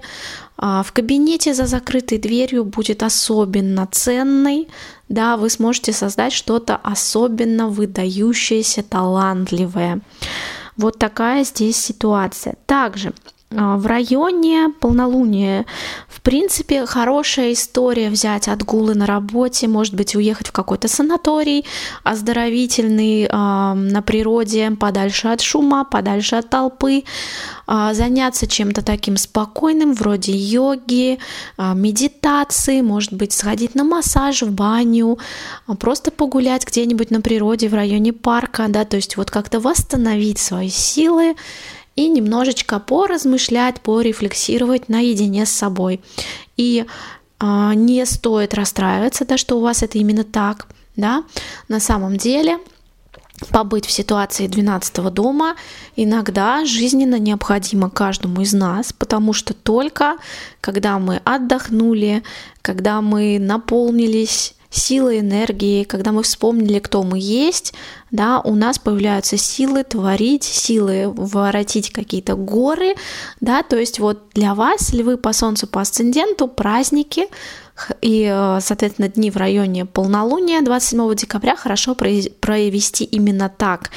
в 0.63 0.93
кабинете 0.93 1.53
за 1.53 1.65
закрытой 1.65 2.17
дверью 2.17 2.63
будет 2.63 3.03
особенно 3.03 3.85
ценной, 3.91 4.69
да, 5.09 5.35
вы 5.35 5.49
сможете 5.49 5.91
создать 5.91 6.31
что-то 6.31 6.77
особенно 6.77 7.67
выдающееся, 7.67 8.81
талантливое. 8.81 9.99
Вот 10.77 10.97
такая 10.97 11.43
здесь 11.43 11.75
ситуация. 11.75 12.55
Также 12.65 13.09
а, 13.09 13.32
в 13.53 13.85
районе 13.85 14.69
полнолуния. 14.79 15.65
В 16.07 16.21
принципе, 16.21 16.85
хорошая 16.85 17.53
история 17.53 18.09
взять 18.09 18.47
отгулы 18.47 18.95
на 18.95 19.05
работе, 19.05 19.67
может 19.67 19.93
быть, 19.93 20.15
уехать 20.15 20.47
в 20.47 20.51
какой-то 20.51 20.87
санаторий 20.87 21.65
оздоровительный 22.03 23.23
э, 23.23 23.27
на 23.29 24.01
природе, 24.01 24.71
подальше 24.71 25.27
от 25.27 25.41
шума, 25.41 25.83
подальше 25.83 26.35
от 26.37 26.49
толпы, 26.49 27.03
э, 27.67 27.89
заняться 27.93 28.47
чем-то 28.47 28.83
таким 28.83 29.17
спокойным, 29.17 29.93
вроде 29.93 30.31
йоги, 30.33 31.19
медитации, 31.57 32.81
может 32.81 33.13
быть, 33.13 33.33
сходить 33.33 33.75
на 33.75 33.83
массаж 33.83 34.41
в 34.41 34.51
баню, 34.51 35.19
просто 35.79 36.11
погулять 36.11 36.65
где-нибудь 36.65 37.11
на 37.11 37.21
природе 37.21 37.69
в 37.69 37.73
районе 37.73 38.13
парка, 38.13 38.65
да, 38.69 38.85
то 38.85 38.95
есть 38.95 39.17
вот 39.17 39.29
как-то 39.31 39.59
восстановить 39.59 40.39
свои 40.39 40.69
силы 40.69 41.35
и 41.95 42.07
немножечко 42.09 42.79
поразмышлять, 42.79 43.81
порефлексировать 43.81 44.89
наедине 44.89 45.45
с 45.45 45.51
собой. 45.51 46.01
И 46.57 46.85
э, 47.39 47.71
не 47.75 48.05
стоит 48.05 48.53
расстраиваться, 48.53 49.25
да, 49.25 49.37
что 49.37 49.57
у 49.57 49.61
вас 49.61 49.83
это 49.83 49.97
именно 49.97 50.23
так, 50.23 50.67
да, 50.95 51.23
на 51.67 51.79
самом 51.79 52.17
деле 52.17 52.59
побыть 53.49 53.85
в 53.85 53.91
ситуации 53.91 54.47
12 54.47 55.03
дома 55.13 55.55
иногда 55.95 56.65
жизненно 56.65 57.19
необходимо 57.19 57.89
каждому 57.89 58.41
из 58.41 58.53
нас, 58.53 58.93
потому 58.93 59.33
что 59.33 59.53
только 59.53 60.17
когда 60.61 60.99
мы 60.99 61.21
отдохнули, 61.23 62.23
когда 62.61 63.01
мы 63.01 63.39
наполнились 63.39 64.55
силы, 64.73 65.19
энергии, 65.19 65.83
когда 65.83 66.11
мы 66.11 66.23
вспомнили, 66.23 66.79
кто 66.79 67.03
мы 67.03 67.19
есть, 67.19 67.73
да, 68.11 68.41
у 68.41 68.55
нас 68.55 68.79
появляются 68.79 69.37
силы 69.37 69.83
творить, 69.83 70.43
силы 70.43 71.13
воротить 71.15 71.91
какие-то 71.91 72.35
горы, 72.35 72.95
да, 73.39 73.63
то 73.63 73.77
есть 73.77 73.99
вот 73.99 74.29
для 74.33 74.55
вас, 74.55 74.89
если 74.89 75.03
вы 75.03 75.17
по 75.17 75.33
Солнцу, 75.33 75.67
по 75.67 75.81
асценденту, 75.81 76.47
праздники, 76.47 77.27
и, 78.01 78.29
э, 78.31 78.59
соответственно, 78.61 79.09
дни 79.09 79.31
в 79.31 79.37
районе 79.37 79.85
полнолуния 79.85 80.61
27 80.61 81.15
декабря 81.15 81.55
хорошо 81.55 81.95
провести 81.95 83.03
именно 83.03 83.49
так, 83.49 83.89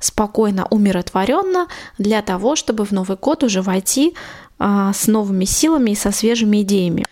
спокойно, 0.00 0.66
умиротворенно, 0.68 1.68
для 1.98 2.20
того, 2.22 2.56
чтобы 2.56 2.84
в 2.84 2.92
Новый 2.92 3.16
год 3.16 3.42
уже 3.42 3.62
войти 3.62 4.14
а, 4.58 4.92
с 4.92 5.06
новыми 5.06 5.44
силами 5.44 5.92
и 5.92 5.96
со 5.96 6.12
свежими 6.12 6.62
идеями. 6.62 7.04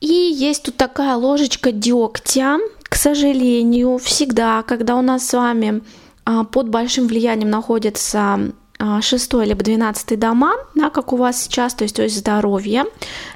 И 0.00 0.06
есть 0.06 0.64
тут 0.64 0.76
такая 0.76 1.16
ложечка 1.16 1.72
дегтя. 1.72 2.58
К 2.82 2.94
сожалению, 2.94 3.98
всегда, 3.98 4.62
когда 4.62 4.96
у 4.96 5.02
нас 5.02 5.28
с 5.28 5.32
вами 5.32 5.82
а, 6.24 6.44
под 6.44 6.68
большим 6.68 7.06
влиянием 7.08 7.50
находится 7.50 8.52
а, 8.78 9.00
шестой 9.00 9.46
либо 9.46 9.64
двенадцатый 9.64 10.16
дома, 10.16 10.52
да, 10.74 10.90
как 10.90 11.12
у 11.12 11.16
вас 11.16 11.42
сейчас, 11.42 11.74
то 11.74 11.84
есть, 11.84 11.96
то 11.96 12.02
есть 12.02 12.16
здоровье, 12.16 12.84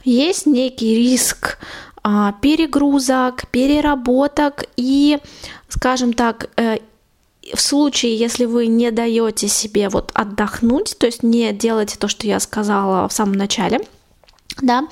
есть 0.04 0.46
некий 0.46 0.94
риск 0.94 1.58
а, 2.02 2.32
перегрузок, 2.40 3.46
переработок 3.50 4.64
и, 4.76 5.18
скажем 5.68 6.12
так, 6.12 6.50
э, 6.56 6.78
в 7.54 7.60
случае, 7.60 8.16
если 8.16 8.44
вы 8.44 8.66
не 8.66 8.90
даете 8.90 9.48
себе 9.48 9.88
вот 9.88 10.10
отдохнуть, 10.14 10.96
то 10.98 11.06
есть 11.06 11.22
не 11.22 11.52
делаете 11.52 11.96
то, 11.98 12.08
что 12.08 12.26
я 12.26 12.38
сказала 12.40 13.08
в 13.08 13.12
самом 13.12 13.34
начале, 13.34 13.80
да, 14.60 14.86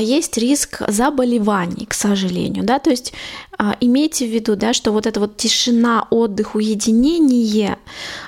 есть 0.00 0.38
риск 0.38 0.82
заболеваний, 0.88 1.86
к 1.86 1.94
сожалению, 1.94 2.64
да, 2.64 2.80
то 2.80 2.90
есть 2.90 3.12
а, 3.58 3.76
имейте 3.80 4.26
в 4.26 4.30
виду, 4.30 4.56
да, 4.56 4.72
что 4.72 4.90
вот 4.90 5.06
эта 5.06 5.20
вот 5.20 5.36
тишина, 5.36 6.08
отдых, 6.10 6.56
уединение, 6.56 7.78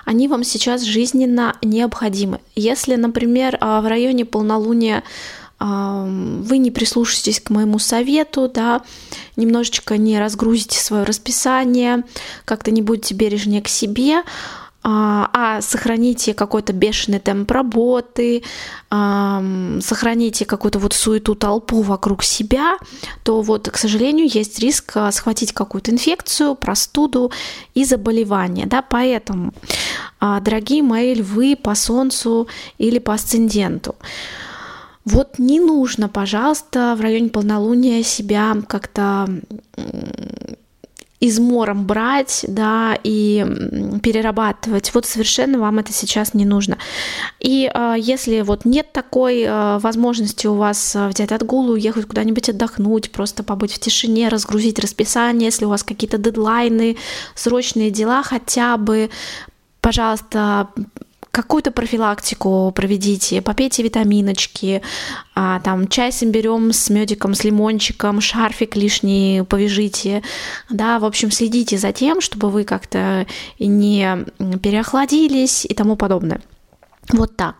они 0.04 0.28
вам 0.28 0.44
сейчас 0.44 0.82
жизненно 0.82 1.56
необходимы. 1.60 2.38
Если, 2.54 2.94
например, 2.94 3.58
а, 3.60 3.80
в 3.80 3.88
районе 3.88 4.24
полнолуния 4.24 5.02
вы 5.60 6.58
не 6.58 6.70
прислушаетесь 6.70 7.40
к 7.40 7.48
моему 7.48 7.78
совету, 7.78 8.50
да, 8.52 8.82
немножечко 9.36 9.96
не 9.96 10.18
разгрузите 10.18 10.78
свое 10.78 11.04
расписание, 11.04 12.02
как-то 12.44 12.70
не 12.70 12.82
будете 12.82 13.14
бережнее 13.14 13.62
к 13.62 13.68
себе, 13.68 14.24
а, 14.86 15.30
а 15.32 15.62
сохраните 15.62 16.34
какой-то 16.34 16.74
бешеный 16.74 17.18
темп 17.18 17.50
работы, 17.50 18.42
сохраните 18.90 20.44
какую-то 20.44 20.78
вот 20.78 20.92
суету 20.92 21.34
толпу 21.34 21.80
вокруг 21.80 22.22
себя, 22.22 22.76
то 23.22 23.40
вот, 23.40 23.70
к 23.70 23.78
сожалению, 23.78 24.28
есть 24.30 24.58
риск 24.58 24.92
а, 24.96 25.10
схватить 25.10 25.52
какую-то 25.52 25.90
инфекцию, 25.90 26.54
простуду 26.54 27.32
и 27.74 27.84
заболевание, 27.84 28.66
да, 28.66 28.82
поэтому, 28.82 29.54
а, 30.20 30.38
дорогие 30.40 30.82
мои 30.82 31.14
львы 31.14 31.56
по 31.56 31.74
солнцу 31.74 32.46
или 32.76 32.98
по 32.98 33.14
асценденту, 33.14 33.94
вот 35.06 35.38
не 35.38 35.60
нужно, 35.60 36.10
пожалуйста, 36.10 36.94
в 36.96 37.00
районе 37.00 37.30
полнолуния 37.30 38.02
себя 38.02 38.54
как-то 38.68 39.28
измором 41.20 41.86
брать, 41.86 42.44
да, 42.48 42.98
и 43.02 43.46
перерабатывать. 44.02 44.92
Вот 44.94 45.06
совершенно 45.06 45.58
вам 45.58 45.78
это 45.78 45.92
сейчас 45.92 46.34
не 46.34 46.44
нужно. 46.44 46.76
И 47.40 47.70
э, 47.72 47.94
если 47.98 48.42
вот 48.42 48.64
нет 48.64 48.92
такой 48.92 49.42
э, 49.42 49.78
возможности 49.78 50.46
у 50.46 50.54
вас 50.54 50.94
а, 50.96 51.08
взять 51.08 51.32
отгул, 51.32 51.70
уехать 51.70 52.06
куда-нибудь 52.06 52.50
отдохнуть, 52.50 53.10
просто 53.10 53.42
побыть 53.42 53.72
в 53.72 53.78
тишине, 53.78 54.28
разгрузить 54.28 54.78
расписание, 54.78 55.46
если 55.46 55.64
у 55.64 55.70
вас 55.70 55.82
какие-то 55.82 56.18
дедлайны, 56.18 56.96
срочные 57.34 57.90
дела, 57.90 58.22
хотя 58.22 58.76
бы 58.76 59.10
пожалуйста, 59.80 60.68
какую-то 61.34 61.72
профилактику 61.72 62.72
проведите, 62.74 63.42
попейте 63.42 63.82
витаминочки, 63.82 64.82
а, 65.34 65.60
там 65.60 65.88
чай 65.88 66.12
с 66.12 66.22
имбирем, 66.22 66.72
с 66.72 66.88
медиком, 66.90 67.34
с 67.34 67.42
лимончиком, 67.42 68.20
шарфик 68.20 68.76
лишний 68.76 69.42
повяжите, 69.48 70.22
да, 70.70 71.00
в 71.00 71.04
общем, 71.04 71.32
следите 71.32 71.76
за 71.76 71.92
тем, 71.92 72.20
чтобы 72.20 72.50
вы 72.50 72.62
как-то 72.64 73.26
не 73.58 74.24
переохладились 74.62 75.64
и 75.64 75.74
тому 75.74 75.96
подобное. 75.96 76.40
Вот 77.10 77.36
так. 77.36 77.56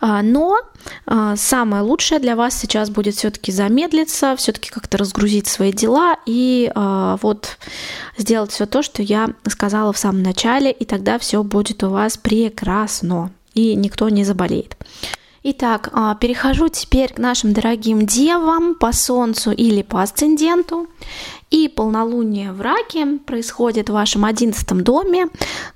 А, 0.00 0.22
но 0.22 0.58
а, 1.06 1.36
самое 1.36 1.82
лучшее 1.82 2.18
для 2.18 2.36
вас 2.36 2.58
сейчас 2.58 2.90
будет 2.90 3.14
все-таки 3.14 3.52
замедлиться, 3.52 4.34
все-таки 4.36 4.70
как-то 4.70 4.98
разгрузить 4.98 5.46
свои 5.46 5.72
дела 5.72 6.16
и 6.26 6.70
а, 6.74 7.18
вот 7.22 7.58
сделать 8.16 8.50
все 8.50 8.66
то, 8.66 8.82
что 8.82 9.02
я 9.02 9.30
сказала 9.48 9.92
в 9.92 9.98
самом 9.98 10.22
начале, 10.22 10.70
и 10.70 10.84
тогда 10.84 11.18
все 11.18 11.42
будет 11.42 11.84
у 11.84 11.90
вас 11.90 12.16
прекрасно, 12.16 13.30
и 13.54 13.74
никто 13.74 14.08
не 14.08 14.24
заболеет. 14.24 14.76
Итак, 15.48 15.92
перехожу 16.18 16.68
теперь 16.68 17.12
к 17.12 17.18
нашим 17.18 17.52
дорогим 17.52 18.04
девам 18.04 18.74
по 18.74 18.90
Солнцу 18.90 19.52
или 19.52 19.82
по 19.82 20.02
асценденту. 20.02 20.88
И 21.52 21.68
полнолуние 21.68 22.50
в 22.50 22.60
раке 22.60 23.06
происходит 23.24 23.88
в 23.88 23.92
вашем 23.92 24.24
одиннадцатом 24.24 24.82
доме, 24.82 25.28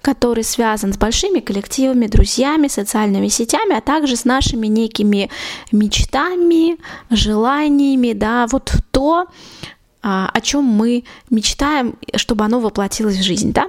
который 0.03 0.43
связан 0.43 0.93
с 0.93 0.99
большими 0.99 1.39
коллективами, 1.39 2.09
друзьями, 2.09 2.67
социальными 2.67 3.29
сетями, 3.29 3.77
а 3.77 3.81
также 3.81 4.17
с 4.17 4.25
нашими 4.25 4.67
некими 4.67 5.31
мечтами, 5.71 6.77
желаниями, 7.09 8.13
да, 8.13 8.49
вот 8.51 8.73
то, 8.91 9.19
а, 9.19 9.27
о 10.03 10.41
чем 10.41 10.65
мы 10.65 11.05
мечтаем, 11.29 11.95
чтобы 12.17 12.45
оно 12.45 12.61
воплотилось 12.61 13.17
в 13.17 13.23
жизнь, 13.23 13.53
да. 13.53 13.67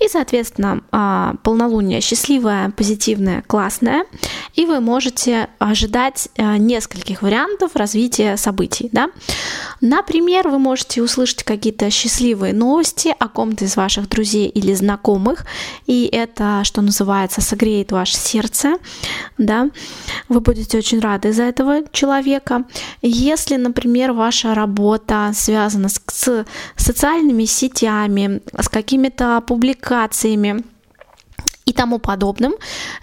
И, 0.00 0.08
соответственно, 0.08 0.82
а, 0.90 1.34
полнолуние 1.42 2.00
счастливое, 2.00 2.70
позитивное, 2.70 3.42
классное. 3.46 4.06
И 4.54 4.64
вы 4.64 4.80
можете 4.80 5.48
ожидать 5.58 6.28
а, 6.38 6.56
нескольких 6.56 7.22
вариантов 7.22 7.76
развития 7.76 8.36
событий. 8.36 8.88
Да? 8.92 9.10
Например, 9.80 10.48
вы 10.48 10.58
можете 10.58 11.02
услышать 11.02 11.42
какие-то 11.42 11.90
счастливые 11.90 12.54
новости 12.54 13.14
о 13.18 13.28
ком-то 13.28 13.64
из 13.64 13.76
ваших 13.76 14.08
друзей 14.08 14.48
или 14.48 14.72
знакомых, 14.74 15.44
и 15.86 16.08
это, 16.10 16.62
что 16.64 16.80
называется, 16.80 17.40
согреет 17.40 17.92
ваше 17.92 18.16
сердце. 18.16 18.74
Да? 19.38 19.70
Вы 20.28 20.40
будете 20.40 20.78
очень 20.78 21.00
рады 21.00 21.28
из-за 21.28 21.44
этого 21.44 21.82
человека. 21.92 22.64
Если, 23.02 23.56
например, 23.56 24.12
ваша 24.12 24.54
работа 24.54 25.30
связана 25.34 25.73
с, 25.74 26.00
с 26.06 26.44
социальными 26.76 27.44
сетями, 27.44 28.42
с 28.58 28.68
какими-то 28.68 29.40
публикациями, 29.46 30.64
и 31.66 31.72
тому 31.72 31.98
подобным. 31.98 32.54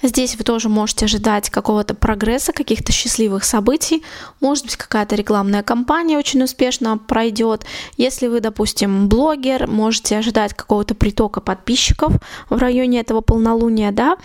Здесь 0.03 0.36
вы 0.36 0.43
тоже 0.43 0.69
можете 0.69 1.05
ожидать 1.05 1.49
какого-то 1.49 1.95
прогресса, 1.95 2.53
каких-то 2.53 2.91
счастливых 2.91 3.43
событий. 3.43 4.03
Может 4.39 4.65
быть, 4.65 4.75
какая-то 4.75 5.15
рекламная 5.15 5.63
кампания 5.63 6.17
очень 6.17 6.43
успешно 6.43 6.97
пройдет. 6.97 7.65
Если 7.97 8.27
вы, 8.27 8.39
допустим, 8.39 9.10
блогер, 9.10 9.67
можете 9.67 10.17
ожидать 10.17 10.53
какого-то 10.53 10.93
притока 10.93 11.41
подписчиков 11.41 12.13
в 12.49 12.57
районе 12.57 12.99
этого 12.99 13.21
полнолуния, 13.21 13.91
да. 13.91 14.17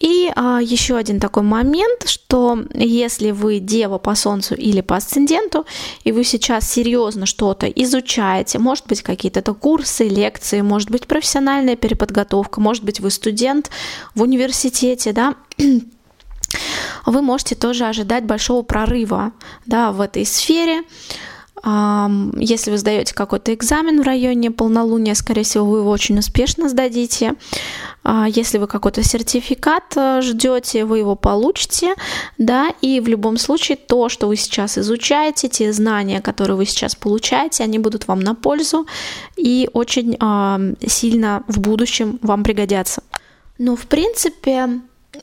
И 0.00 0.30
а, 0.36 0.60
еще 0.62 0.96
один 0.96 1.18
такой 1.18 1.42
момент, 1.42 2.06
что 2.06 2.58
если 2.72 3.32
вы 3.32 3.58
дева 3.58 3.98
по 3.98 4.14
солнцу 4.14 4.54
или 4.54 4.80
по 4.80 4.96
асценденту, 4.96 5.66
и 6.04 6.12
вы 6.12 6.22
сейчас 6.22 6.70
серьезно 6.70 7.26
что-то 7.26 7.66
изучаете, 7.66 8.58
может 8.58 8.86
быть 8.86 9.02
какие-то 9.02 9.42
курсы, 9.54 10.06
лекции, 10.06 10.60
может 10.60 10.90
быть 10.90 11.06
профессиональная 11.06 11.74
переподготовка, 11.74 12.60
может 12.60 12.84
быть 12.84 13.00
вы 13.00 13.10
студент 13.10 13.70
в 14.14 14.22
университете, 14.22 15.12
да, 15.12 15.34
вы 17.06 17.22
можете 17.22 17.54
тоже 17.56 17.86
ожидать 17.86 18.24
большого 18.24 18.62
прорыва 18.62 19.32
да, 19.66 19.92
в 19.92 20.00
этой 20.00 20.24
сфере. 20.24 20.82
Если 21.64 22.70
вы 22.70 22.78
сдаете 22.78 23.14
какой-то 23.14 23.52
экзамен 23.52 24.00
в 24.00 24.04
районе 24.04 24.50
полнолуния, 24.50 25.14
скорее 25.14 25.42
всего, 25.42 25.66
вы 25.66 25.78
его 25.78 25.90
очень 25.90 26.18
успешно 26.18 26.68
сдадите. 26.68 27.34
А, 28.04 28.26
если 28.28 28.58
вы 28.58 28.66
какой-то 28.66 29.02
сертификат 29.02 29.96
э, 29.96 30.20
ждете, 30.22 30.84
вы 30.84 30.98
его 30.98 31.14
получите, 31.14 31.94
да, 32.38 32.72
и 32.80 33.00
в 33.00 33.08
любом 33.08 33.36
случае 33.36 33.76
то, 33.76 34.08
что 34.08 34.28
вы 34.28 34.36
сейчас 34.36 34.78
изучаете, 34.78 35.48
те 35.48 35.72
знания, 35.72 36.20
которые 36.20 36.56
вы 36.56 36.64
сейчас 36.64 36.94
получаете, 36.94 37.64
они 37.64 37.78
будут 37.78 38.08
вам 38.08 38.20
на 38.20 38.34
пользу 38.34 38.86
и 39.36 39.68
очень 39.72 40.16
сильно 40.86 41.42
в 41.48 41.60
будущем 41.60 42.18
вам 42.22 42.44
пригодятся. 42.44 43.02
Но 43.58 43.76
в 43.76 43.86
принципе 43.86 44.80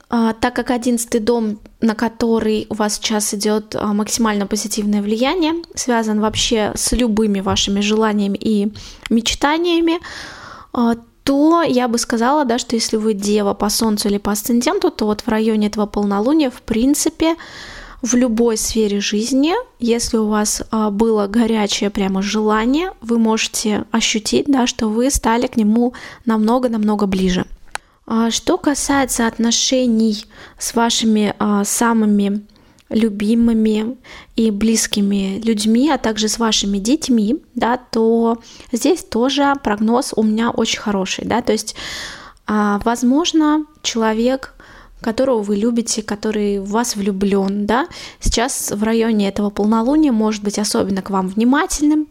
а, 0.10 0.34
так 0.34 0.56
как 0.56 0.72
одиннадцатый 0.72 1.20
дом, 1.20 1.60
на 1.82 1.96
который 1.96 2.68
у 2.70 2.76
вас 2.76 2.96
сейчас 2.96 3.34
идет 3.34 3.76
а, 3.76 3.94
максимально 3.94 4.48
позитивное 4.48 5.02
влияние, 5.02 5.54
связан 5.76 6.20
вообще 6.20 6.72
с 6.76 6.92
любыми 6.92 7.40
вашими 7.40 7.82
желаниями 7.82 8.38
и 8.38 8.74
мечтаниями, 9.10 10.00
а, 10.74 10.96
то 11.24 11.64
я 11.64 11.88
бы 11.88 11.98
сказала, 11.98 12.46
да, 12.46 12.60
что 12.60 12.76
если 12.76 12.98
вы 12.98 13.14
дева 13.14 13.54
по 13.54 13.70
солнцу 13.70 14.10
или 14.10 14.18
по 14.18 14.32
асценденту, 14.32 14.92
то 14.92 15.06
вот 15.06 15.22
в 15.22 15.28
районе 15.28 15.68
этого 15.68 15.86
полнолуния, 15.88 16.52
в 16.52 16.62
принципе, 16.62 17.36
в 18.02 18.14
любой 18.14 18.58
сфере 18.58 19.00
жизни, 19.00 19.54
если 19.80 20.18
у 20.18 20.28
вас 20.28 20.62
было 20.92 21.26
горячее 21.26 21.90
прямо 21.90 22.22
желание, 22.22 22.92
вы 23.02 23.18
можете 23.18 23.86
ощутить, 23.90 24.46
да, 24.48 24.68
что 24.68 24.88
вы 24.88 25.10
стали 25.10 25.48
к 25.48 25.58
нему 25.58 25.94
намного-намного 26.26 27.08
ближе. 27.08 27.46
А 28.08 28.30
что 28.30 28.58
касается 28.58 29.26
отношений 29.26 30.26
с 30.60 30.76
вашими 30.76 31.34
а, 31.40 31.64
самыми 31.64 32.46
любимыми 32.90 33.98
и 34.36 34.52
близкими 34.52 35.42
людьми, 35.44 35.90
а 35.90 35.98
также 35.98 36.28
с 36.28 36.38
вашими 36.38 36.78
детьми, 36.78 37.44
да, 37.56 37.78
то 37.78 38.38
здесь 38.72 39.04
тоже 39.04 39.54
прогноз 39.64 40.14
у 40.16 40.22
меня 40.22 40.52
очень 40.52 40.80
хороший, 40.80 41.26
да, 41.26 41.42
то 41.42 41.52
есть, 41.52 41.76
а, 42.46 42.80
возможно, 42.84 43.66
человек 43.82 44.52
которого 45.02 45.44
вы 45.44 45.58
любите, 45.58 46.02
который 46.02 46.58
в 46.58 46.70
вас 46.70 46.96
влюблен, 46.96 47.68
да, 47.68 47.88
сейчас 48.20 48.72
в 48.72 48.82
районе 48.82 49.28
этого 49.28 49.52
полнолуния 49.52 50.12
может 50.12 50.42
быть 50.44 50.58
особенно 50.58 51.04
к 51.04 51.12
вам 51.12 51.28
внимательным, 51.28 52.08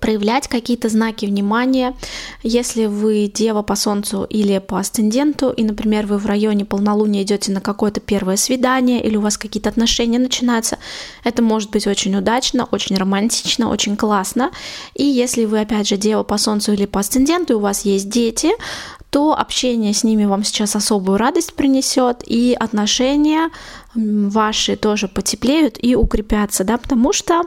проявлять 0.00 0.48
какие-то 0.48 0.88
знаки 0.88 1.26
внимания. 1.26 1.94
Если 2.42 2.86
вы 2.86 3.30
дева 3.32 3.62
по 3.62 3.74
солнцу 3.74 4.24
или 4.24 4.58
по 4.58 4.78
асценденту, 4.78 5.50
и, 5.50 5.64
например, 5.64 6.06
вы 6.06 6.18
в 6.18 6.26
районе 6.26 6.64
полнолуния 6.64 7.22
идете 7.22 7.52
на 7.52 7.60
какое-то 7.60 8.00
первое 8.00 8.36
свидание, 8.36 9.02
или 9.02 9.16
у 9.16 9.20
вас 9.20 9.38
какие-то 9.38 9.70
отношения 9.70 10.18
начинаются, 10.18 10.78
это 11.24 11.42
может 11.42 11.70
быть 11.70 11.86
очень 11.86 12.14
удачно, 12.16 12.68
очень 12.70 12.96
романтично, 12.96 13.70
очень 13.70 13.96
классно. 13.96 14.50
И 14.94 15.04
если 15.04 15.44
вы, 15.46 15.60
опять 15.60 15.88
же, 15.88 15.96
дева 15.96 16.22
по 16.22 16.38
солнцу 16.38 16.72
или 16.72 16.86
по 16.86 17.00
асценденту, 17.00 17.54
и 17.54 17.56
у 17.56 17.60
вас 17.60 17.84
есть 17.84 18.08
дети, 18.08 18.50
то 19.10 19.38
общение 19.38 19.94
с 19.94 20.04
ними 20.04 20.26
вам 20.26 20.44
сейчас 20.44 20.76
особую 20.76 21.16
радость 21.16 21.54
принесет, 21.54 22.22
и 22.26 22.54
отношения 22.58 23.50
ваши 23.94 24.76
тоже 24.76 25.08
потеплеют 25.08 25.78
и 25.80 25.96
укрепятся, 25.96 26.62
да, 26.64 26.76
потому 26.76 27.12
что 27.12 27.42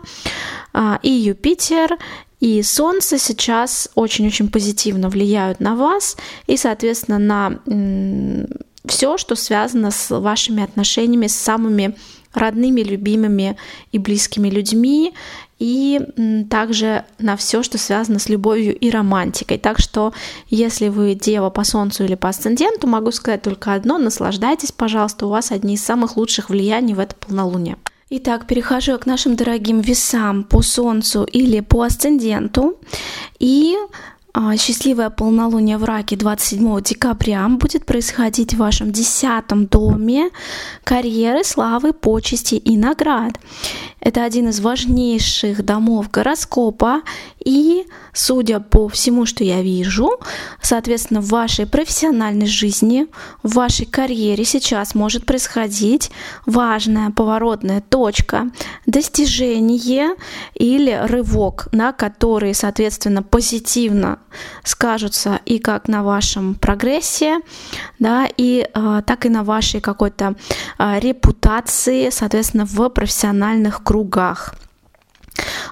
а, 0.73 0.99
и 1.04 1.12
Юпитер, 1.12 1.97
и 2.41 2.62
Солнце 2.63 3.19
сейчас 3.19 3.89
очень-очень 3.95 4.49
позитивно 4.49 5.10
влияют 5.10 5.60
на 5.60 5.75
вас 5.75 6.17
и, 6.47 6.58
соответственно, 6.58 7.19
на 7.19 8.47
все, 8.86 9.17
что 9.17 9.36
связано 9.36 9.91
с 9.91 10.10
вашими 10.10 10.63
отношениями 10.63 11.27
с 11.27 11.36
самыми 11.36 11.95
родными, 12.34 12.82
любимыми 12.82 13.58
и 13.91 13.99
близкими 13.99 14.49
людьми, 14.49 15.13
и 15.60 16.01
также 16.49 17.06
на 17.19 17.38
все, 17.38 17.62
что 17.62 17.77
связано 17.77 18.17
с 18.17 18.27
любовью 18.27 18.75
и 18.75 18.89
романтикой. 18.89 19.60
Так 19.60 19.77
что, 19.77 20.12
если 20.49 20.88
вы 20.88 21.13
дева 21.13 21.51
по 21.51 21.63
солнцу 21.63 22.06
или 22.06 22.15
по 22.15 22.30
асценденту, 22.30 22.88
могу 22.88 23.12
сказать 23.12 23.43
только 23.43 23.75
одно, 23.75 23.99
наслаждайтесь, 23.99 24.71
пожалуйста, 24.71 25.27
у 25.27 25.30
вас 25.30 25.51
одни 25.51 25.75
из 25.75 25.84
самых 25.84 26.17
лучших 26.17 26.49
влияний 26.49 26.95
в 26.95 26.99
это 26.99 27.15
полнолуние. 27.15 27.77
Итак, 28.13 28.45
перехожу 28.45 29.00
к 29.00 29.06
нашим 29.06 29.38
дорогим 29.38 29.80
весам 29.80 30.43
по 30.43 30.62
Солнцу 30.62 31.24
или 31.24 31.62
по 31.62 31.84
асценденту. 31.84 32.78
И 33.39 33.78
счастливое 34.58 35.10
полнолуние 35.10 35.78
в 35.78 35.84
раке 35.84 36.15
27 36.15 36.82
декабря 36.82 37.48
будет 37.50 37.86
происходить 37.86 38.54
в 38.54 38.58
вашем 38.58 38.91
десятом 38.91 39.65
доме 39.65 40.30
карьеры, 40.84 41.44
славы, 41.44 41.94
почести 41.94 42.56
и 42.56 42.78
наград. 42.78 43.39
Это 44.00 44.24
один 44.24 44.50
из 44.50 44.60
важнейших 44.60 45.63
домов 45.63 46.10
гороскопа, 46.10 47.02
и, 47.44 47.86
судя 48.13 48.60
по 48.60 48.88
всему, 48.88 49.26
что 49.26 49.44
я 49.44 49.62
вижу, 49.62 50.10
соответственно, 50.62 51.22
в 51.22 51.30
вашей 51.30 51.67
профессиональной 51.67 52.48
жизни, 52.48 53.08
в 53.44 53.54
вашей 53.54 53.86
карьере 53.86 54.44
сейчас 54.44 54.96
может 54.96 55.26
происходить 55.26 56.10
важная 56.46 57.12
поворотная 57.12 57.82
точка, 57.82 58.50
достижение 58.86 60.15
или 60.56 61.00
рывок, 61.04 61.67
на 61.72 61.94
который, 61.94 62.56
соответственно, 62.56 63.22
позитивно 63.22 64.20
скажутся 64.63 65.39
и 65.46 65.60
как 65.60 65.88
на 65.88 66.04
вашем 66.04 66.56
прогрессе, 66.56 67.39
да, 68.00 68.28
и 68.38 68.67
э, 68.74 69.02
так 69.06 69.26
и 69.26 69.30
на 69.30 69.44
вашей 69.44 69.82
какой-то 69.82 70.36
э, 70.78 71.00
репутации, 71.00 72.10
соответственно, 72.10 72.65
в 72.65 72.89
профессиональных 72.89 73.84
кругах. 73.84 74.56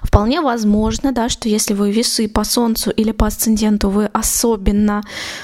Вполне 0.04 0.42
возможно, 0.42 1.12
да, 1.12 1.30
что 1.30 1.50
если 1.50 1.74
вы 1.74 1.92
весы 1.92 2.28
по 2.28 2.44
Солнцу 2.44 2.92
или 2.92 3.12
по 3.12 3.28
асценденту, 3.28 3.90
вы 3.90 4.06
особенно 4.06 5.04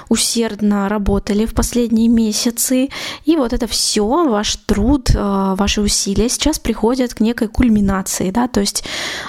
усердно 0.09 0.89
работали 0.89 1.45
в 1.45 1.53
последние 1.53 2.07
месяцы, 2.07 2.89
и 3.25 3.35
вот 3.35 3.53
это 3.53 3.67
все, 3.67 4.05
ваш 4.05 4.55
труд, 4.57 5.09
э, 5.13 5.55
ваши 5.57 5.81
усилия 5.81 6.29
сейчас 6.29 6.59
приходят 6.59 7.13
к 7.13 7.19
некой 7.19 7.47
кульминации, 7.47 8.31
да, 8.31 8.47
то 8.47 8.59
есть 8.59 8.83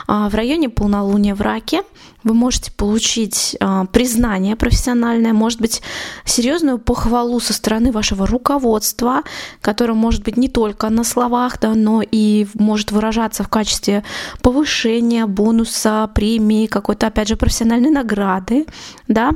э, 0.09 0.29
в 0.31 0.35
районе 0.35 0.69
полнолуния 0.69 1.35
в 1.35 1.41
раке 1.41 1.83
вы 2.27 2.35
можете 2.35 2.73
получить 2.73 3.57
а, 3.61 3.85
признание 3.87 4.57
профессиональное, 4.57 5.33
может 5.33 5.61
быть, 5.61 5.81
серьезную 6.25 6.79
похвалу 6.79 7.39
со 7.39 7.53
стороны 7.53 7.93
вашего 7.93 8.27
руководства, 8.27 9.23
которое 9.61 9.95
может 9.95 10.25
быть 10.25 10.37
не 10.37 10.49
только 10.49 10.89
на 10.91 11.05
словах, 11.05 11.61
да, 11.61 11.75
но 11.75 12.03
и 12.03 12.49
может 12.55 12.91
выражаться 12.91 13.45
в 13.45 13.49
качестве 13.49 14.03
повышения 14.43 15.16
ожидания 15.17 15.27
бонуса, 15.27 16.11
премии, 16.15 16.67
какой-то, 16.67 17.07
опять 17.07 17.29
же, 17.29 17.37
профессиональной 17.37 17.91
награды, 17.91 18.67
да, 19.09 19.33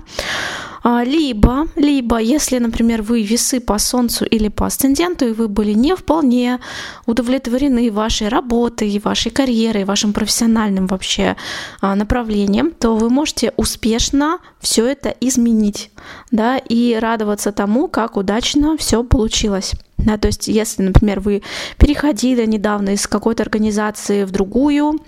а, 0.82 1.04
либо, 1.04 1.66
либо, 1.76 2.18
если, 2.18 2.58
например, 2.58 3.02
вы 3.02 3.22
весы 3.22 3.60
по 3.60 3.78
Солнцу 3.78 4.24
или 4.24 4.48
по 4.48 4.66
асценденту, 4.66 5.26
и 5.26 5.32
вы 5.32 5.48
были 5.48 5.74
не 5.74 5.94
вполне 5.94 6.58
удовлетворены 7.06 7.90
вашей 7.90 8.28
работой, 8.28 9.00
вашей 9.04 9.30
карьерой, 9.30 9.84
вашим 9.84 10.12
профессиональным 10.12 10.86
вообще 10.86 11.36
а, 11.80 11.94
направлением, 11.94 12.70
то 12.70 12.96
вы 12.96 13.10
можете 13.10 13.52
успешно 13.56 14.38
все 14.60 14.86
это 14.86 15.14
изменить, 15.20 15.90
да, 16.30 16.58
и 16.58 16.98
радоваться 17.00 17.52
тому, 17.52 17.88
как 17.88 18.16
удачно 18.16 18.76
все 18.76 19.02
получилось. 19.04 19.74
Да, 20.04 20.16
то 20.16 20.28
есть, 20.28 20.48
если, 20.48 20.82
например, 20.82 21.20
вы 21.20 21.42
переходили 21.76 22.46
недавно 22.46 22.90
из 22.90 23.06
какой-то 23.06 23.42
организации 23.42 24.24
в 24.24 24.30
другую, 24.30 25.00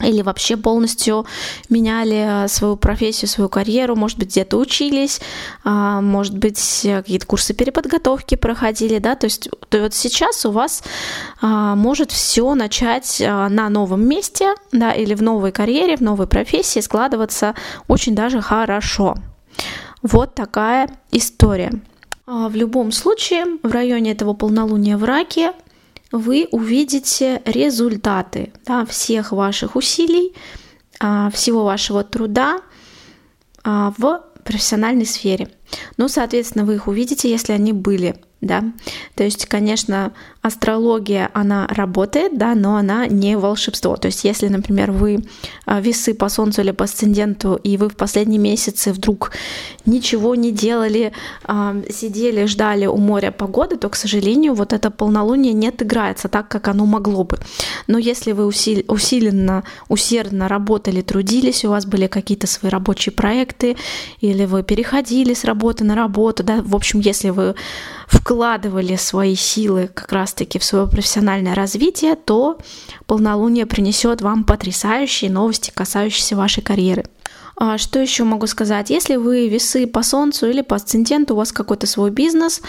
или 0.00 0.22
вообще 0.22 0.56
полностью 0.56 1.26
меняли 1.68 2.46
свою 2.48 2.76
профессию, 2.76 3.28
свою 3.28 3.48
карьеру, 3.48 3.96
может 3.96 4.18
быть, 4.18 4.28
где-то 4.28 4.56
учились, 4.58 5.20
а, 5.64 6.00
может 6.00 6.36
быть, 6.36 6.80
какие-то 6.84 7.26
курсы 7.26 7.54
переподготовки 7.54 8.36
проходили, 8.36 8.98
да, 8.98 9.16
то 9.16 9.26
есть 9.26 9.48
то 9.68 9.80
вот 9.80 9.94
сейчас 9.94 10.46
у 10.46 10.52
вас 10.52 10.82
а, 11.40 11.74
может 11.74 12.12
все 12.12 12.54
начать 12.54 13.20
а, 13.20 13.48
на 13.48 13.68
новом 13.68 14.06
месте, 14.06 14.54
да, 14.72 14.92
или 14.92 15.14
в 15.14 15.22
новой 15.22 15.52
карьере, 15.52 15.96
в 15.96 16.00
новой 16.00 16.26
профессии 16.26 16.80
складываться 16.80 17.54
очень 17.88 18.14
даже 18.14 18.40
хорошо. 18.40 19.16
Вот 20.02 20.34
такая 20.34 20.90
история. 21.10 21.72
В 22.26 22.54
любом 22.54 22.92
случае, 22.92 23.46
в 23.62 23.72
районе 23.72 24.12
этого 24.12 24.34
полнолуния 24.34 24.98
в 24.98 25.04
раке 25.04 25.54
вы 26.12 26.48
увидите 26.50 27.42
результаты 27.44 28.52
да, 28.64 28.84
всех 28.86 29.32
ваших 29.32 29.76
усилий, 29.76 30.34
а, 31.00 31.30
всего 31.30 31.64
вашего 31.64 32.04
труда 32.04 32.60
а, 33.64 33.92
в 33.96 34.24
профессиональной 34.44 35.06
сфере. 35.06 35.50
Ну, 35.96 36.08
соответственно, 36.08 36.64
вы 36.64 36.76
их 36.76 36.88
увидите, 36.88 37.30
если 37.30 37.52
они 37.52 37.72
были 37.72 38.16
да. 38.40 38.64
То 39.14 39.24
есть, 39.24 39.46
конечно, 39.46 40.12
астрология, 40.42 41.30
она 41.34 41.66
работает, 41.66 42.38
да, 42.38 42.54
но 42.54 42.76
она 42.76 43.06
не 43.06 43.36
волшебство. 43.36 43.96
То 43.96 44.06
есть, 44.06 44.24
если, 44.24 44.48
например, 44.48 44.92
вы 44.92 45.24
а, 45.66 45.80
весы 45.80 46.14
по 46.14 46.28
Солнцу 46.28 46.62
или 46.62 46.70
по 46.70 46.84
асценденту, 46.84 47.56
и 47.56 47.76
вы 47.76 47.88
в 47.88 47.96
последние 47.96 48.38
месяцы 48.38 48.92
вдруг 48.92 49.32
ничего 49.84 50.34
не 50.34 50.52
делали, 50.52 51.12
а, 51.44 51.76
сидели, 51.90 52.46
ждали 52.46 52.86
у 52.86 52.96
моря 52.96 53.32
погоды, 53.32 53.76
то, 53.76 53.88
к 53.88 53.96
сожалению, 53.96 54.54
вот 54.54 54.72
это 54.72 54.90
полнолуние 54.90 55.52
не 55.52 55.68
отыграется 55.68 56.28
так, 56.28 56.48
как 56.48 56.68
оно 56.68 56.86
могло 56.86 57.24
бы. 57.24 57.38
Но 57.88 57.98
если 57.98 58.32
вы 58.32 58.46
усиленно, 58.46 59.64
усердно 59.88 60.48
работали, 60.48 61.02
трудились, 61.02 61.64
у 61.64 61.70
вас 61.70 61.84
были 61.84 62.06
какие-то 62.06 62.46
свои 62.46 62.70
рабочие 62.70 63.12
проекты, 63.12 63.76
или 64.20 64.44
вы 64.44 64.62
переходили 64.62 65.34
с 65.34 65.44
работы 65.44 65.84
на 65.84 65.96
работу, 65.96 66.44
да, 66.44 66.62
в 66.62 66.76
общем, 66.76 67.00
если 67.00 67.30
вы 67.30 67.54
вкладывали 68.06 68.96
свои 68.96 69.34
силы 69.34 69.90
как 69.92 70.12
раз-таки 70.28 70.58
в 70.58 70.64
свое 70.64 70.86
профессиональное 70.86 71.54
развитие, 71.54 72.14
то 72.14 72.58
полнолуние 73.06 73.64
принесет 73.64 74.20
вам 74.20 74.44
потрясающие 74.44 75.30
новости, 75.30 75.72
касающиеся 75.74 76.36
вашей 76.36 76.62
карьеры. 76.62 77.04
А 77.56 77.78
что 77.78 77.98
еще 77.98 78.24
могу 78.24 78.46
сказать? 78.46 78.90
Если 78.90 79.16
вы 79.16 79.48
весы 79.48 79.86
по 79.86 80.02
Солнцу 80.02 80.48
или 80.48 80.60
по 80.60 80.76
асценденту, 80.76 81.34
у 81.34 81.38
вас 81.38 81.50
какой-то 81.50 81.86
свой 81.86 82.10
бизнес, 82.10 82.60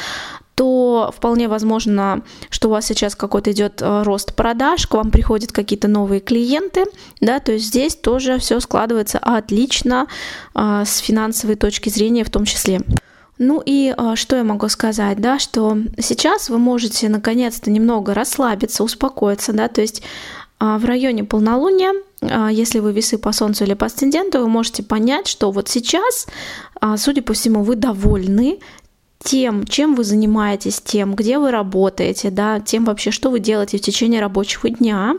то 0.56 1.13
вполне 1.15 1.48
возможно, 1.48 2.22
что 2.50 2.69
у 2.69 2.72
вас 2.72 2.86
сейчас 2.86 3.15
какой-то 3.15 3.52
идет 3.52 3.82
э, 3.82 4.04
рост 4.04 4.34
продаж, 4.36 4.88
к 4.88 4.93
вам 4.93 5.12
приходят 5.12 5.52
какие-то 5.52 5.88
новые 5.88 6.22
клиенты, 6.22 6.86
да, 7.22 7.39
то 7.39 7.52
есть 7.52 7.67
здесь 7.67 7.95
тоже 7.95 8.39
все 8.39 8.60
складывается 8.60 9.19
отлично 9.19 10.08
а, 10.54 10.84
с 10.84 10.98
финансовой 10.98 11.56
точки 11.56 11.89
зрения 11.89 12.24
в 12.24 12.30
том 12.30 12.45
числе. 12.45 12.82
Ну 13.39 13.63
и 13.65 13.93
а, 13.95 14.17
что 14.17 14.36
я 14.36 14.43
могу 14.43 14.67
сказать, 14.67 15.19
да, 15.21 15.39
что 15.39 15.78
сейчас 15.97 16.49
вы 16.49 16.58
можете 16.58 17.08
наконец-то 17.08 17.71
немного 17.71 18.13
расслабиться, 18.13 18.84
успокоиться, 18.84 19.54
да, 19.54 19.69
то 19.69 19.80
есть 19.80 20.04
а, 20.60 20.78
в 20.78 20.84
районе 20.84 21.23
полнолуния, 21.23 21.93
а, 22.21 22.49
если 22.49 22.80
вы 22.80 22.91
весы 22.91 23.17
по 23.17 23.32
Солнцу 23.32 23.63
или 23.63 23.75
по 23.75 23.86
асценденту, 23.86 24.39
вы 24.39 24.49
можете 24.49 24.84
понять, 24.84 25.28
что 25.28 25.52
вот 25.52 25.69
сейчас, 25.69 26.28
судя 26.97 27.21
по 27.21 27.32
всему, 27.32 27.63
вы 27.63 27.78
довольны 27.78 28.60
тем, 29.23 29.65
чем 29.65 29.95
вы 29.95 30.04
занимаетесь, 30.04 30.82
тем, 30.82 31.15
где 31.15 31.39
вы 31.39 31.52
работаете, 31.52 32.32
да, 32.32 32.60
тем 32.60 32.84
вообще, 32.84 33.12
что 33.12 33.30
вы 33.30 33.39
делаете 33.39 33.78
в 33.78 33.82
течение 33.82 34.19
рабочего 34.19 34.69
дня 34.69 35.15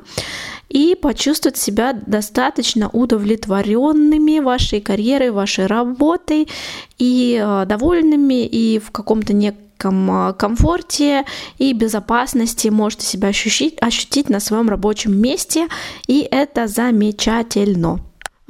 и 0.71 0.95
почувствовать 0.95 1.59
себя 1.59 1.93
достаточно 1.93 2.89
удовлетворенными 2.89 4.39
вашей 4.39 4.81
карьерой, 4.81 5.33
вашей 5.33 5.67
работой 5.67 6.49
и 6.97 7.43
э, 7.43 7.67
довольными 7.67 8.47
и 8.47 8.79
в 8.79 8.93
каком-то 8.93 9.33
неком 9.33 10.29
э, 10.29 10.33
комфорте 10.35 11.25
и 11.59 11.73
безопасности 11.73 12.69
можете 12.69 13.05
себя 13.05 13.29
ощутить, 13.29 13.77
ощутить 13.81 14.31
на 14.31 14.39
своем 14.39 14.69
рабочем 14.69 15.21
месте, 15.21 15.67
и 16.07 16.27
это 16.31 16.69
замечательно. 16.69 18.01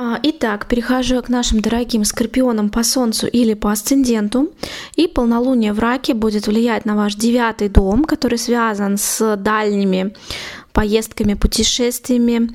А, 0.03 0.19
итак, 0.23 0.67
перехожу 0.67 1.21
к 1.21 1.29
нашим 1.29 1.61
дорогим 1.61 2.05
скорпионам 2.05 2.71
по 2.71 2.83
Солнцу 2.83 3.27
или 3.27 3.53
по 3.53 3.71
асценденту. 3.71 4.49
И 4.97 5.07
полнолуние 5.07 5.75
в 5.75 5.79
раке 5.79 6.15
будет 6.15 6.47
влиять 6.47 6.87
на 6.87 6.97
ваш 6.97 7.17
девятый 7.17 7.69
дом, 7.69 8.07
который 8.07 8.39
связан 8.39 8.97
с 8.97 9.37
дальними 9.37 10.15
поездками, 10.73 11.35
путешествиями 11.35 12.51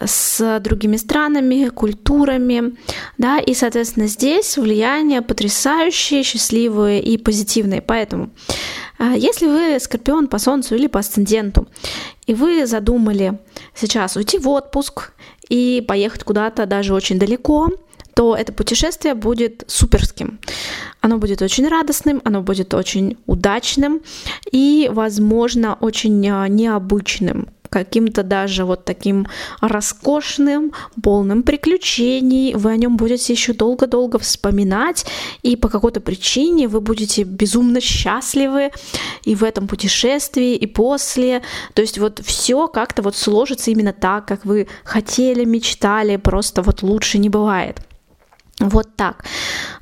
с 0.00 0.60
другими 0.60 0.96
странами, 0.96 1.68
культурами, 1.68 2.76
да, 3.18 3.38
и, 3.38 3.54
соответственно, 3.54 4.06
здесь 4.06 4.56
влияние 4.56 5.22
потрясающее, 5.22 6.22
счастливое 6.22 7.00
и 7.00 7.16
позитивное. 7.16 7.80
Поэтому, 7.80 8.30
а, 8.98 9.14
если 9.16 9.46
вы 9.46 9.80
скорпион 9.80 10.28
по 10.28 10.38
Солнцу 10.38 10.76
или 10.76 10.86
по 10.86 11.00
асценденту, 11.00 11.66
и 12.26 12.34
вы 12.34 12.66
задумали 12.66 13.38
сейчас 13.74 14.16
уйти 14.16 14.38
в 14.38 14.48
отпуск 14.48 15.12
и 15.48 15.84
поехать 15.86 16.24
куда-то 16.24 16.66
даже 16.66 16.94
очень 16.94 17.18
далеко, 17.18 17.70
то 18.18 18.34
это 18.34 18.52
путешествие 18.52 19.14
будет 19.14 19.62
суперским. 19.68 20.40
Оно 21.00 21.18
будет 21.18 21.40
очень 21.40 21.68
радостным, 21.68 22.20
оно 22.24 22.42
будет 22.42 22.74
очень 22.74 23.16
удачным 23.26 24.00
и, 24.50 24.90
возможно, 24.92 25.78
очень 25.80 26.28
а, 26.28 26.48
необычным 26.48 27.50
каким-то 27.70 28.24
даже 28.24 28.64
вот 28.64 28.84
таким 28.84 29.28
роскошным, 29.60 30.72
полным 31.00 31.44
приключений. 31.44 32.54
Вы 32.54 32.72
о 32.72 32.76
нем 32.76 32.96
будете 32.96 33.32
еще 33.32 33.52
долго-долго 33.52 34.18
вспоминать, 34.18 35.06
и 35.42 35.54
по 35.54 35.68
какой-то 35.68 36.00
причине 36.00 36.66
вы 36.66 36.80
будете 36.80 37.22
безумно 37.22 37.80
счастливы 37.80 38.72
и 39.22 39.36
в 39.36 39.44
этом 39.44 39.68
путешествии, 39.68 40.56
и 40.56 40.66
после. 40.66 41.42
То 41.74 41.82
есть 41.82 41.98
вот 41.98 42.20
все 42.24 42.66
как-то 42.66 43.02
вот 43.02 43.14
сложится 43.14 43.70
именно 43.70 43.92
так, 43.92 44.26
как 44.26 44.44
вы 44.44 44.66
хотели, 44.82 45.44
мечтали, 45.44 46.16
просто 46.16 46.62
вот 46.62 46.82
лучше 46.82 47.18
не 47.18 47.28
бывает. 47.28 47.80
Вот 48.60 48.88
так. 48.96 49.24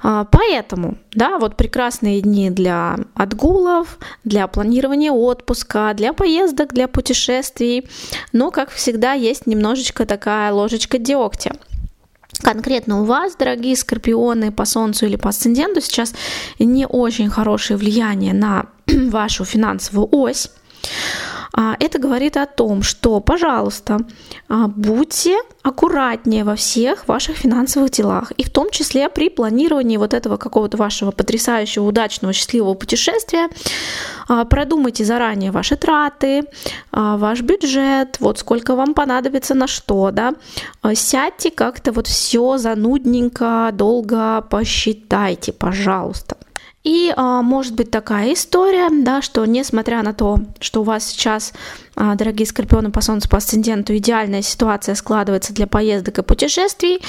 А, 0.03 0.25
поэтому, 0.25 0.99
да, 1.13 1.39
вот 1.39 1.57
прекрасные 1.57 2.21
дни 2.21 2.51
для 2.51 2.99
отгулов, 3.15 3.99
для 4.25 4.47
планирования 4.49 5.13
отпуска, 5.13 5.95
для 5.95 6.13
поездок, 6.13 6.75
для 6.75 6.87
путешествий. 6.87 7.89
Но, 8.33 8.51
как 8.51 8.71
всегда, 8.71 9.13
есть 9.13 9.47
немножечко 9.47 10.05
такая 10.05 10.53
ложечка 10.53 10.99
дегтя. 10.99 11.53
Конкретно 12.43 13.01
у 13.01 13.05
вас, 13.05 13.35
дорогие 13.37 13.77
скорпионы 13.77 14.53
по 14.53 14.67
Солнцу 14.67 15.07
или 15.07 15.17
по 15.17 15.31
Асценденту, 15.31 15.81
сейчас 15.81 16.15
не 16.59 16.87
очень 16.87 17.31
хорошее 17.31 17.79
влияние 17.79 18.35
на 18.35 18.67
вашу 18.87 19.45
финансовую 19.45 20.09
ось. 20.13 20.51
А, 21.53 21.77
это 21.81 21.99
говорит 21.99 22.37
о 22.37 22.47
том, 22.47 22.83
что, 22.83 23.21
пожалуйста, 23.21 23.99
а, 24.49 24.69
будьте 24.69 25.39
аккуратнее 25.63 26.45
во 26.45 26.57
всех 26.57 27.09
ваших 27.09 27.37
финансовых 27.37 27.91
делах, 27.91 28.33
и 28.37 28.45
в 28.45 28.51
том 28.51 28.71
числе 28.71 29.09
при 29.09 29.29
планировании 29.29 29.97
вот 29.97 30.15
этого 30.15 30.37
какого-то 30.37 30.77
вашего 30.77 31.11
потрясающего, 31.11 31.85
удачного, 31.85 32.33
счастливого 32.33 32.75
путешествия. 32.75 33.49
А, 34.29 34.45
продумайте 34.45 35.05
заранее 35.05 35.51
ваши 35.51 35.77
траты, 35.77 36.45
ваш 36.93 37.43
бюджет, 37.43 38.17
вот 38.21 38.39
сколько 38.39 38.75
вам 38.75 38.95
понадобится 38.95 39.55
на 39.55 39.67
что, 39.67 40.11
да. 40.11 40.35
Сядьте 40.95 41.51
как-то 41.51 41.93
вот 41.93 42.07
все 42.07 42.59
занудненько, 42.59 43.71
долго 43.73 44.43
посчитайте, 44.43 45.53
пожалуйста. 45.53 46.37
И 46.87 47.13
а, 47.17 47.43
может 47.43 47.75
быть 47.75 47.91
такая 47.91 48.33
история, 48.33 48.89
да, 48.93 49.21
что 49.21 49.45
несмотря 49.45 50.05
на 50.05 50.15
то, 50.15 50.39
что 50.61 50.83
у 50.83 50.85
вас 50.85 51.05
сейчас, 51.05 51.53
а, 51.97 52.15
дорогие 52.15 52.47
скорпионы 52.47 52.93
по 52.93 53.01
Солнцу, 53.01 53.29
по 53.29 53.39
асценденту, 53.39 53.97
идеальная 53.97 54.41
ситуация 54.41 54.95
складывается 54.95 55.53
для 55.53 55.67
поездок 55.67 56.21
и 56.21 56.23
путешествий, 56.23 57.03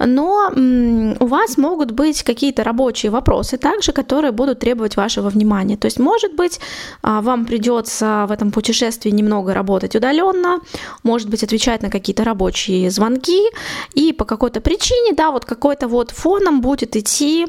но 0.00 0.50
м, 0.52 1.16
у 1.20 1.26
вас 1.26 1.56
могут 1.56 1.92
быть 1.92 2.24
какие-то 2.24 2.64
рабочие 2.64 3.12
вопросы 3.12 3.58
также, 3.58 3.92
которые 3.92 4.32
будут 4.32 4.58
требовать 4.58 4.96
вашего 4.96 5.28
внимания. 5.28 5.76
То 5.76 5.86
есть, 5.86 6.00
может 6.00 6.34
быть, 6.34 6.58
а, 7.02 7.20
вам 7.20 7.46
придется 7.46 8.26
в 8.28 8.32
этом 8.32 8.50
путешествии 8.50 9.10
немного 9.10 9.54
работать 9.54 9.94
удаленно, 9.94 10.58
может 11.04 11.30
быть, 11.30 11.44
отвечать 11.44 11.80
на 11.80 11.90
какие-то 11.90 12.24
рабочие 12.24 12.90
звонки, 12.90 13.40
и 13.94 14.12
по 14.12 14.24
какой-то 14.24 14.60
причине, 14.60 15.12
да, 15.12 15.30
вот 15.30 15.44
какой-то 15.44 15.86
вот 15.86 16.10
фоном 16.10 16.60
будет 16.60 16.96
идти 16.96 17.46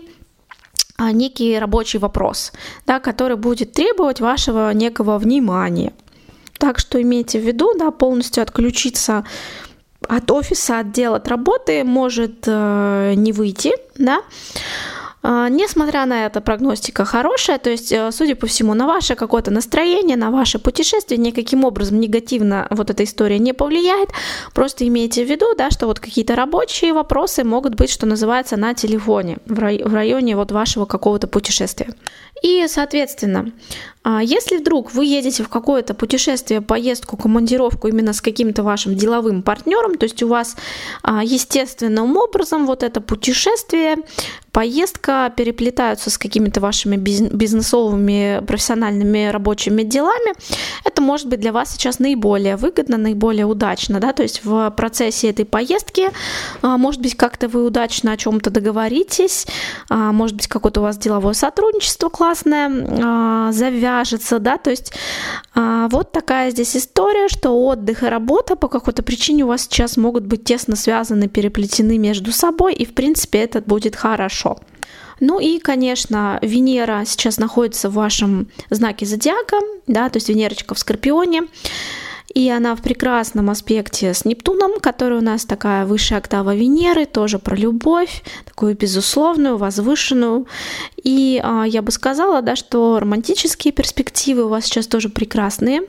некий 1.11 1.59
рабочий 1.59 1.99
вопрос, 1.99 2.53
да, 2.85 2.99
который 2.99 3.37
будет 3.37 3.73
требовать 3.73 4.21
вашего 4.21 4.71
некого 4.73 5.17
внимания. 5.17 5.93
Так 6.57 6.79
что 6.79 7.01
имейте 7.01 7.39
в 7.39 7.43
виду, 7.43 7.73
да, 7.77 7.91
полностью 7.91 8.43
отключиться 8.43 9.25
от 10.07 10.31
офиса, 10.31 10.79
от 10.79 10.91
дел, 10.91 11.15
от 11.15 11.27
работы 11.27 11.83
может 11.83 12.43
э, 12.45 13.13
не 13.15 13.31
выйти, 13.31 13.73
да, 13.97 14.19
а, 14.19 14.23
несмотря 15.23 16.05
на 16.05 16.25
это, 16.25 16.41
прогностика 16.41 17.05
хорошая, 17.05 17.57
то 17.57 17.69
есть, 17.69 17.91
э, 17.91 18.11
судя 18.11 18.35
по 18.35 18.45
всему, 18.47 18.73
на 18.73 18.87
ваше 18.87 19.15
какое-то 19.15 19.51
настроение, 19.51 20.17
на 20.17 20.31
ваше 20.31 20.59
путешествие 20.59 21.17
никаким 21.17 21.63
образом 21.63 21.99
негативно 21.99 22.67
вот 22.69 22.89
эта 22.89 23.03
история 23.03 23.39
не 23.39 23.53
повлияет. 23.53 24.09
Просто 24.53 24.87
имейте 24.87 25.25
в 25.25 25.29
виду, 25.29 25.45
да, 25.57 25.71
что 25.71 25.87
вот 25.87 25.99
какие-то 25.99 26.35
рабочие 26.35 26.93
вопросы 26.93 27.43
могут 27.43 27.75
быть, 27.75 27.89
что 27.89 28.05
называется, 28.05 28.57
на 28.57 28.73
телефоне 28.73 29.37
в 29.45 29.93
районе 29.93 30.35
вот 30.35 30.51
вашего 30.51 30.85
какого-то 30.85 31.27
путешествия. 31.27 31.87
И, 32.43 32.67
соответственно, 32.67 33.53
а, 34.03 34.21
если 34.21 34.57
вдруг 34.57 34.93
вы 34.93 35.05
едете 35.05 35.43
в 35.43 35.49
какое-то 35.49 35.93
путешествие, 35.93 36.61
поездку, 36.61 37.15
командировку 37.15 37.87
именно 37.87 38.11
с 38.11 38.21
каким-то 38.21 38.61
вашим 38.61 38.95
деловым 38.95 39.43
партнером, 39.43 39.95
то 39.95 40.03
есть 40.03 40.21
у 40.23 40.27
вас 40.27 40.57
а, 41.03 41.23
естественным 41.23 42.17
образом 42.17 42.65
вот 42.65 42.83
это 42.83 42.99
путешествие, 42.99 43.97
поездка 44.51 45.33
переплетаются 45.35 46.09
с 46.09 46.17
какими-то 46.17 46.59
вашими 46.59 46.97
бизнесовыми, 46.97 48.43
профессиональными 48.45 49.29
рабочими 49.31 49.83
делами, 49.83 50.33
это 50.83 51.01
может 51.01 51.27
быть 51.27 51.39
для 51.39 51.53
вас 51.53 51.71
сейчас 51.71 51.99
наиболее 51.99 52.57
выгодно, 52.57 52.97
наиболее 52.97 53.45
удачно, 53.45 54.01
да, 54.01 54.11
то 54.11 54.21
есть 54.21 54.43
в 54.43 54.69
процессе 54.71 55.29
этой 55.29 55.45
поездки, 55.45 56.09
а, 56.61 56.77
может 56.77 57.01
быть, 57.01 57.15
как-то 57.15 57.47
вы 57.47 57.63
удачно 57.63 58.11
о 58.11 58.17
чем-то 58.17 58.49
договоритесь, 58.49 59.47
может 59.89 60.35
быть, 60.35 60.47
какое-то 60.47 60.81
у 60.81 60.83
вас 60.83 60.97
деловое 60.97 61.33
сотрудничество 61.33 62.09
классное 62.09 62.32
завязано, 62.35 63.69
вяжется, 63.69 64.39
да, 64.39 64.57
то 64.57 64.69
есть 64.69 64.93
а, 65.55 65.87
вот 65.89 66.11
такая 66.11 66.51
здесь 66.51 66.75
история, 66.75 67.27
что 67.27 67.51
отдых 67.51 68.03
и 68.03 68.07
работа 68.07 68.55
по 68.55 68.67
какой-то 68.67 69.03
причине 69.03 69.43
у 69.43 69.47
вас 69.47 69.63
сейчас 69.63 69.97
могут 69.97 70.25
быть 70.25 70.43
тесно 70.43 70.75
связаны, 70.75 71.27
переплетены 71.27 71.97
между 71.97 72.31
собой, 72.31 72.73
и 72.73 72.85
в 72.85 72.93
принципе 72.93 73.39
это 73.39 73.61
будет 73.61 73.95
хорошо. 73.95 74.59
Ну 75.19 75.39
и, 75.39 75.59
конечно, 75.59 76.39
Венера 76.41 77.03
сейчас 77.05 77.37
находится 77.37 77.89
в 77.89 77.93
вашем 77.93 78.47
знаке 78.69 79.05
зодиака, 79.05 79.57
да, 79.87 80.09
то 80.09 80.17
есть 80.17 80.29
Венерочка 80.29 80.75
в 80.75 80.79
Скорпионе. 80.79 81.43
И 82.33 82.49
она 82.49 82.75
в 82.75 82.81
прекрасном 82.81 83.49
аспекте 83.49 84.13
с 84.13 84.25
Нептуном, 84.25 84.79
который 84.79 85.19
у 85.19 85.21
нас 85.21 85.45
такая 85.45 85.85
высшая 85.85 86.17
октава 86.17 86.55
Венеры, 86.55 87.05
тоже 87.05 87.37
про 87.37 87.55
любовь, 87.55 88.23
такую 88.45 88.75
безусловную, 88.75 89.57
возвышенную. 89.57 90.47
И 91.03 91.39
а, 91.43 91.63
я 91.63 91.81
бы 91.81 91.91
сказала, 91.91 92.41
да, 92.41 92.55
что 92.55 92.99
романтические 92.99 93.71
перспективы 93.71 94.45
у 94.45 94.49
вас 94.49 94.65
сейчас 94.65 94.87
тоже 94.87 95.09
прекрасные. 95.09 95.81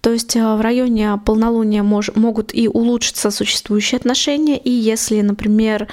То 0.00 0.10
есть 0.10 0.36
а, 0.36 0.56
в 0.56 0.62
районе 0.62 1.20
полнолуния 1.22 1.82
мож, 1.82 2.10
могут 2.14 2.54
и 2.54 2.66
улучшиться 2.66 3.30
существующие 3.30 3.98
отношения. 3.98 4.56
И 4.56 4.70
если, 4.70 5.20
например, 5.20 5.88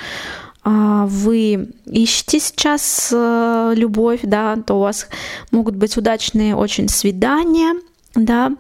а, 0.64 1.06
вы 1.08 1.70
ищете 1.86 2.40
сейчас 2.40 3.10
э, 3.12 3.74
любовь, 3.76 4.20
да, 4.24 4.56
то 4.56 4.76
у 4.76 4.80
вас 4.82 5.08
могут 5.50 5.76
быть 5.76 5.98
удачные 5.98 6.56
очень 6.56 6.88
свидания– 6.88 7.74
да, 8.16 8.52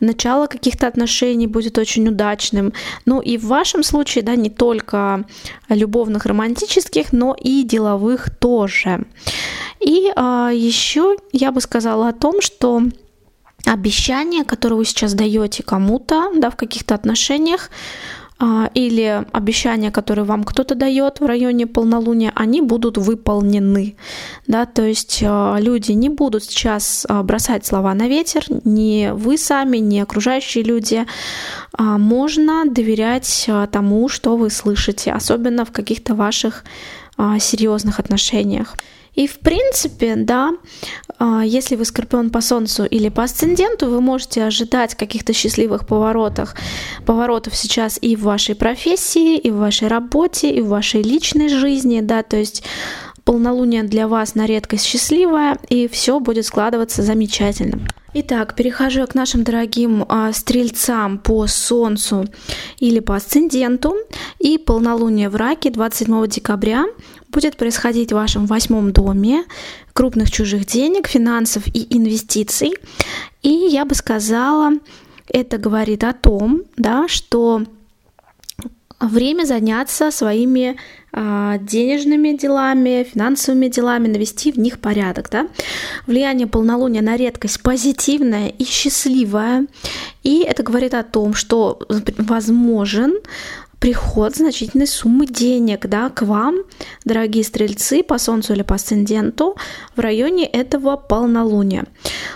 начало 0.00 0.46
каких-то 0.46 0.86
отношений 0.86 1.46
будет 1.46 1.78
очень 1.78 2.08
удачным. 2.08 2.72
Ну 3.04 3.20
и 3.20 3.36
в 3.38 3.46
вашем 3.46 3.82
случае, 3.82 4.24
да, 4.24 4.34
не 4.34 4.50
только 4.50 5.24
любовных, 5.68 6.26
романтических, 6.26 7.12
но 7.12 7.36
и 7.38 7.62
деловых 7.62 8.30
тоже. 8.30 9.04
И 9.80 10.10
а, 10.16 10.50
еще 10.52 11.16
я 11.32 11.52
бы 11.52 11.60
сказала 11.60 12.08
о 12.08 12.12
том, 12.12 12.40
что 12.40 12.82
обещание, 13.64 14.44
которое 14.44 14.76
вы 14.76 14.84
сейчас 14.84 15.14
даете 15.14 15.62
кому-то, 15.62 16.30
да, 16.34 16.50
в 16.50 16.56
каких-то 16.56 16.94
отношениях, 16.94 17.70
или 18.74 19.24
обещания, 19.32 19.90
которые 19.90 20.26
вам 20.26 20.44
кто-то 20.44 20.74
дает 20.74 21.20
в 21.20 21.26
районе 21.26 21.66
полнолуния, 21.66 22.32
они 22.34 22.60
будут 22.60 22.98
выполнены. 22.98 23.96
Да, 24.46 24.66
то 24.66 24.82
есть 24.82 25.22
а, 25.24 25.56
люди 25.58 25.92
не 25.92 26.10
будут 26.10 26.44
сейчас 26.44 27.06
а, 27.08 27.22
бросать 27.22 27.64
слова 27.64 27.94
на 27.94 28.08
ветер, 28.08 28.44
ни 28.64 29.10
вы 29.14 29.38
сами, 29.38 29.78
ни 29.78 29.98
окружающие 29.98 30.64
люди. 30.64 31.06
Можно 31.78 32.64
доверять 32.66 33.48
тому, 33.72 34.08
что 34.08 34.36
вы 34.36 34.50
слышите, 34.50 35.12
особенно 35.12 35.64
в 35.64 35.72
каких-то 35.72 36.14
ваших 36.14 36.64
серьезных 37.38 37.98
отношениях. 37.98 38.74
И 39.16 39.26
в 39.26 39.38
принципе, 39.38 40.14
да, 40.14 40.52
а, 41.18 41.42
если 41.44 41.74
вы 41.74 41.84
скорпион 41.84 42.30
по 42.30 42.40
Солнцу 42.40 42.84
или 42.84 43.08
по 43.08 43.24
асценденту, 43.24 43.88
вы 43.88 44.00
можете 44.00 44.44
ожидать 44.44 44.94
каких-то 44.94 45.32
счастливых 45.32 45.86
поворотов, 45.86 46.54
поворотов 47.06 47.56
сейчас 47.56 47.98
и 48.00 48.14
в 48.14 48.22
вашей 48.22 48.54
профессии, 48.54 49.38
и 49.38 49.50
в 49.50 49.56
вашей 49.56 49.88
работе, 49.88 50.50
и 50.50 50.60
в 50.60 50.68
вашей 50.68 51.02
личной 51.02 51.48
жизни, 51.48 52.00
да, 52.02 52.22
то 52.22 52.36
есть 52.36 52.62
полнолуние 53.24 53.82
для 53.82 54.06
вас 54.06 54.34
на 54.34 54.46
редкость 54.46 54.84
счастливое, 54.84 55.58
и 55.68 55.88
все 55.88 56.20
будет 56.20 56.46
складываться 56.46 57.02
замечательно. 57.02 57.80
Итак, 58.18 58.54
перехожу 58.54 59.06
к 59.06 59.14
нашим 59.14 59.44
дорогим 59.44 60.06
а, 60.08 60.32
стрельцам 60.32 61.18
по 61.18 61.46
Солнцу 61.46 62.24
или 62.78 63.00
по 63.00 63.16
асценденту. 63.16 63.94
И 64.38 64.56
полнолуние 64.56 65.28
в 65.28 65.36
Раке 65.36 65.68
27 65.70 66.26
декабря 66.26 66.86
будет 67.30 67.56
происходить 67.56 68.12
в 68.12 68.16
вашем 68.16 68.46
восьмом 68.46 68.92
доме 68.92 69.44
крупных 69.92 70.30
чужих 70.30 70.66
денег, 70.66 71.08
финансов 71.08 71.66
и 71.66 71.86
инвестиций. 71.96 72.74
И 73.42 73.50
я 73.50 73.84
бы 73.84 73.94
сказала, 73.94 74.72
это 75.28 75.58
говорит 75.58 76.04
о 76.04 76.12
том, 76.12 76.62
да, 76.76 77.08
что 77.08 77.62
время 79.00 79.44
заняться 79.44 80.10
своими 80.10 80.76
а, 81.12 81.58
денежными 81.58 82.36
делами, 82.36 83.06
финансовыми 83.10 83.68
делами, 83.68 84.08
навести 84.08 84.52
в 84.52 84.58
них 84.58 84.78
порядок. 84.78 85.28
Да? 85.30 85.48
Влияние 86.06 86.46
полнолуния 86.46 87.02
на 87.02 87.16
редкость 87.16 87.62
позитивное 87.62 88.48
и 88.48 88.64
счастливое. 88.64 89.66
И 90.22 90.40
это 90.40 90.62
говорит 90.62 90.94
о 90.94 91.02
том, 91.02 91.34
что 91.34 91.78
возможен 92.18 93.14
приход 93.80 94.36
значительной 94.36 94.86
суммы 94.86 95.26
денег 95.26 95.86
да, 95.86 96.08
к 96.08 96.22
вам, 96.22 96.58
дорогие 97.04 97.44
стрельцы, 97.44 98.02
по 98.02 98.18
Солнцу 98.18 98.54
или 98.54 98.62
по 98.62 98.74
Асценденту, 98.74 99.56
в 99.94 100.00
районе 100.00 100.46
этого 100.46 100.96
полнолуния. 100.96 101.84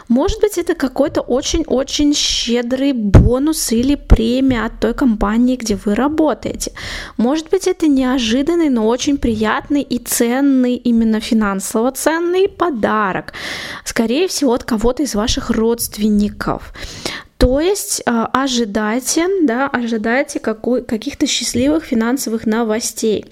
Может 0.09 0.41
быть, 0.41 0.59
это 0.59 0.75
какой-то 0.75 1.21
очень-очень 1.21 2.15
щедрый 2.15 2.93
бонус 2.93 3.73
или 3.73 3.95
премия 3.95 4.67
от 4.67 4.81
той 4.81 4.95
компании, 4.95 5.57
где 5.57 5.77
вы 5.77 5.95
работаете. 5.95 6.73
Может 7.17 7.51
быть, 7.51 7.67
это 7.67 7.89
неожиданный, 7.89 8.69
но 8.69 8.87
очень 8.87 9.17
приятный 9.17 9.83
и 9.83 9.99
ценный, 9.99 10.77
именно 10.77 11.21
финансово 11.21 11.91
ценный 11.93 12.49
подарок. 12.49 13.33
Скорее 13.85 14.29
всего, 14.29 14.53
от 14.53 14.65
кого-то 14.65 15.03
из 15.03 15.15
ваших 15.15 15.51
родственников. 15.51 16.73
То 17.41 17.59
есть 17.59 18.03
э, 18.05 18.27
ожидайте, 18.35 19.27
да, 19.45 19.67
ожидайте 19.67 20.39
какой, 20.41 20.85
каких-то 20.85 21.27
счастливых 21.27 21.85
финансовых 21.85 22.45
новостей. 22.45 23.25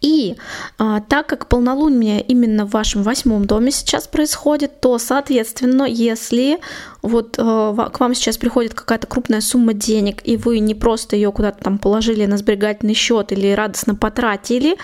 И 0.00 0.36
а, 0.78 1.00
так 1.00 1.26
как 1.26 1.48
полнолуние 1.48 2.20
именно 2.20 2.66
в 2.66 2.70
вашем 2.70 3.02
восьмом 3.02 3.46
доме 3.46 3.70
сейчас 3.70 4.06
происходит, 4.06 4.80
то, 4.80 4.98
соответственно, 4.98 5.84
если 5.84 6.58
вот 7.02 7.36
а, 7.38 7.90
к 7.90 8.00
вам 8.00 8.14
сейчас 8.14 8.38
приходит 8.38 8.74
какая-то 8.74 9.06
крупная 9.06 9.40
сумма 9.40 9.74
денег, 9.74 10.20
и 10.24 10.36
вы 10.36 10.58
не 10.58 10.74
просто 10.74 11.16
ее 11.16 11.32
куда-то 11.32 11.62
там 11.62 11.78
положили 11.78 12.26
на 12.26 12.36
сберегательный 12.36 12.94
счет 12.94 13.32
или 13.32 13.52
радостно 13.52 13.94
потратили, 13.94 14.76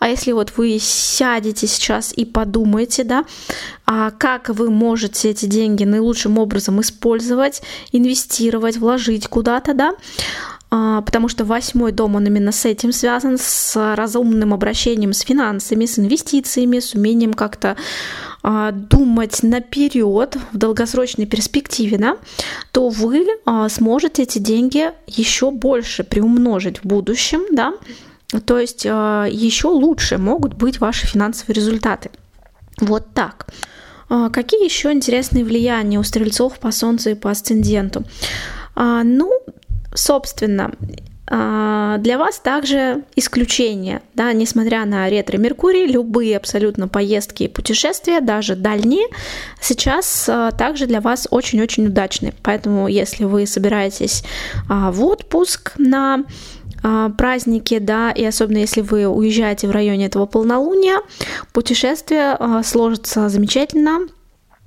а 0.00 0.08
если 0.08 0.32
вот 0.32 0.52
вы 0.56 0.78
сядете 0.80 1.66
сейчас 1.66 2.12
и 2.12 2.24
подумаете, 2.24 3.04
да, 3.04 3.24
а 3.86 4.10
как 4.10 4.48
вы 4.48 4.70
можете 4.70 5.30
эти 5.30 5.46
деньги 5.46 5.84
наилучшим 5.84 6.38
образом 6.38 6.80
использовать, 6.80 7.62
инвестировать, 7.92 8.76
вложить 8.76 9.28
куда-то, 9.28 9.74
да, 9.74 9.94
потому 10.68 11.28
что 11.28 11.44
восьмой 11.44 11.92
дом, 11.92 12.16
он 12.16 12.26
именно 12.26 12.52
с 12.52 12.64
этим 12.64 12.92
связан, 12.92 13.38
с 13.38 13.94
разумным 13.94 14.52
обращением 14.52 15.12
с 15.12 15.20
финансами, 15.20 15.86
с 15.86 15.98
инвестициями, 15.98 16.80
с 16.80 16.94
умением 16.94 17.34
как-то 17.34 17.76
а, 18.42 18.70
думать 18.70 19.42
наперед 19.42 20.36
в 20.52 20.56
долгосрочной 20.56 21.26
перспективе, 21.26 21.98
да, 21.98 22.16
то 22.70 22.88
вы 22.88 23.26
а, 23.44 23.68
сможете 23.68 24.22
эти 24.22 24.38
деньги 24.38 24.92
еще 25.08 25.50
больше 25.50 26.04
приумножить 26.04 26.78
в 26.78 26.84
будущем, 26.84 27.42
да, 27.50 27.74
то 28.44 28.58
есть 28.58 28.84
еще 28.84 29.68
лучше 29.68 30.18
могут 30.18 30.54
быть 30.54 30.80
ваши 30.80 31.06
финансовые 31.06 31.54
результаты. 31.54 32.10
Вот 32.80 33.06
так. 33.14 33.46
Какие 34.08 34.64
еще 34.64 34.92
интересные 34.92 35.44
влияния 35.44 35.98
у 35.98 36.02
стрельцов 36.02 36.58
по 36.58 36.70
Солнцу 36.70 37.10
и 37.10 37.14
по 37.14 37.30
асценденту? 37.30 38.04
Ну, 38.76 39.32
собственно, 39.96 40.70
а, 41.28 41.98
для 41.98 42.18
вас 42.18 42.38
также 42.38 43.02
исключение, 43.16 44.00
да, 44.14 44.32
несмотря 44.32 44.84
на 44.84 45.08
ретро-меркурий, 45.08 45.86
любые 45.86 46.36
абсолютно 46.36 46.86
поездки 46.86 47.44
и 47.44 47.48
путешествия, 47.48 48.20
даже 48.20 48.54
дальние, 48.54 49.08
сейчас 49.60 50.28
а, 50.28 50.52
также 50.52 50.86
для 50.86 51.00
вас 51.00 51.26
очень-очень 51.28 51.86
удачны. 51.86 52.32
Поэтому, 52.42 52.86
если 52.86 53.24
вы 53.24 53.46
собираетесь 53.46 54.22
а, 54.68 54.92
в 54.92 55.02
отпуск 55.04 55.72
на 55.78 56.24
праздники, 57.18 57.78
да, 57.78 58.12
и 58.12 58.24
особенно 58.24 58.58
если 58.58 58.80
вы 58.80 59.08
уезжаете 59.08 59.66
в 59.66 59.72
районе 59.72 60.06
этого 60.06 60.26
полнолуния, 60.26 61.00
путешествие 61.52 62.38
сложится 62.62 63.28
замечательно, 63.28 64.00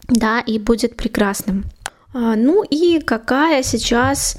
да, 0.07 0.41
и 0.41 0.59
будет 0.59 0.97
прекрасным. 0.97 1.65
Ну 2.13 2.63
и 2.63 2.99
какая 2.99 3.63
сейчас 3.63 4.35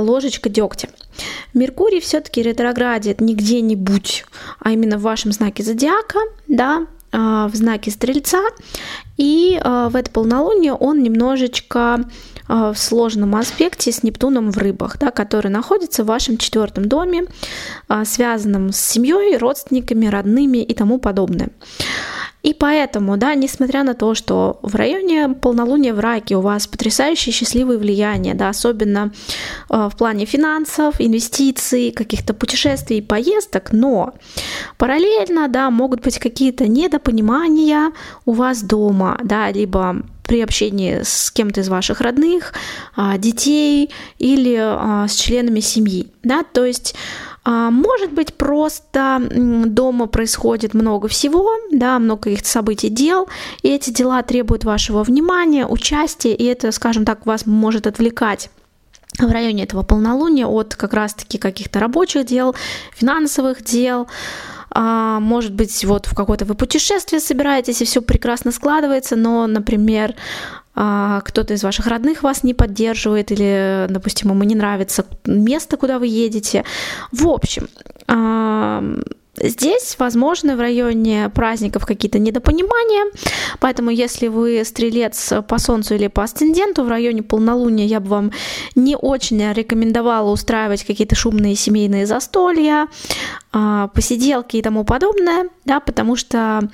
ложечка 0.00 0.48
дегтя? 0.48 0.88
Меркурий 1.54 2.00
все-таки 2.00 2.42
ретроградит 2.42 3.20
не 3.20 3.34
где-нибудь, 3.34 4.24
а 4.58 4.70
именно 4.70 4.98
в 4.98 5.02
вашем 5.02 5.32
знаке 5.32 5.62
зодиака, 5.62 6.18
да, 6.48 6.86
а, 7.12 7.48
в 7.48 7.54
знаке 7.54 7.90
Стрельца, 7.90 8.42
и 9.18 9.60
а, 9.62 9.90
в 9.90 9.96
это 9.96 10.10
полнолуние 10.10 10.72
он 10.72 11.02
немножечко 11.02 11.94
а, 11.94 12.00
в 12.48 12.74
сложном 12.74 13.34
аспекте 13.36 13.92
с 13.92 14.02
Нептуном 14.02 14.50
в 14.50 14.58
рыбах, 14.58 14.98
да, 14.98 15.10
который 15.10 15.50
находится 15.50 16.04
в 16.04 16.06
вашем 16.06 16.36
четвертом 16.36 16.86
доме, 16.86 17.24
связанном 18.04 18.72
с 18.72 18.78
семьей, 18.78 19.36
родственниками, 19.36 20.06
родными 20.06 20.58
и 20.58 20.74
тому 20.74 20.98
подобное. 20.98 21.50
И 22.42 22.54
поэтому, 22.54 23.16
да, 23.16 23.34
несмотря 23.34 23.84
на 23.84 23.94
то, 23.94 24.14
что 24.14 24.58
в 24.62 24.74
районе 24.74 25.28
полнолуния 25.28 25.94
в 25.94 26.00
раке 26.00 26.36
у 26.36 26.40
вас 26.40 26.66
потрясающее 26.66 27.32
счастливое 27.32 27.78
влияние, 27.78 28.34
да, 28.34 28.48
особенно 28.48 29.12
э, 29.70 29.88
в 29.92 29.96
плане 29.96 30.24
финансов, 30.24 30.96
инвестиций, 30.98 31.92
каких-то 31.92 32.34
путешествий 32.34 33.00
поездок, 33.00 33.72
но 33.72 34.14
параллельно, 34.76 35.46
да, 35.48 35.70
могут 35.70 36.02
быть 36.02 36.18
какие-то 36.18 36.66
недопонимания 36.66 37.92
у 38.24 38.32
вас 38.32 38.62
дома, 38.62 39.20
да, 39.22 39.50
либо 39.52 40.02
при 40.32 40.40
общении 40.40 41.02
с 41.02 41.30
кем-то 41.30 41.60
из 41.60 41.68
ваших 41.68 42.00
родных, 42.00 42.54
э, 42.96 43.18
детей 43.18 43.90
или 44.18 44.56
э, 44.56 45.06
с 45.06 45.14
членами 45.14 45.60
семьи, 45.60 46.06
да, 46.22 46.42
то 46.42 46.64
есть 46.64 46.94
а, 47.44 47.70
может 47.70 48.12
быть, 48.12 48.32
просто 48.32 49.20
дома 49.30 50.06
происходит 50.06 50.72
много 50.72 51.08
всего, 51.08 51.50
да, 51.70 51.98
много 51.98 52.22
каких-то 52.22 52.48
событий, 52.48 52.88
дел, 52.88 53.28
и 53.62 53.68
эти 53.68 53.90
дела 53.90 54.22
требуют 54.22 54.64
вашего 54.64 55.02
внимания, 55.02 55.66
участия, 55.66 56.34
и 56.34 56.44
это, 56.44 56.72
скажем 56.72 57.04
так, 57.04 57.26
вас 57.26 57.44
может 57.44 57.86
отвлекать 57.86 58.48
в 59.18 59.30
районе 59.30 59.64
этого 59.64 59.82
полнолуния 59.82 60.46
от 60.46 60.74
как 60.76 60.94
раз-таки 60.94 61.36
каких-то 61.36 61.78
рабочих 61.78 62.24
дел, 62.24 62.54
финансовых 62.94 63.62
дел, 63.62 64.08
а, 64.74 65.20
может 65.20 65.52
быть, 65.52 65.84
вот 65.84 66.06
в 66.06 66.14
какое-то 66.14 66.44
вы 66.44 66.54
путешествие 66.54 67.20
собираетесь, 67.20 67.82
и 67.82 67.84
все 67.84 68.00
прекрасно 68.00 68.52
складывается, 68.52 69.16
но, 69.16 69.46
например, 69.46 70.14
а, 70.74 71.20
кто-то 71.20 71.54
из 71.54 71.62
ваших 71.62 71.86
родных 71.86 72.22
вас 72.22 72.42
не 72.42 72.54
поддерживает, 72.54 73.30
или, 73.30 73.86
допустим, 73.90 74.30
ему 74.30 74.44
не 74.44 74.54
нравится 74.54 75.04
место, 75.26 75.76
куда 75.76 75.98
вы 75.98 76.06
едете. 76.06 76.64
В 77.12 77.28
общем, 77.28 77.68
Здесь, 79.42 79.96
возможно, 79.98 80.56
в 80.56 80.60
районе 80.60 81.28
праздников 81.28 81.84
какие-то 81.84 82.20
недопонимания, 82.20 83.12
поэтому 83.58 83.90
если 83.90 84.28
вы 84.28 84.62
стрелец 84.64 85.32
по 85.48 85.58
Солнцу 85.58 85.96
или 85.96 86.06
по 86.06 86.22
асценденту, 86.22 86.84
в 86.84 86.88
районе 86.88 87.24
полнолуния 87.24 87.84
я 87.84 87.98
бы 87.98 88.08
вам 88.08 88.32
не 88.76 88.96
очень 88.96 89.52
рекомендовала 89.52 90.30
устраивать 90.30 90.84
какие-то 90.84 91.16
шумные 91.16 91.56
семейные 91.56 92.06
застолья, 92.06 92.86
а, 93.52 93.88
посиделки 93.88 94.58
и 94.58 94.62
тому 94.62 94.84
подобное, 94.84 95.48
да, 95.64 95.80
потому 95.80 96.14
что 96.14 96.68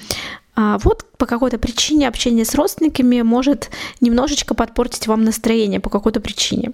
а, 0.54 0.76
вот 0.78 1.06
по 1.16 1.24
какой-то 1.24 1.56
причине 1.56 2.06
общение 2.06 2.44
с 2.44 2.54
родственниками 2.54 3.22
может 3.22 3.70
немножечко 4.02 4.54
подпортить 4.54 5.06
вам 5.06 5.24
настроение 5.24 5.80
по 5.80 5.88
какой-то 5.88 6.20
причине. 6.20 6.72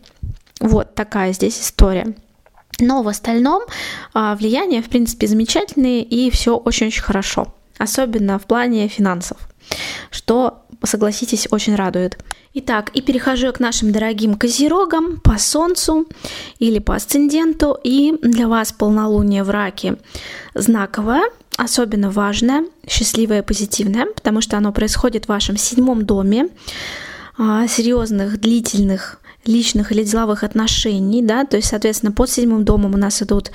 Вот 0.59 0.97
такая 0.97 1.33
здесь 1.33 1.61
история. 1.61 2.17
Но 2.81 3.03
в 3.03 3.09
остальном 3.09 3.63
а, 4.13 4.35
влияние, 4.35 4.83
в 4.83 4.89
принципе, 4.89 5.27
замечательные 5.27 6.03
и 6.03 6.31
все 6.31 6.57
очень-очень 6.57 7.03
хорошо. 7.03 7.55
Особенно 7.79 8.39
в 8.39 8.47
плане 8.47 8.89
финансов, 8.89 9.37
что, 10.11 10.63
согласитесь, 10.85 11.49
очень 11.51 11.75
радует. 11.75 12.19
Итак, 12.55 12.91
и 12.95 13.03
перехожу 13.03 13.53
к 13.53 13.59
нашим 13.59 13.91
дорогим 13.91 14.37
козерогам 14.37 15.19
по 15.19 15.39
Солнцу 15.39 16.07
или 16.61 16.79
по 16.79 16.95
асценденту. 16.95 17.77
И 17.83 18.15
для 18.23 18.47
вас 18.47 18.73
полнолуние 18.73 19.43
в 19.43 19.51
раке 19.51 19.97
знаковое, 20.55 21.25
особенно 21.57 22.13
важное, 22.13 22.65
счастливое, 22.89 23.43
позитивное, 23.43 24.07
потому 24.07 24.41
что 24.41 24.57
оно 24.57 24.73
происходит 24.73 25.25
в 25.25 25.31
вашем 25.31 25.57
седьмом 25.57 26.05
доме 26.07 26.49
а, 27.37 27.67
серьезных, 27.67 28.41
длительных 28.41 29.21
личных 29.47 29.93
или 29.93 30.03
деловых 30.03 30.43
отношений, 30.43 31.23
да, 31.23 31.45
то 31.45 31.57
есть, 31.57 31.69
соответственно, 31.69 32.13
под 32.13 32.31
седьмым 32.31 32.65
домом 32.65 32.95
у 32.95 32.99
нас 32.99 33.23
идут 33.23 33.51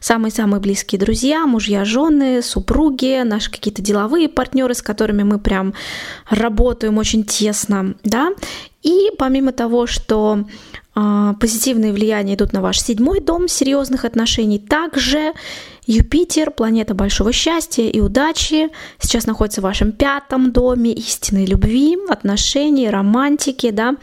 самые-самые 0.00 0.60
близкие 0.60 0.98
друзья, 1.00 1.46
мужья, 1.46 1.84
жены, 1.84 2.42
супруги, 2.42 3.22
наши 3.22 3.50
какие-то 3.50 3.82
деловые 3.82 4.28
партнеры, 4.28 4.74
с 4.74 4.82
которыми 4.82 5.22
мы 5.22 5.38
прям 5.38 5.74
работаем 6.28 6.98
очень 6.98 7.24
тесно, 7.24 7.94
да, 8.04 8.32
и 8.82 9.10
помимо 9.16 9.52
того, 9.52 9.86
что 9.86 10.44
э, 10.94 11.34
позитивные 11.40 11.92
влияния 11.92 12.34
идут 12.34 12.52
на 12.52 12.60
ваш 12.60 12.80
седьмой 12.80 13.20
дом 13.20 13.48
серьезных 13.48 14.04
отношений, 14.04 14.58
также 14.58 15.32
Юпитер, 15.86 16.52
планета 16.52 16.94
большого 16.94 17.32
счастья 17.32 17.82
и 17.82 18.00
удачи, 18.00 18.70
сейчас 19.00 19.26
находится 19.26 19.60
в 19.60 19.64
вашем 19.64 19.90
пятом 19.90 20.52
доме 20.52 20.92
истинной 20.92 21.44
любви, 21.44 21.96
отношений, 22.08 22.88
романтики, 22.88 23.70
да. 23.70 23.96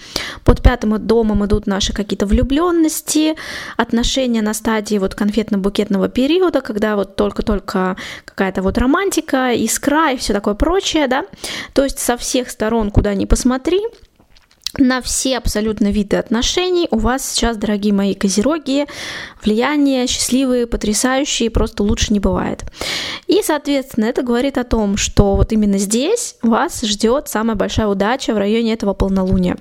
Под 0.43 0.61
пятым 0.61 0.99
домом 1.05 1.45
идут 1.45 1.67
наши 1.67 1.93
какие-то 1.93 2.25
влюбленности, 2.25 3.35
отношения 3.77 4.41
на 4.41 4.53
стадии 4.53 4.97
вот 4.97 5.15
конфетно-букетного 5.15 6.09
периода, 6.09 6.59
когда 6.59 6.97
вот 6.97 7.15
только-только 7.15 7.95
какая-то 8.25 8.61
вот 8.61 8.77
романтика, 8.77 9.53
искра 9.53 10.11
и 10.11 10.17
все 10.17 10.33
такое 10.33 10.55
прочее, 10.55 11.07
да. 11.07 11.25
То 11.73 11.85
есть 11.85 11.99
со 11.99 12.17
всех 12.17 12.49
сторон, 12.49 12.91
куда 12.91 13.13
ни 13.13 13.23
посмотри, 13.23 13.81
на 14.79 15.01
все 15.01 15.37
абсолютно 15.37 15.91
виды 15.91 16.17
отношений 16.17 16.87
у 16.91 16.97
вас 16.97 17.29
сейчас, 17.29 17.57
дорогие 17.57 17.93
мои 17.93 18.15
козероги, 18.15 18.87
влияние 19.43 20.07
счастливые, 20.07 20.67
потрясающие, 20.67 21.49
просто 21.49 21.83
лучше 21.83 22.13
не 22.13 22.19
бывает. 22.19 22.63
И, 23.27 23.41
соответственно, 23.43 24.05
это 24.05 24.23
говорит 24.23 24.57
о 24.57 24.63
том, 24.63 24.97
что 24.97 25.35
вот 25.35 25.51
именно 25.51 25.77
здесь 25.77 26.35
вас 26.41 26.81
ждет 26.81 27.27
самая 27.27 27.55
большая 27.55 27.87
удача 27.87 28.33
в 28.33 28.37
районе 28.37 28.73
этого 28.73 28.93
полнолуния. 28.93 29.57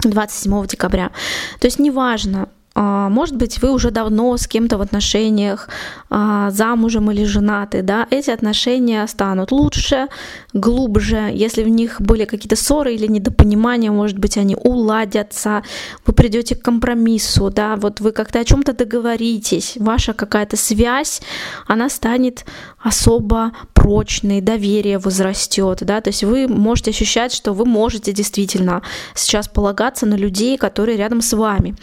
27 0.00 0.66
декабря. 0.66 1.12
То 1.60 1.66
есть 1.66 1.78
неважно, 1.78 2.48
может 2.74 3.36
быть, 3.36 3.60
вы 3.60 3.72
уже 3.72 3.90
давно 3.90 4.36
с 4.36 4.46
кем-то 4.46 4.78
в 4.78 4.80
отношениях, 4.80 5.68
а, 6.08 6.50
замужем 6.50 7.10
или 7.10 7.24
женаты, 7.24 7.82
да, 7.82 8.06
эти 8.10 8.30
отношения 8.30 9.06
станут 9.06 9.52
лучше, 9.52 10.08
глубже. 10.54 11.30
Если 11.32 11.62
в 11.62 11.68
них 11.68 12.00
были 12.00 12.24
какие-то 12.24 12.56
ссоры 12.56 12.94
или 12.94 13.06
недопонимания, 13.06 13.92
может 13.92 14.18
быть, 14.18 14.38
они 14.38 14.56
уладятся, 14.56 15.62
вы 16.06 16.12
придете 16.14 16.54
к 16.54 16.62
компромиссу, 16.62 17.50
да, 17.50 17.76
вот 17.76 18.00
вы 18.00 18.12
как-то 18.12 18.40
о 18.40 18.44
чем-то 18.44 18.72
договоритесь, 18.72 19.76
ваша 19.78 20.12
какая-то 20.14 20.56
связь, 20.56 21.20
она 21.66 21.88
станет 21.88 22.44
особо 22.82 23.52
прочной, 23.82 24.40
доверие 24.40 24.98
возрастет, 24.98 25.78
да, 25.80 26.00
то 26.00 26.10
есть 26.10 26.22
вы 26.22 26.46
можете 26.46 26.90
ощущать, 26.90 27.32
что 27.32 27.52
вы 27.52 27.64
можете 27.64 28.12
действительно 28.12 28.82
сейчас 29.14 29.48
полагаться 29.48 30.06
на 30.06 30.14
людей, 30.14 30.56
которые 30.56 30.96
рядом 30.96 31.20
с 31.20 31.32
вами. 31.36 31.74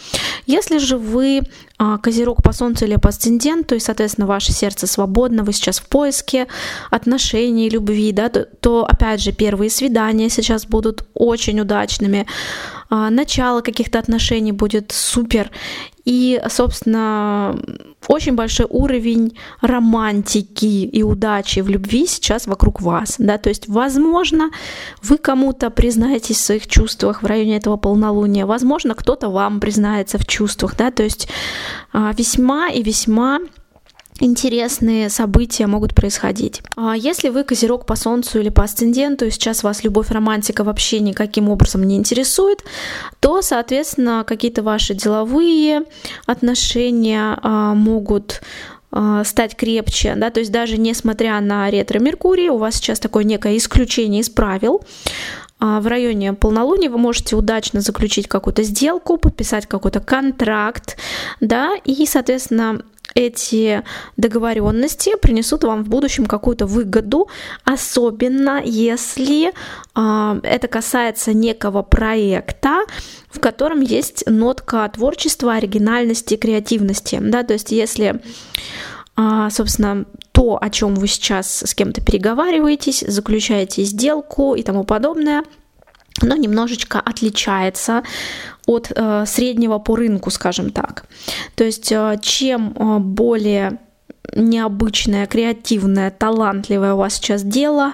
Если 0.46 0.78
же 0.78 0.98
вы 0.98 1.42
а, 1.78 1.98
козерог 1.98 2.42
по 2.42 2.54
солнцу 2.54 2.86
или 2.86 2.96
по 2.96 3.10
асценденту, 3.10 3.76
и, 3.76 3.80
соответственно, 3.80 4.28
ваше 4.28 4.54
сердце 4.54 4.88
свободно, 4.88 5.44
вы 5.44 5.52
сейчас 5.52 5.80
в 5.80 5.88
поиске 5.88 6.48
отношений, 6.90 7.70
любви, 7.70 8.14
да, 8.14 8.30
то, 8.30 8.46
то 8.46 8.86
опять 8.86 9.22
же, 9.22 9.34
первые 9.34 9.70
свидания 9.70 10.30
сейчас 10.30 10.66
будут 10.66 11.06
очень 11.14 11.60
удачными, 11.60 12.26
а, 12.90 13.10
начало 13.10 13.62
каких-то 13.62 14.00
отношений 14.00 14.54
будет 14.54 14.92
супер, 14.94 15.52
И, 16.10 16.42
собственно, 16.50 17.56
очень 18.08 18.34
большой 18.34 18.66
уровень 18.68 19.38
романтики 19.62 20.66
и 20.66 21.04
удачи 21.04 21.60
в 21.60 21.70
любви 21.70 22.08
сейчас 22.08 22.48
вокруг 22.48 22.82
вас, 22.82 23.18
да, 23.20 23.38
то 23.38 23.50
есть, 23.50 23.68
возможно, 23.68 24.50
вы 25.04 25.20
кому-то 25.20 25.70
признаетесь 25.70 26.38
в 26.38 26.44
своих 26.44 26.66
чувствах 26.66 27.22
в 27.22 27.28
районе 27.28 27.58
этого 27.58 27.78
полнолуния, 27.78 28.48
возможно, 28.48 28.96
кто-то 28.96 29.30
вам 29.30 29.60
признается 29.60 30.18
в 30.18 30.26
чувствах, 30.26 30.76
да, 30.76 30.90
то 30.90 31.04
есть 31.04 31.28
а, 31.94 32.12
весьма 32.18 32.70
и 32.70 32.82
весьма 32.82 33.38
интересные 34.20 35.10
события 35.10 35.68
могут 35.68 35.96
происходить. 35.96 36.62
А 36.76 36.96
если 36.96 37.30
вы 37.30 37.44
козерог 37.44 37.86
по 37.86 37.96
солнцу 37.96 38.40
или 38.40 38.50
по 38.50 38.64
асценденту, 38.64 39.26
и 39.26 39.32
сейчас 39.32 39.64
вас 39.64 39.84
любовь 39.84 40.12
романтика 40.12 40.64
вообще 40.64 41.00
никаким 41.00 41.50
образом 41.50 41.84
не 41.84 41.96
интересует, 41.96 42.64
то, 43.20 43.42
соответственно, 43.42 44.24
какие-то 44.28 44.64
ваши 44.64 44.94
деловые 44.94 45.84
отношения 46.26 47.38
а, 47.42 47.74
могут 47.74 48.42
а, 48.92 49.24
стать 49.24 49.56
крепче, 49.56 50.16
да, 50.16 50.30
то 50.30 50.40
есть 50.40 50.52
даже 50.52 50.78
несмотря 50.78 51.40
на 51.40 51.70
ретро-меркурий, 51.70 52.50
у 52.50 52.58
вас 52.58 52.76
сейчас 52.76 53.00
такое 53.00 53.24
некое 53.24 53.58
исключение 53.58 54.22
из 54.22 54.30
правил, 54.30 54.82
в 55.60 55.88
районе 55.88 56.34
полнолуния 56.34 56.90
вы 56.90 56.98
можете 56.98 57.36
удачно 57.36 57.82
заключить 57.82 58.30
какую-то 58.30 58.64
сделку, 58.64 59.18
подписать 59.18 59.66
какой-то 59.66 60.00
контракт, 60.00 60.98
да, 61.42 61.76
и, 61.84 62.06
соответственно, 62.06 62.82
эти 63.16 63.84
договоренности 64.18 65.18
принесут 65.18 65.64
вам 65.64 65.84
в 65.84 65.90
будущем 65.90 66.26
какую-то 66.26 66.66
выгоду, 66.66 67.28
особенно 67.64 68.62
если 68.64 69.52
э, 69.96 70.40
это 70.44 70.68
касается 70.68 71.34
некого 71.34 71.82
проекта, 71.82 72.82
в 73.30 73.40
котором 73.40 73.82
есть 73.82 74.24
нотка 74.28 74.90
творчества, 74.94 75.54
оригинальности, 75.54 76.38
креативности. 76.38 77.20
Да? 77.22 77.44
То 77.44 77.54
есть 77.54 77.72
если, 77.72 78.22
э, 79.18 79.48
собственно, 79.52 80.06
то, 80.32 80.58
о 80.62 80.70
чем 80.70 80.96
вы 80.96 81.08
сейчас 81.08 81.64
с 81.66 81.74
кем-то 81.74 82.02
переговариваетесь, 82.02 83.04
заключаете 83.08 83.84
сделку 83.84 84.56
и 84.56 84.64
тому 84.64 84.84
подобное– 84.84 85.44
оно 86.22 86.36
немножечко 86.36 87.00
отличается 87.00 88.04
от 88.70 88.92
э, 88.96 89.26
среднего 89.26 89.80
по 89.80 89.96
рынку, 89.96 90.30
скажем 90.30 90.70
так. 90.70 91.06
То 91.56 91.64
есть 91.64 91.92
э, 91.92 92.20
чем 92.22 92.74
э, 92.76 93.00
более 93.00 93.80
необычное, 94.36 95.26
креативное, 95.26 96.12
талантливое 96.12 96.94
у 96.94 96.98
вас 96.98 97.16
сейчас 97.16 97.42
дело, 97.42 97.94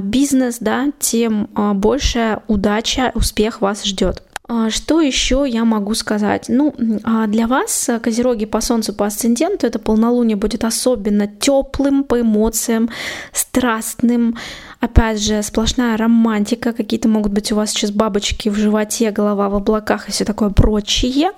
бизнес, 0.00 0.56
да, 0.58 0.90
тем 0.98 1.50
большая 1.54 2.42
удача, 2.48 3.12
успех 3.14 3.60
вас 3.60 3.84
ждет. 3.84 4.22
А, 4.48 4.70
что 4.70 5.00
еще 5.00 5.44
я 5.48 5.64
могу 5.64 5.94
сказать? 5.94 6.46
Ну, 6.48 6.72
а 7.02 7.26
для 7.26 7.48
вас, 7.48 7.88
э, 7.88 7.98
козероги 7.98 8.46
по 8.46 8.60
Солнцу, 8.60 8.94
по 8.94 9.06
асценденту, 9.06 9.66
это 9.66 9.80
полнолуние 9.80 10.36
будет 10.36 10.64
особенно 10.64 11.26
теплым 11.26 12.04
по 12.04 12.20
эмоциям, 12.20 12.88
страстным. 13.32 14.36
Опять 14.78 15.20
же, 15.20 15.42
сплошная 15.42 15.96
романтика. 15.96 16.72
Какие-то 16.72 17.08
могут 17.08 17.32
быть 17.32 17.50
у 17.50 17.56
вас 17.56 17.70
сейчас 17.70 17.90
бабочки 17.90 18.48
в 18.48 18.54
животе, 18.54 19.10
голова 19.10 19.48
в 19.48 19.56
облаках 19.56 20.08
и 20.08 20.12
все 20.12 20.24
такое 20.24 20.50
прочее. 20.50 21.32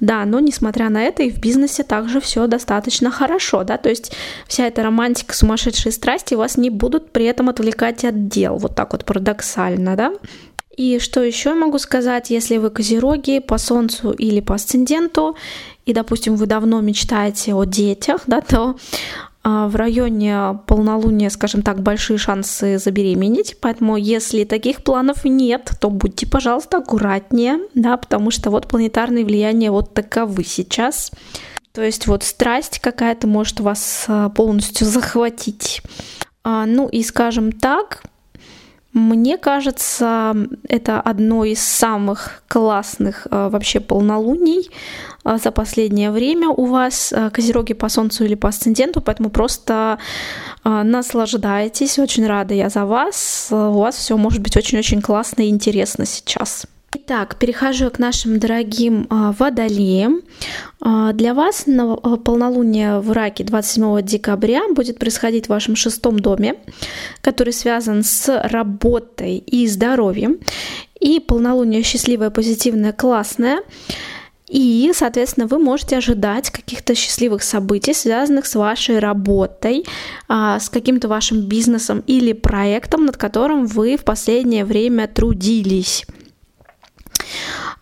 Да, 0.00 0.24
но 0.26 0.38
несмотря 0.38 0.90
на 0.90 1.02
это, 1.02 1.22
и 1.22 1.30
в 1.30 1.40
бизнесе 1.40 1.84
также 1.84 2.20
все 2.20 2.46
достаточно 2.48 3.10
хорошо, 3.10 3.64
да, 3.64 3.78
то 3.78 3.88
есть 3.88 4.12
вся 4.46 4.66
эта 4.66 4.82
романтика, 4.82 5.34
сумасшедшие 5.34 5.92
страсти 5.92 6.34
вас 6.34 6.58
не 6.58 6.68
будут 6.68 7.12
при 7.12 7.24
этом 7.24 7.48
отвлекать 7.48 8.04
от 8.04 8.28
дел. 8.28 8.58
Вот 8.58 8.74
так 8.74 8.92
вот 8.92 9.06
парадоксально, 9.06 9.96
да. 9.96 10.12
И 10.76 10.98
что 10.98 11.22
еще 11.22 11.50
я 11.50 11.54
могу 11.54 11.78
сказать, 11.78 12.30
если 12.30 12.56
вы 12.56 12.70
козероги 12.70 13.40
по 13.40 13.58
Солнцу 13.58 14.10
или 14.10 14.40
по 14.40 14.54
асценденту, 14.54 15.36
и, 15.84 15.92
допустим, 15.92 16.36
вы 16.36 16.46
давно 16.46 16.80
мечтаете 16.80 17.54
о 17.54 17.64
детях, 17.64 18.22
да, 18.26 18.40
то 18.40 18.76
а, 19.44 19.66
в 19.68 19.76
районе 19.76 20.60
полнолуния, 20.66 21.28
скажем 21.28 21.62
так, 21.62 21.82
большие 21.82 22.16
шансы 22.16 22.78
забеременеть. 22.78 23.56
Поэтому, 23.60 23.96
если 23.96 24.44
таких 24.44 24.84
планов 24.84 25.24
нет, 25.24 25.72
то 25.80 25.90
будьте, 25.90 26.26
пожалуйста, 26.26 26.78
аккуратнее, 26.78 27.58
да, 27.74 27.96
потому 27.96 28.30
что 28.30 28.50
вот 28.50 28.68
планетарные 28.68 29.24
влияния 29.24 29.70
вот 29.70 29.92
таковы 29.92 30.44
сейчас. 30.44 31.10
То 31.72 31.82
есть 31.82 32.06
вот 32.06 32.22
страсть 32.22 32.78
какая-то 32.78 33.26
может 33.26 33.60
вас 33.60 34.04
а, 34.06 34.28
полностью 34.28 34.86
захватить. 34.86 35.82
А, 36.44 36.64
ну 36.66 36.88
и, 36.88 37.02
скажем 37.02 37.50
так, 37.50 38.02
мне 38.92 39.38
кажется, 39.38 40.36
это 40.68 41.00
одно 41.00 41.44
из 41.44 41.62
самых 41.62 42.42
классных 42.46 43.26
э, 43.30 43.48
вообще 43.48 43.80
полнолуний 43.80 44.68
э, 45.24 45.38
за 45.42 45.50
последнее 45.50 46.10
время 46.10 46.48
у 46.48 46.66
вас, 46.66 47.10
э, 47.10 47.30
козероги 47.30 47.72
по 47.72 47.88
Солнцу 47.88 48.24
или 48.24 48.34
по 48.34 48.48
Асценденту, 48.48 49.00
поэтому 49.00 49.30
просто 49.30 49.98
наслаждайтесь, 50.64 51.98
очень 51.98 52.26
рада 52.26 52.54
я 52.54 52.68
за 52.68 52.84
вас, 52.84 53.48
у 53.50 53.80
вас 53.80 53.96
все 53.96 54.16
может 54.16 54.42
быть 54.42 54.56
очень-очень 54.56 55.02
классно 55.02 55.42
и 55.42 55.48
интересно 55.48 56.06
сейчас. 56.06 56.66
Итак, 56.94 57.36
перехожу 57.38 57.90
к 57.90 57.98
нашим 57.98 58.38
дорогим 58.38 59.06
а, 59.08 59.32
водолеям. 59.32 60.20
А, 60.82 61.14
для 61.14 61.32
вас 61.32 61.64
а, 61.66 62.16
полнолуние 62.18 63.00
в 63.00 63.12
Раке 63.12 63.44
27 63.44 64.02
декабря 64.02 64.60
будет 64.74 64.98
происходить 64.98 65.46
в 65.46 65.48
вашем 65.48 65.74
шестом 65.74 66.18
доме, 66.18 66.56
который 67.22 67.54
связан 67.54 68.04
с 68.04 68.28
работой 68.44 69.38
и 69.38 69.66
здоровьем. 69.68 70.38
И 71.00 71.18
полнолуние 71.18 71.82
счастливое, 71.82 72.28
позитивное, 72.28 72.92
классное. 72.92 73.62
И, 74.46 74.92
соответственно, 74.94 75.46
вы 75.46 75.58
можете 75.58 75.96
ожидать 75.96 76.50
каких-то 76.50 76.94
счастливых 76.94 77.42
событий, 77.42 77.94
связанных 77.94 78.44
с 78.44 78.54
вашей 78.54 78.98
работой, 78.98 79.86
с 80.28 80.68
каким-то 80.68 81.08
вашим 81.08 81.40
бизнесом 81.40 82.04
или 82.06 82.34
проектом, 82.34 83.06
над 83.06 83.16
которым 83.16 83.64
вы 83.64 83.96
в 83.96 84.04
последнее 84.04 84.66
время 84.66 85.08
трудились. 85.08 86.04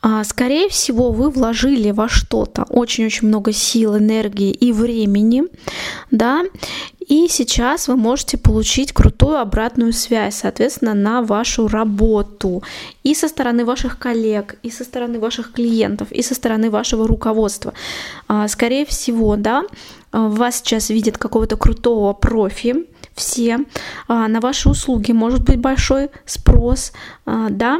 А, 0.03 0.24
скорее 0.24 0.68
всего, 0.68 1.12
вы 1.12 1.30
вложили 1.30 1.91
во 1.91 2.09
что-то 2.09 2.64
очень-очень 2.64 3.28
много 3.28 3.53
сил, 3.53 3.99
энергии 3.99 4.51
и 4.51 4.72
времени, 4.72 5.45
да, 6.11 6.45
и 7.07 7.26
сейчас 7.28 7.88
вы 7.88 7.97
можете 7.97 8.38
получить 8.38 8.93
крутую 8.93 9.38
обратную 9.38 9.93
связь, 9.93 10.36
соответственно, 10.36 10.95
на 10.95 11.22
вашу 11.22 11.68
работу 11.68 12.62
и 13.03 13.14
со 13.14 13.28
стороны 13.28 13.64
ваших 13.64 13.99
коллег, 13.99 14.57
и 14.62 14.70
со 14.70 14.84
стороны 14.84 15.18
ваших 15.18 15.53
клиентов, 15.53 16.12
и 16.12 16.22
со 16.22 16.34
стороны 16.34 16.70
вашего 16.70 17.07
руководства. 17.07 17.74
А, 18.28 18.49
скорее 18.49 18.86
всего, 18.86 19.36
да, 19.36 19.64
вас 20.12 20.59
сейчас 20.59 20.88
видят 20.88 21.18
какого-то 21.18 21.57
крутого 21.57 22.12
профи, 22.12 22.86
все, 23.14 23.59
а, 24.09 24.28
на 24.28 24.41
ваши 24.41 24.68
услуги 24.68 25.12
может 25.12 25.45
быть 25.45 25.59
большой 25.59 26.11
спрос, 26.24 26.93
да, 27.26 27.78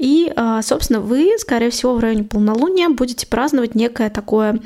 и, 0.00 0.32
а, 0.34 0.62
собственно, 0.62 1.00
вы, 1.00 1.34
скорее 1.38 1.68
всего, 1.68 1.94
в 1.94 2.00
районе 2.00 2.24
полнолуния 2.24 2.88
будете 2.88 3.26
праздновать 3.26 3.74
некое 3.74 4.08
такое 4.08 4.58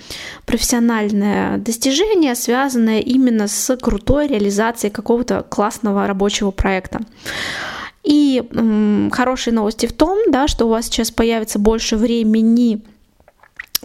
профессиональное 0.47 1.59
достижение, 1.59 2.37
связанное 2.37 3.01
именно 3.01 3.49
с 3.49 3.77
крутой 3.79 4.29
реализацией 4.29 4.93
какого-то 4.93 5.43
классного 5.43 6.07
рабочего 6.07 6.53
проекта. 6.53 7.01
И 8.05 8.45
м, 8.53 9.11
хорошие 9.11 9.53
новости 9.53 9.87
в 9.87 9.93
том, 9.93 10.19
да, 10.31 10.47
что 10.47 10.67
у 10.67 10.69
вас 10.69 10.85
сейчас 10.85 11.11
появится 11.11 11.59
больше 11.59 11.97
времени 11.97 12.83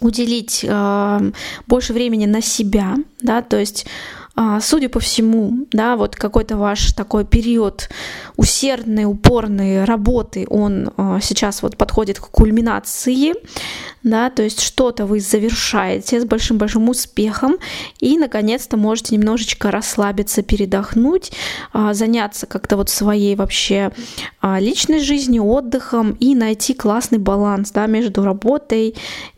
уделить 0.01 0.63
э, 0.63 1.31
больше 1.65 1.93
времени 1.93 2.27
на 2.27 2.43
себя, 2.43 2.95
да, 3.21 3.41
то 3.41 3.57
есть 3.57 3.87
судя 4.61 4.89
по 4.89 4.99
всему, 4.99 5.67
да, 5.71 5.95
вот 5.95 6.15
какой-то 6.15 6.57
ваш 6.57 6.93
такой 6.93 7.25
период 7.25 7.89
усердной, 8.37 9.05
упорной 9.05 9.83
работы, 9.83 10.45
он 10.49 10.91
а, 10.97 11.19
сейчас 11.21 11.61
вот 11.61 11.75
подходит 11.77 12.19
к 12.19 12.27
кульминации, 12.29 13.33
да, 14.03 14.29
то 14.29 14.43
есть 14.43 14.61
что-то 14.61 15.05
вы 15.05 15.19
завершаете 15.19 16.21
с 16.21 16.25
большим-большим 16.25 16.87
успехом 16.89 17.57
и, 17.99 18.17
наконец-то, 18.17 18.77
можете 18.77 19.15
немножечко 19.15 19.71
расслабиться, 19.71 20.41
передохнуть, 20.41 21.31
а, 21.73 21.93
заняться 21.93 22.45
как-то 22.45 22.77
вот 22.77 22.89
своей 22.89 23.35
вообще 23.35 23.91
личной 24.41 24.99
жизнью, 24.99 25.43
отдыхом 25.45 26.11
и 26.11 26.33
найти 26.35 26.73
классный 26.73 27.17
баланс, 27.17 27.71
да, 27.71 27.87
между 27.87 28.23
работой 28.23 28.95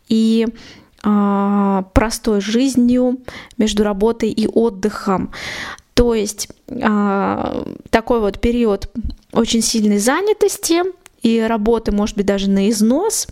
и 0.08 0.46
а, 0.46 0.81
простой 1.02 2.40
жизнью, 2.40 3.18
между 3.58 3.82
работой 3.82 4.30
и 4.30 4.46
отдыхом. 4.46 5.32
То 5.94 6.14
есть 6.14 6.48
а, 6.82 7.64
такой 7.90 8.20
вот 8.20 8.40
период 8.40 8.88
очень 9.32 9.62
сильной 9.62 9.98
занятости 9.98 10.82
и 11.22 11.40
работы, 11.40 11.92
может 11.92 12.16
быть, 12.16 12.26
даже 12.26 12.48
на 12.48 12.70
износ. 12.70 13.28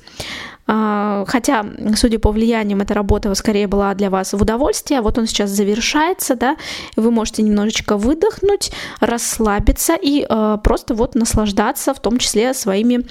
А, 0.66 1.24
хотя, 1.26 1.64
судя 1.96 2.18
по 2.18 2.30
влияниям, 2.30 2.80
эта 2.80 2.94
работа 2.94 3.34
скорее 3.34 3.66
была 3.66 3.94
для 3.94 4.10
вас 4.10 4.32
в 4.32 4.42
удовольствие. 4.42 5.00
Вот 5.00 5.16
он 5.16 5.26
сейчас 5.26 5.50
завершается, 5.50 6.36
да, 6.36 6.56
вы 6.96 7.10
можете 7.10 7.42
немножечко 7.42 7.96
выдохнуть, 7.96 8.72
расслабиться 9.00 9.96
и 10.00 10.26
просто 10.62 10.94
вот 10.94 11.14
наслаждаться, 11.14 11.94
в 11.94 12.00
том 12.00 12.18
числе 12.18 12.52
своими 12.52 13.06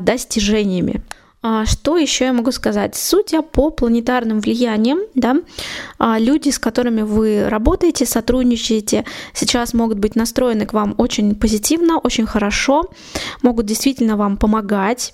достижениями. 0.00 1.02
А, 1.48 1.64
что 1.64 1.96
еще 1.96 2.24
я 2.24 2.32
могу 2.32 2.50
сказать? 2.50 2.96
Судя 2.96 3.40
по 3.40 3.70
планетарным 3.70 4.40
влияниям, 4.40 4.98
да, 5.14 5.36
а, 5.96 6.18
люди, 6.18 6.48
с 6.48 6.58
которыми 6.58 7.02
вы 7.02 7.48
работаете, 7.48 8.04
сотрудничаете, 8.04 9.04
сейчас 9.32 9.72
могут 9.72 10.00
быть 10.00 10.16
настроены 10.16 10.66
к 10.66 10.72
вам 10.72 10.96
очень 10.98 11.36
позитивно, 11.36 11.98
очень 11.98 12.26
хорошо, 12.26 12.90
могут 13.42 13.66
действительно 13.66 14.16
вам 14.16 14.38
помогать, 14.38 15.12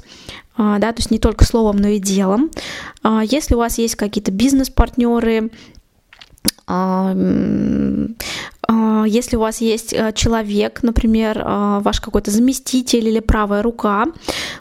а, 0.56 0.78
да, 0.78 0.92
то 0.92 1.00
есть 1.00 1.10
не 1.10 1.18
только 1.18 1.44
словом, 1.44 1.76
но 1.76 1.88
и 1.88 1.98
делом. 1.98 2.50
Если 3.24 3.54
у 3.54 3.58
вас 3.58 3.76
есть 3.76 3.96
какие-то 3.96 4.30
бизнес-партнеры, 4.30 5.50
если 9.06 9.36
у 9.36 9.40
вас 9.40 9.60
есть 9.60 9.92
э, 9.92 10.12
человек, 10.14 10.82
например, 10.82 11.42
а, 11.44 11.80
ваш 11.80 12.00
какой-то 12.00 12.30
заместитель 12.30 13.08
или 13.08 13.20
правая 13.20 13.62
рука, 13.62 14.06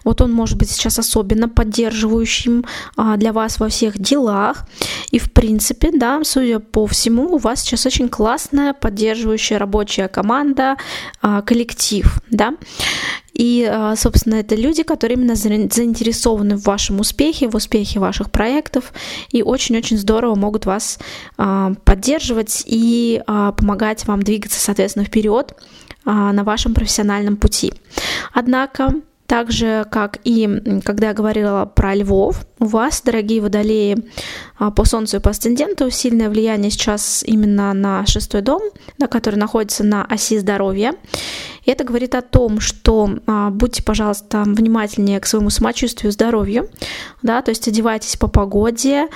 вот 0.04 0.22
он 0.22 0.32
может 0.32 0.58
быть 0.58 0.70
сейчас 0.70 1.00
особенно 1.00 1.50
поддерживающим 1.50 2.66
а, 2.98 3.18
для 3.18 3.34
вас 3.34 3.60
во 3.60 3.70
всех 3.70 4.00
делах. 4.00 4.66
И 5.12 5.20
в 5.20 5.32
принципе, 5.32 5.92
да, 5.94 6.22
судя 6.24 6.60
по 6.60 6.88
всему, 6.88 7.36
у 7.36 7.38
вас 7.38 7.62
сейчас 7.62 7.86
очень 7.86 8.10
классная 8.10 8.74
поддерживающая 8.74 9.60
рабочая 9.60 10.08
команда, 10.08 10.78
коллектив, 11.46 12.22
да. 12.30 12.54
И, 13.42 13.68
а, 13.68 13.96
собственно, 13.96 14.36
это 14.36 14.54
люди, 14.54 14.84
которые 14.84 15.18
именно 15.18 15.34
заинтересованы 15.34 16.58
в 16.58 16.64
вашем 16.66 17.00
успехе, 17.00 17.50
в 17.50 17.56
успехе 17.56 18.00
ваших 18.00 18.30
проектов, 18.30 18.94
и 19.32 19.42
очень-очень 19.42 19.98
здорово 19.98 20.36
могут 20.36 20.68
вас 20.68 21.00
а, 21.40 21.74
поддерживать 21.84 22.62
и 22.68 23.20
а, 23.26 23.52
помогать 23.52 24.06
вам 24.06 24.22
двигаться, 24.22 24.60
соответственно, 24.60 25.06
вперед 25.06 25.56
на 26.06 26.44
вашем 26.44 26.74
профессиональном 26.74 27.36
пути. 27.36 27.74
Однако 28.34 28.94
так 29.28 29.52
же, 29.52 29.86
как 29.92 30.20
и 30.24 30.82
когда 30.84 31.08
я 31.08 31.14
говорила 31.14 31.66
про 31.66 31.96
львов, 31.96 32.46
у 32.60 32.66
вас, 32.66 33.02
дорогие 33.02 33.40
водолеи, 33.40 33.98
по 34.76 34.84
Солнцу 34.84 35.18
и 35.18 35.20
по 35.20 35.30
Асценденту 35.30 35.90
сильное 35.90 36.30
влияние 36.30 36.70
сейчас 36.70 37.24
именно 37.26 37.72
на 37.74 38.06
шестой 38.08 38.42
дом, 38.42 38.62
да, 38.98 39.08
который 39.08 39.38
находится 39.38 39.84
на 39.84 40.04
оси 40.06 40.38
здоровья. 40.38 40.96
И 41.64 41.72
это 41.72 41.84
говорит 41.84 42.16
о 42.16 42.22
том, 42.22 42.60
что 42.60 43.10
а, 43.28 43.50
будьте, 43.50 43.84
пожалуйста, 43.84 44.44
внимательнее 44.46 45.20
к 45.20 45.26
своему 45.26 45.50
самочувствию, 45.50 46.12
здоровью, 46.12 46.70
да, 47.22 47.42
то 47.42 47.50
есть 47.50 47.68
одевайтесь 47.68 48.18
по 48.18 48.28
погоде, 48.28 49.08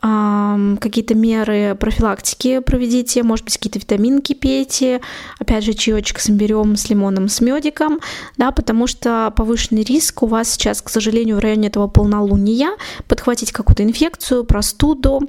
какие-то 0.00 1.16
меры 1.16 1.74
профилактики 1.74 2.60
проведите, 2.60 3.24
может 3.24 3.44
быть, 3.46 3.56
какие-то 3.56 3.80
витаминки 3.80 4.32
пейте, 4.32 5.00
опять 5.40 5.64
же, 5.64 5.74
чаечек 5.74 6.20
с 6.20 6.30
имбирем, 6.30 6.76
с 6.76 6.88
лимоном, 6.88 7.28
с 7.28 7.40
медиком, 7.40 7.98
да, 8.36 8.52
потому 8.52 8.86
что 8.86 9.32
повышенный 9.36 9.82
риск 9.82 10.22
у 10.22 10.26
вас 10.26 10.50
сейчас, 10.50 10.82
к 10.82 10.88
сожалению, 10.88 11.36
в 11.36 11.40
районе 11.40 11.66
этого 11.66 11.88
полнолуния. 11.88 12.70
Подхватить 13.08 13.50
какую-то 13.50 13.82
инфекцию, 13.82 14.44
простуду, 14.44 15.28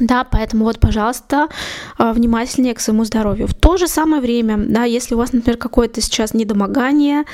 да, 0.00 0.24
поэтому 0.24 0.64
вот, 0.64 0.78
пожалуйста, 0.78 1.48
а, 1.96 2.12
внимательнее 2.12 2.74
к 2.74 2.80
своему 2.80 3.04
здоровью. 3.04 3.46
В 3.46 3.54
то 3.54 3.76
же 3.76 3.88
самое 3.88 4.22
время, 4.22 4.56
да, 4.56 4.84
если 4.84 5.14
у 5.14 5.18
вас, 5.18 5.32
например, 5.32 5.58
какое-то 5.58 6.00
сейчас 6.00 6.34
недомогание, 6.34 7.24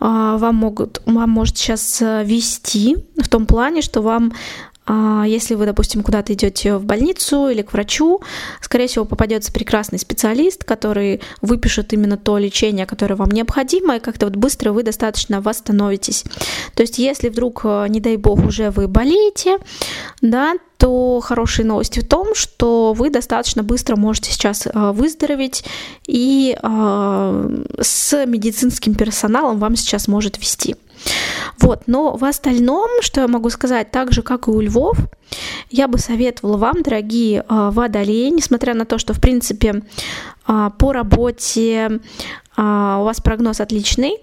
а, 0.00 0.36
вам 0.38 0.56
могут, 0.56 1.02
вам 1.06 1.30
может 1.30 1.56
сейчас 1.56 2.02
э, 2.02 2.24
вести 2.24 2.96
в 3.16 3.28
том 3.28 3.46
плане, 3.46 3.82
что 3.82 4.02
вам 4.02 4.32
если 4.88 5.54
вы, 5.54 5.66
допустим, 5.66 6.02
куда-то 6.02 6.32
идете 6.32 6.76
в 6.76 6.84
больницу 6.84 7.48
или 7.48 7.62
к 7.62 7.72
врачу, 7.72 8.20
скорее 8.60 8.88
всего, 8.88 9.04
попадется 9.04 9.52
прекрасный 9.52 9.98
специалист, 9.98 10.64
который 10.64 11.20
выпишет 11.42 11.92
именно 11.92 12.16
то 12.16 12.38
лечение, 12.38 12.86
которое 12.86 13.14
вам 13.14 13.30
необходимо, 13.30 13.96
и 13.96 14.00
как-то 14.00 14.26
вот 14.26 14.36
быстро 14.36 14.72
вы 14.72 14.82
достаточно 14.82 15.40
восстановитесь. 15.40 16.24
То 16.74 16.82
есть, 16.82 16.98
если 16.98 17.28
вдруг, 17.28 17.60
э, 17.64 17.86
не 17.88 18.00
дай 18.00 18.16
бог, 18.16 18.44
уже 18.44 18.70
вы 18.70 18.88
болеете, 18.88 19.58
да, 20.22 20.54
то 20.76 21.20
хорошие 21.20 21.66
новости 21.66 22.00
в 22.00 22.08
том, 22.08 22.34
что 22.34 22.94
вы 22.94 23.10
достаточно 23.10 23.62
быстро 23.62 23.96
можете 23.96 24.32
сейчас 24.32 24.66
э, 24.66 24.70
выздороветь, 24.92 25.64
и 26.06 26.56
э, 26.60 27.64
с 27.80 28.26
медицинским 28.26 28.94
персоналом 28.94 29.58
вам 29.58 29.76
сейчас 29.76 30.08
может 30.08 30.38
вести. 30.38 30.76
Вот, 31.58 31.82
но 31.86 32.16
в 32.16 32.24
остальном, 32.24 32.88
что 33.02 33.20
я 33.20 33.28
могу 33.28 33.50
сказать, 33.50 33.90
так 33.90 34.12
же, 34.12 34.22
как 34.22 34.48
и 34.48 34.50
у 34.50 34.60
львов, 34.60 34.96
я 35.70 35.88
бы 35.88 35.98
советовала 35.98 36.56
вам, 36.56 36.82
дорогие 36.82 37.40
э, 37.40 37.44
водолеи, 37.48 38.30
несмотря 38.30 38.74
на 38.74 38.84
то, 38.84 38.98
что, 38.98 39.14
в 39.14 39.20
принципе, 39.20 39.82
э, 40.48 40.70
по 40.78 40.92
работе 40.92 42.00
э, 42.56 42.98
у 43.00 43.04
вас 43.04 43.20
прогноз 43.20 43.60
отличный, 43.60 44.18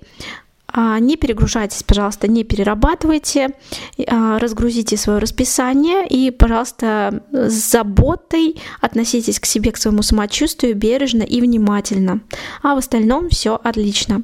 не 0.99 1.15
перегружайтесь, 1.15 1.81
пожалуйста, 1.81 2.27
не 2.27 2.43
перерабатывайте, 2.43 3.51
разгрузите 3.97 4.97
свое 4.97 5.17
расписание 5.17 6.05
и, 6.05 6.29
пожалуйста, 6.29 7.23
с 7.31 7.71
заботой 7.71 8.61
относитесь 8.81 9.39
к 9.39 9.45
себе, 9.45 9.71
к 9.71 9.77
своему 9.77 10.01
самочувствию 10.01 10.75
бережно 10.75 11.23
и 11.23 11.39
внимательно. 11.39 12.19
А 12.61 12.75
в 12.75 12.79
остальном 12.79 13.29
все 13.29 13.55
отлично. 13.63 14.23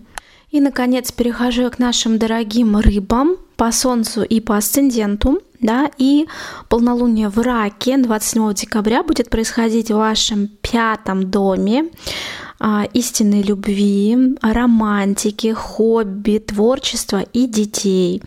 И, 0.54 0.62
наконец, 0.62 1.12
перехожу 1.12 1.72
к 1.72 1.80
нашим 1.80 2.20
дорогим 2.20 2.78
рыбам 2.78 3.38
по 3.56 3.72
Солнцу 3.72 4.22
и 4.22 4.40
по 4.40 4.56
Асценденту. 4.56 5.42
Да, 5.60 5.90
и 5.98 6.28
полнолуние 6.70 7.30
в 7.30 7.40
Раке 7.40 7.98
27 7.98 8.54
декабря 8.54 9.02
будет 9.02 9.32
происходить 9.32 9.90
в 9.90 9.96
вашем 9.96 10.50
пятом 10.62 11.32
доме 11.32 11.86
а, 12.60 12.86
истинной 12.94 13.42
любви, 13.42 14.38
романтики, 14.44 15.54
хобби, 15.54 16.38
творчества 16.38 17.24
и 17.34 17.48
детей. 17.48 18.22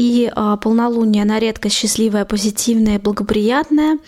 И 0.00 0.32
а, 0.34 0.56
полнолуние 0.56 1.26
на 1.26 1.38
редкость 1.38 1.76
счастливое, 1.76 2.24
позитивное, 2.24 2.98
благоприятное. 2.98 3.98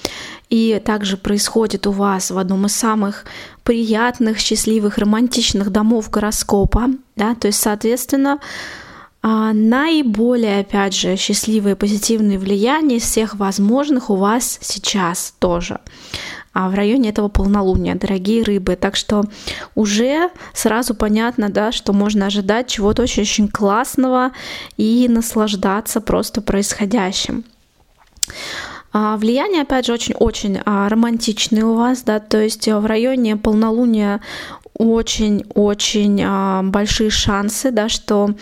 И 0.48 0.80
также 0.82 1.18
происходит 1.18 1.86
у 1.86 1.90
вас 1.90 2.30
в 2.30 2.38
одном 2.38 2.64
из 2.64 2.74
самых 2.74 3.26
приятных, 3.62 4.38
счастливых, 4.38 4.96
романтичных 4.96 5.68
домов 5.68 6.08
гороскопа, 6.08 6.88
да, 7.14 7.34
то 7.34 7.48
есть, 7.48 7.60
соответственно, 7.60 8.38
а, 9.20 9.52
наиболее, 9.52 10.60
опять 10.60 10.94
же, 10.94 11.16
счастливые, 11.16 11.76
позитивные 11.76 12.38
влияния 12.38 12.96
из 12.96 13.02
всех 13.02 13.34
возможных 13.34 14.08
у 14.08 14.16
вас 14.16 14.60
сейчас 14.62 15.34
тоже 15.38 15.78
в 16.54 16.74
районе 16.74 17.10
этого 17.10 17.28
полнолуния, 17.28 17.94
дорогие 17.94 18.42
рыбы. 18.42 18.76
Так 18.76 18.96
что 18.96 19.24
уже 19.74 20.30
сразу 20.52 20.94
понятно, 20.94 21.48
да, 21.48 21.72
что 21.72 21.92
можно 21.92 22.26
ожидать 22.26 22.68
чего-то 22.68 23.02
очень-очень 23.02 23.48
классного 23.48 24.32
и 24.76 25.06
наслаждаться 25.08 26.00
просто 26.00 26.42
происходящим. 26.42 27.44
А 28.92 29.16
влияние, 29.16 29.62
опять 29.62 29.86
же, 29.86 29.94
очень-очень 29.94 30.60
а, 30.66 30.88
романтичное 30.88 31.64
у 31.64 31.74
вас, 31.74 32.02
да, 32.02 32.20
то 32.20 32.38
есть 32.40 32.68
в 32.68 32.84
районе 32.84 33.36
полнолуния 33.36 34.20
очень-очень 34.74 36.22
а, 36.24 36.62
большие 36.62 37.08
шансы, 37.08 37.70
да, 37.70 37.88
что 37.88 38.34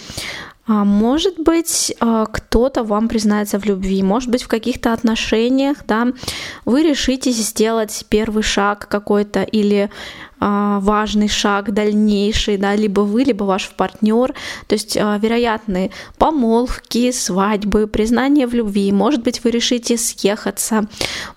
может 0.67 1.39
быть, 1.41 1.95
кто-то 1.99 2.85
вам 2.85 3.09
признается 3.09 3.59
в 3.59 3.65
любви, 3.65 4.03
может 4.03 4.31
быть, 4.31 4.43
в 4.43 4.49
каких-то 4.49 4.93
отношениях, 4.93 5.79
да, 5.87 6.09
вы 6.65 6.83
решитесь 6.83 7.37
сделать 7.37 8.05
первый 8.09 8.43
шаг 8.43 8.87
какой-то 8.89 9.43
или 9.43 9.91
а, 10.43 10.81
важный 10.81 11.29
шаг 11.29 11.73
дальнейший, 11.73 12.57
да, 12.57 12.75
либо 12.75 13.03
вы, 13.03 13.25
либо 13.25 13.45
ваш 13.45 13.69
партнер. 13.77 14.35
То 14.67 14.73
есть 14.73 14.97
а, 14.97 15.19
вероятны 15.19 15.91
помолвки, 16.17 17.11
свадьбы, 17.11 17.87
признание 17.87 18.47
в 18.47 18.55
любви. 18.55 18.91
Может 18.91 19.23
быть, 19.23 19.45
вы 19.45 19.51
решите 19.51 19.99
съехаться, 19.99 20.87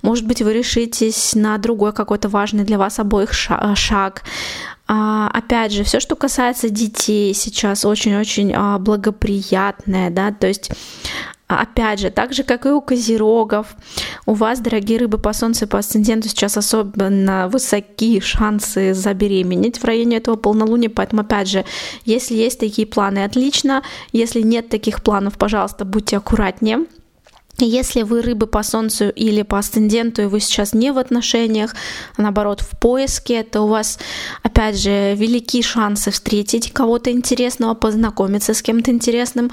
может 0.01 0.26
быть, 0.26 0.41
вы 0.41 0.53
решитесь 0.53 1.36
на 1.36 1.57
другой 1.57 1.91
какой-то 1.91 2.30
важный 2.30 2.63
для 2.63 2.78
вас 2.78 2.97
обоих 2.97 3.32
а, 3.49 3.76
шаг. 3.76 4.24
А, 4.88 5.30
опять 5.30 5.72
же, 5.72 5.84
все, 5.84 6.00
что 6.00 6.16
касается 6.16 6.70
детей, 6.70 7.34
сейчас 7.34 7.86
очень-очень 7.86 8.54
а, 8.54 8.78
благоприятное, 8.80 10.10
да, 10.10 10.32
то 10.32 10.48
есть 10.48 10.72
а 11.54 11.62
опять 11.62 12.00
же, 12.00 12.10
так 12.10 12.34
же, 12.34 12.44
как 12.44 12.66
и 12.66 12.70
у 12.70 12.82
козерогов, 12.82 13.76
у 14.26 14.34
вас, 14.34 14.60
дорогие 14.60 14.98
рыбы 14.98 15.20
по 15.20 15.34
Солнцу 15.34 15.66
и 15.66 15.68
по 15.68 15.78
Асценденту, 15.78 16.28
сейчас 16.28 16.58
особенно 16.58 17.48
высокие 17.48 18.22
шансы 18.22 18.94
забеременеть 18.94 19.78
в 19.78 19.84
районе 19.84 20.18
этого 20.18 20.36
полнолуния, 20.36 20.90
поэтому, 20.90 21.22
опять 21.22 21.50
же, 21.50 21.64
если 22.06 22.36
есть 22.36 22.60
такие 22.60 22.88
планы, 22.88 23.24
отлично, 23.24 23.84
если 24.14 24.42
нет 24.42 24.70
таких 24.70 25.04
планов, 25.04 25.38
пожалуйста, 25.38 25.86
будьте 25.86 26.18
аккуратнее, 26.18 26.86
если 27.60 28.01
вы 28.01 28.22
рыбы 28.22 28.47
по 28.47 28.64
солнцу 28.64 29.10
или 29.10 29.43
по 29.43 29.60
асценденту, 29.60 30.24
и 30.24 30.26
вы 30.26 30.39
сейчас 30.39 30.74
не 30.74 30.91
в 30.91 30.97
отношениях, 30.97 31.76
а 32.18 32.22
наоборот 32.24 32.62
в 32.62 32.78
поиске, 32.80 33.43
то 33.43 33.62
у 33.62 33.68
вас, 33.68 33.99
опять 34.41 34.78
же, 34.78 35.14
велики 35.16 35.62
шансы 35.62 36.12
встретить 36.12 36.72
кого-то 36.72 37.12
интересного, 37.12 37.76
познакомиться 37.76 38.54
с 38.54 38.62
кем-то 38.62 38.91
интересным. 38.91 39.51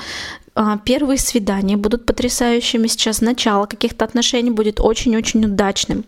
А, 0.54 0.78
первые 0.78 1.18
свидания 1.18 1.76
будут 1.76 2.06
потрясающими. 2.06 2.86
Сейчас 2.86 3.20
начало 3.20 3.66
каких-то 3.66 4.04
отношений 4.04 4.50
будет 4.50 4.80
очень-очень 4.80 5.44
удачным. 5.44 6.04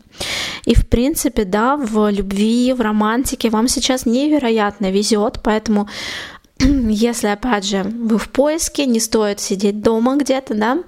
И 0.65 0.75
в 0.75 0.89
принципе, 0.89 1.45
да, 1.45 1.77
в 1.77 2.11
любви, 2.11 2.73
в 2.73 2.81
романтике 2.81 3.51
вам 3.51 3.69
сейчас 3.69 4.07
невероятно 4.07 4.91
везет, 4.91 5.41
поэтому 5.45 5.89
если, 6.59 7.29
опять 7.29 7.65
же, 7.65 7.83
вы 7.83 8.19
в 8.19 8.29
поиске, 8.29 8.87
не 8.87 9.01
стоит 9.01 9.41
сидеть 9.41 9.81
дома 9.81 10.17
где-то, 10.17 10.55
да, 10.55 10.79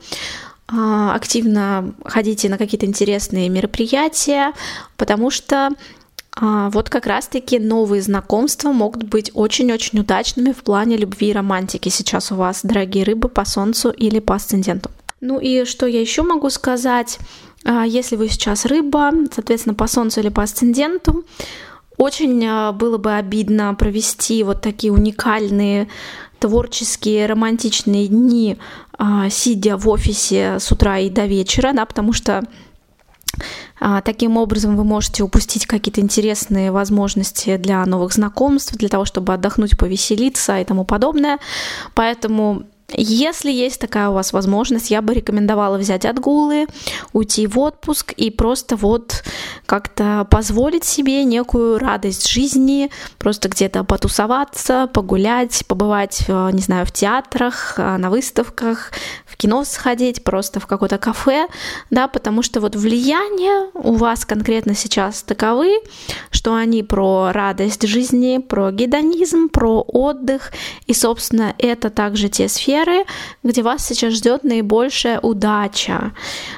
активно 0.67 1.95
ходите 2.05 2.49
на 2.49 2.59
какие-то 2.59 2.87
интересные 2.87 3.49
мероприятия, 3.49 4.53
потому 4.97 5.31
что 5.31 5.71
а, 6.37 6.71
вот 6.71 6.91
как 6.91 7.07
раз-таки 7.07 7.59
новые 7.59 8.03
знакомства 8.03 8.73
могут 8.73 9.05
быть 9.05 9.31
очень-очень 9.35 10.01
удачными 10.01 10.53
в 10.53 10.65
плане 10.65 10.97
любви 10.97 11.31
и 11.31 11.33
романтики 11.33 11.89
сейчас 11.89 12.33
у 12.33 12.37
вас, 12.37 12.61
дорогие 12.63 13.05
рыбы, 13.05 13.29
по 13.29 13.45
Солнцу 13.45 13.91
или 13.91 14.19
по 14.19 14.35
асценденту. 14.35 14.91
Ну 15.21 15.39
и 15.39 15.65
что 15.65 15.87
я 15.87 16.01
еще 16.01 16.23
могу 16.23 16.51
сказать? 16.51 17.19
А, 17.65 17.85
если 17.85 18.17
вы 18.17 18.29
сейчас 18.29 18.65
рыба, 18.65 19.13
соответственно, 19.33 19.75
по 19.75 19.87
Солнцу 19.87 20.21
или 20.21 20.29
по 20.29 20.43
асценденту, 20.43 21.25
очень 21.97 22.45
а, 22.47 22.73
было 22.73 22.99
бы 22.99 23.15
обидно 23.15 23.75
провести 23.75 24.43
вот 24.43 24.61
такие 24.61 24.93
уникальные 24.93 25.89
творческие 26.41 27.27
романтичные 27.27 28.09
дни, 28.09 28.59
сидя 29.31 29.77
в 29.77 29.89
офисе 29.89 30.59
с 30.59 30.71
утра 30.71 30.99
и 30.99 31.11
до 31.11 31.27
вечера, 31.27 31.73
да, 31.73 31.85
потому 31.85 32.13
что 32.13 32.43
а, 33.81 34.01
таким 34.01 34.37
образом 34.37 34.77
вы 34.77 34.85
можете 34.85 35.23
упустить 35.23 35.67
какие-то 35.67 36.01
интересные 36.01 36.71
возможности 36.71 37.57
для 37.57 37.85
новых 37.85 38.13
знакомств, 38.13 38.77
для 38.77 38.89
того, 38.89 39.05
чтобы 39.05 39.35
отдохнуть, 39.35 39.77
повеселиться 39.77 40.59
и 40.61 40.65
тому 40.65 40.85
подобное. 40.85 41.39
Поэтому 41.95 42.65
если 42.93 43.51
есть 43.51 43.81
такая 43.81 44.11
у 44.11 44.13
вас 44.13 44.33
возможность, 44.33 44.91
я 44.91 45.01
бы 45.03 45.15
рекомендовала 45.15 45.79
взять 45.79 46.05
отгулы, 46.05 46.67
уйти 47.13 47.47
в 47.47 47.59
отпуск 47.59 48.13
и 48.13 48.31
просто 48.31 48.77
вот 48.77 49.25
как-то 49.67 50.27
позволить 50.31 50.85
себе 50.85 51.25
некую 51.25 51.79
радость 51.79 52.29
жизни, 52.29 52.91
просто 53.19 53.49
где-то 53.49 53.85
потусоваться, 53.85 54.89
погулять, 54.93 55.65
побывать, 55.67 56.27
не 56.29 56.61
знаю, 56.61 56.87
в 56.87 56.93
театрах, 56.93 57.79
на 57.79 58.11
выставках, 58.11 58.93
в 59.35 59.37
кино 59.37 59.65
сходить, 59.65 60.23
просто 60.23 60.61
в 60.61 60.67
какое-то 60.67 60.97
кафе, 60.97 61.49
да, 61.91 62.07
потому 62.07 62.43
что 62.43 62.61
вот 62.61 62.77
влияние 62.77 63.71
у 63.75 63.95
вас 63.95 64.25
конкретно 64.25 64.75
сейчас 64.75 65.25
таковы, 65.25 65.81
что 66.31 66.55
они 66.55 66.85
про 66.85 67.33
радость 67.33 67.87
жизни, 67.87 68.39
про 68.39 68.71
гедонизм, 68.71 69.49
про 69.49 69.83
отдых, 69.83 70.53
и, 70.87 70.95
собственно, 70.95 71.53
это 71.59 71.91
также 71.91 72.29
те 72.29 72.49
сферы, 72.49 73.05
где 73.43 73.63
вас 73.63 73.85
сейчас 73.85 74.15
ждет 74.15 74.45
наибольшая 74.45 75.19
удача, 75.19 76.13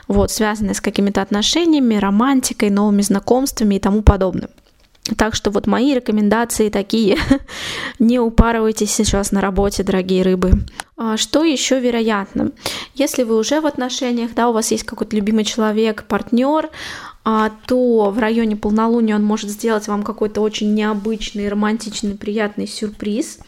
вот, 0.07 0.31
связанная 0.31 0.74
с 0.74 0.83
какими-то 0.83 1.22
отношениями, 1.22 1.95
романтикой, 1.97 2.68
новыми 2.68 3.01
знакомствами 3.01 3.77
и 3.77 3.81
тому 3.81 4.03
подобное. 4.03 4.51
Так 5.14 5.34
что 5.34 5.50
вот 5.50 5.66
мои 5.66 5.94
рекомендации 5.94 6.68
такие. 6.68 7.18
Не 7.98 8.18
упарывайтесь 8.18 8.92
сейчас 8.92 9.30
на 9.30 9.40
работе, 9.40 9.82
дорогие 9.82 10.22
рыбы. 10.22 10.64
А 10.96 11.16
что 11.16 11.44
еще 11.44 11.78
вероятно? 11.78 12.52
Если 12.94 13.22
вы 13.22 13.36
уже 13.36 13.61
в 13.61 13.66
отношениях, 13.66 14.34
да, 14.34 14.48
у 14.48 14.52
вас 14.52 14.70
есть 14.70 14.84
какой-то 14.84 15.14
любимый 15.14 15.44
человек, 15.44 16.04
партнер, 16.04 16.70
а, 17.24 17.50
то 17.66 18.11
в 18.11 18.18
районе 18.18 18.57
полнолуния 18.57 19.16
он 19.16 19.24
может 19.24 19.50
сделать 19.50 19.86
вам 19.88 20.02
какой-то 20.02 20.40
очень 20.40 20.74
необычный, 20.74 21.48
романтичный, 21.48 22.16
приятный 22.16 22.66
сюрприз. 22.66 23.38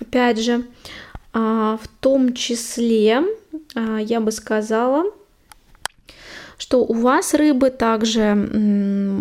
Опять 0.00 0.40
же, 0.40 0.66
а, 1.32 1.78
в 1.82 1.88
том 2.00 2.34
числе, 2.34 3.22
я 3.74 4.20
бы 4.20 4.32
сказала, 4.32 5.04
что 6.60 6.84
у 6.84 6.92
вас, 6.92 7.32
рыбы, 7.32 7.70
также 7.70 8.22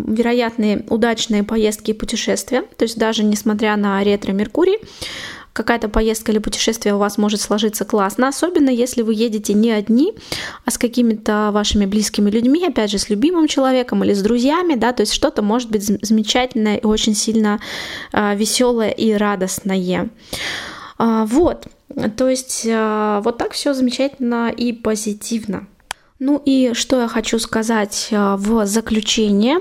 вероятные 0.08 0.86
удачные 0.90 1.44
поездки 1.44 1.92
и 1.92 1.94
путешествия, 1.94 2.64
то 2.76 2.84
есть 2.84 2.98
даже 2.98 3.24
несмотря 3.24 3.78
на 3.78 4.04
ретро-меркурий, 4.04 4.78
какая-то 5.54 5.88
поездка 5.88 6.34
или 6.34 6.40
путешествие 6.40 6.96
у 6.96 6.98
вас 6.98 7.18
может 7.18 7.40
сложиться 7.40 7.86
классно, 7.86 8.28
особенно 8.28 8.70
если 8.70 9.04
вы 9.04 9.14
едете 9.14 9.54
не 9.54 9.72
одни, 9.72 10.14
а 10.66 10.72
с 10.72 10.78
какими-то 10.78 11.52
вашими 11.54 11.86
близкими 11.86 12.30
людьми, 12.30 12.68
опять 12.68 12.92
же, 12.92 12.98
с 12.98 13.10
любимым 13.10 13.48
человеком 13.48 14.04
или 14.04 14.14
с 14.14 14.22
друзьями, 14.22 14.76
да, 14.76 14.92
то 14.92 15.02
есть 15.02 15.14
что-то 15.14 15.42
может 15.42 15.70
быть 15.70 15.84
замечательное 15.84 16.76
и 16.76 16.86
очень 16.86 17.16
сильно 17.16 17.62
э, 18.12 18.36
веселое 18.36 18.90
и 18.90 19.14
радостное. 19.14 20.10
А, 20.98 21.26
вот, 21.26 21.68
то 22.18 22.28
есть 22.28 22.64
э, 22.66 23.22
вот 23.24 23.38
так 23.38 23.54
все 23.54 23.74
замечательно 23.74 24.50
и 24.50 24.74
позитивно. 24.74 25.68
Ну 26.20 26.42
и 26.44 26.74
что 26.74 27.00
я 27.02 27.08
хочу 27.08 27.40
сказать 27.40 28.10
а, 28.12 28.36
в 28.36 28.66
заключение. 28.66 29.60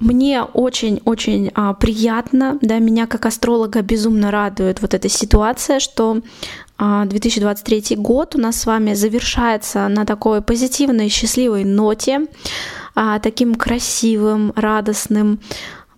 Мне 0.00 0.42
очень-очень 0.42 1.52
а, 1.54 1.74
приятно, 1.74 2.58
да, 2.60 2.80
меня 2.80 3.06
как 3.06 3.26
астролога 3.26 3.80
безумно 3.82 4.32
радует 4.32 4.82
вот 4.82 4.92
эта 4.94 5.08
ситуация, 5.08 5.78
что 5.78 6.20
2023 6.78 7.84
а, 7.90 8.00
год 8.00 8.34
у 8.34 8.40
нас 8.40 8.60
с 8.60 8.66
вами 8.66 8.94
завершается 8.94 9.86
на 9.86 10.04
такой 10.04 10.42
позитивной, 10.42 11.08
счастливой 11.08 11.64
ноте, 11.64 12.26
таким 13.22 13.54
красивым, 13.54 14.52
радостным, 14.56 15.38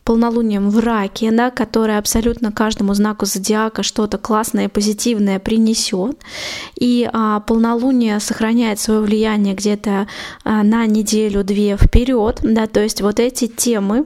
полнолунием 0.07 0.71
в 0.71 0.79
раке, 0.79 1.33
да, 1.33 1.51
которое 1.51 1.99
абсолютно 1.99 2.53
каждому 2.53 2.95
знаку 2.95 3.27
зодиака 3.27 3.83
что-то 3.83 4.19
классное, 4.19 4.69
позитивное 4.69 5.41
принесет. 5.41 6.17
И 6.79 7.11
а, 7.13 7.41
полнолуние 7.41 8.21
сохраняет 8.21 8.79
свое 8.79 9.01
влияние 9.01 9.55
где-то 9.55 10.07
а, 10.45 10.63
на 10.63 10.87
неделю-две 10.87 11.77
вперед. 11.77 12.39
Да, 12.43 12.69
то 12.69 12.81
есть 12.81 13.03
вот 13.03 13.19
эти 13.19 13.49
темы, 13.49 14.05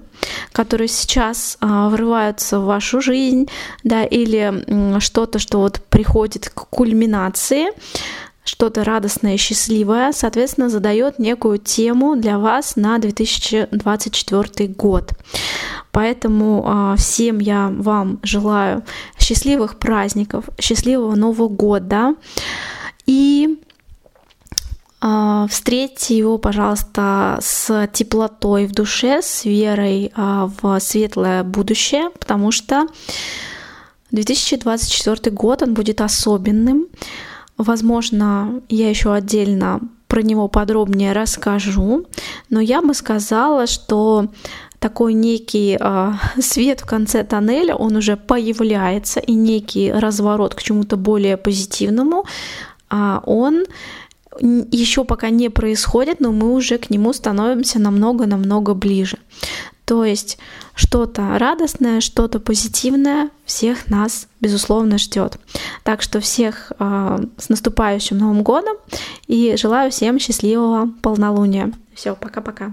которые 0.52 0.88
сейчас 0.88 1.58
а, 1.60 1.90
врываются 1.90 2.60
в 2.60 2.64
вашу 2.64 3.02
жизнь, 3.02 3.48
да, 3.84 4.02
или 4.02 4.98
что-то, 5.00 5.38
что 5.38 5.58
вот 5.58 5.82
приходит 5.90 6.48
к 6.48 6.66
кульминации, 6.70 7.66
что-то 8.44 8.84
радостное 8.84 9.36
счастливое, 9.36 10.12
соответственно, 10.12 10.68
задает 10.68 11.18
некую 11.18 11.58
тему 11.58 12.16
для 12.16 12.38
вас 12.38 12.76
на 12.76 12.98
2024 12.98 14.68
год. 14.68 15.12
Поэтому 15.92 16.64
а, 16.66 16.96
всем 16.96 17.38
я 17.38 17.68
вам 17.68 18.18
желаю 18.22 18.82
счастливых 19.18 19.78
праздников, 19.78 20.44
счастливого 20.58 21.14
Нового 21.16 21.48
года. 21.48 22.14
И 23.06 23.60
а, 25.00 25.46
встретьте 25.48 26.16
его, 26.16 26.38
пожалуйста, 26.38 27.38
с 27.40 27.88
теплотой 27.92 28.66
в 28.66 28.72
душе, 28.72 29.20
с 29.22 29.44
верой 29.44 30.12
а, 30.14 30.50
в 30.60 30.78
светлое 30.80 31.42
будущее, 31.42 32.10
потому 32.18 32.52
что 32.52 32.86
2024 34.10 35.34
год, 35.34 35.62
он 35.62 35.74
будет 35.74 36.00
особенным. 36.00 36.86
Возможно, 37.60 38.62
я 38.70 38.88
еще 38.88 39.12
отдельно 39.12 39.80
про 40.08 40.22
него 40.22 40.48
подробнее 40.48 41.12
расскажу, 41.12 42.06
но 42.48 42.58
я 42.58 42.80
бы 42.80 42.94
сказала, 42.94 43.66
что 43.66 44.28
такой 44.78 45.12
некий 45.12 45.76
э, 45.78 46.12
свет 46.40 46.80
в 46.80 46.86
конце 46.86 47.22
тоннеля, 47.22 47.74
он 47.74 47.96
уже 47.96 48.16
появляется, 48.16 49.20
и 49.20 49.34
некий 49.34 49.92
разворот 49.92 50.54
к 50.54 50.62
чему-то 50.62 50.96
более 50.96 51.36
позитивному, 51.36 52.24
а 52.88 53.22
он 53.26 53.66
еще 54.40 55.04
пока 55.04 55.28
не 55.28 55.50
происходит, 55.50 56.20
но 56.20 56.32
мы 56.32 56.54
уже 56.54 56.78
к 56.78 56.88
нему 56.88 57.12
становимся 57.12 57.78
намного-намного 57.78 58.72
ближе. 58.72 59.18
То 59.90 60.04
есть 60.04 60.38
что-то 60.76 61.36
радостное, 61.36 62.00
что-то 62.00 62.38
позитивное 62.38 63.30
всех 63.44 63.90
нас, 63.90 64.28
безусловно, 64.40 64.98
ждет. 64.98 65.36
Так 65.82 66.00
что 66.00 66.20
всех 66.20 66.70
э, 66.78 67.18
с 67.36 67.48
наступающим 67.48 68.18
Новым 68.18 68.44
годом 68.44 68.76
и 69.26 69.56
желаю 69.56 69.90
всем 69.90 70.20
счастливого 70.20 70.88
полнолуния. 71.02 71.72
Все, 71.92 72.14
пока-пока. 72.14 72.72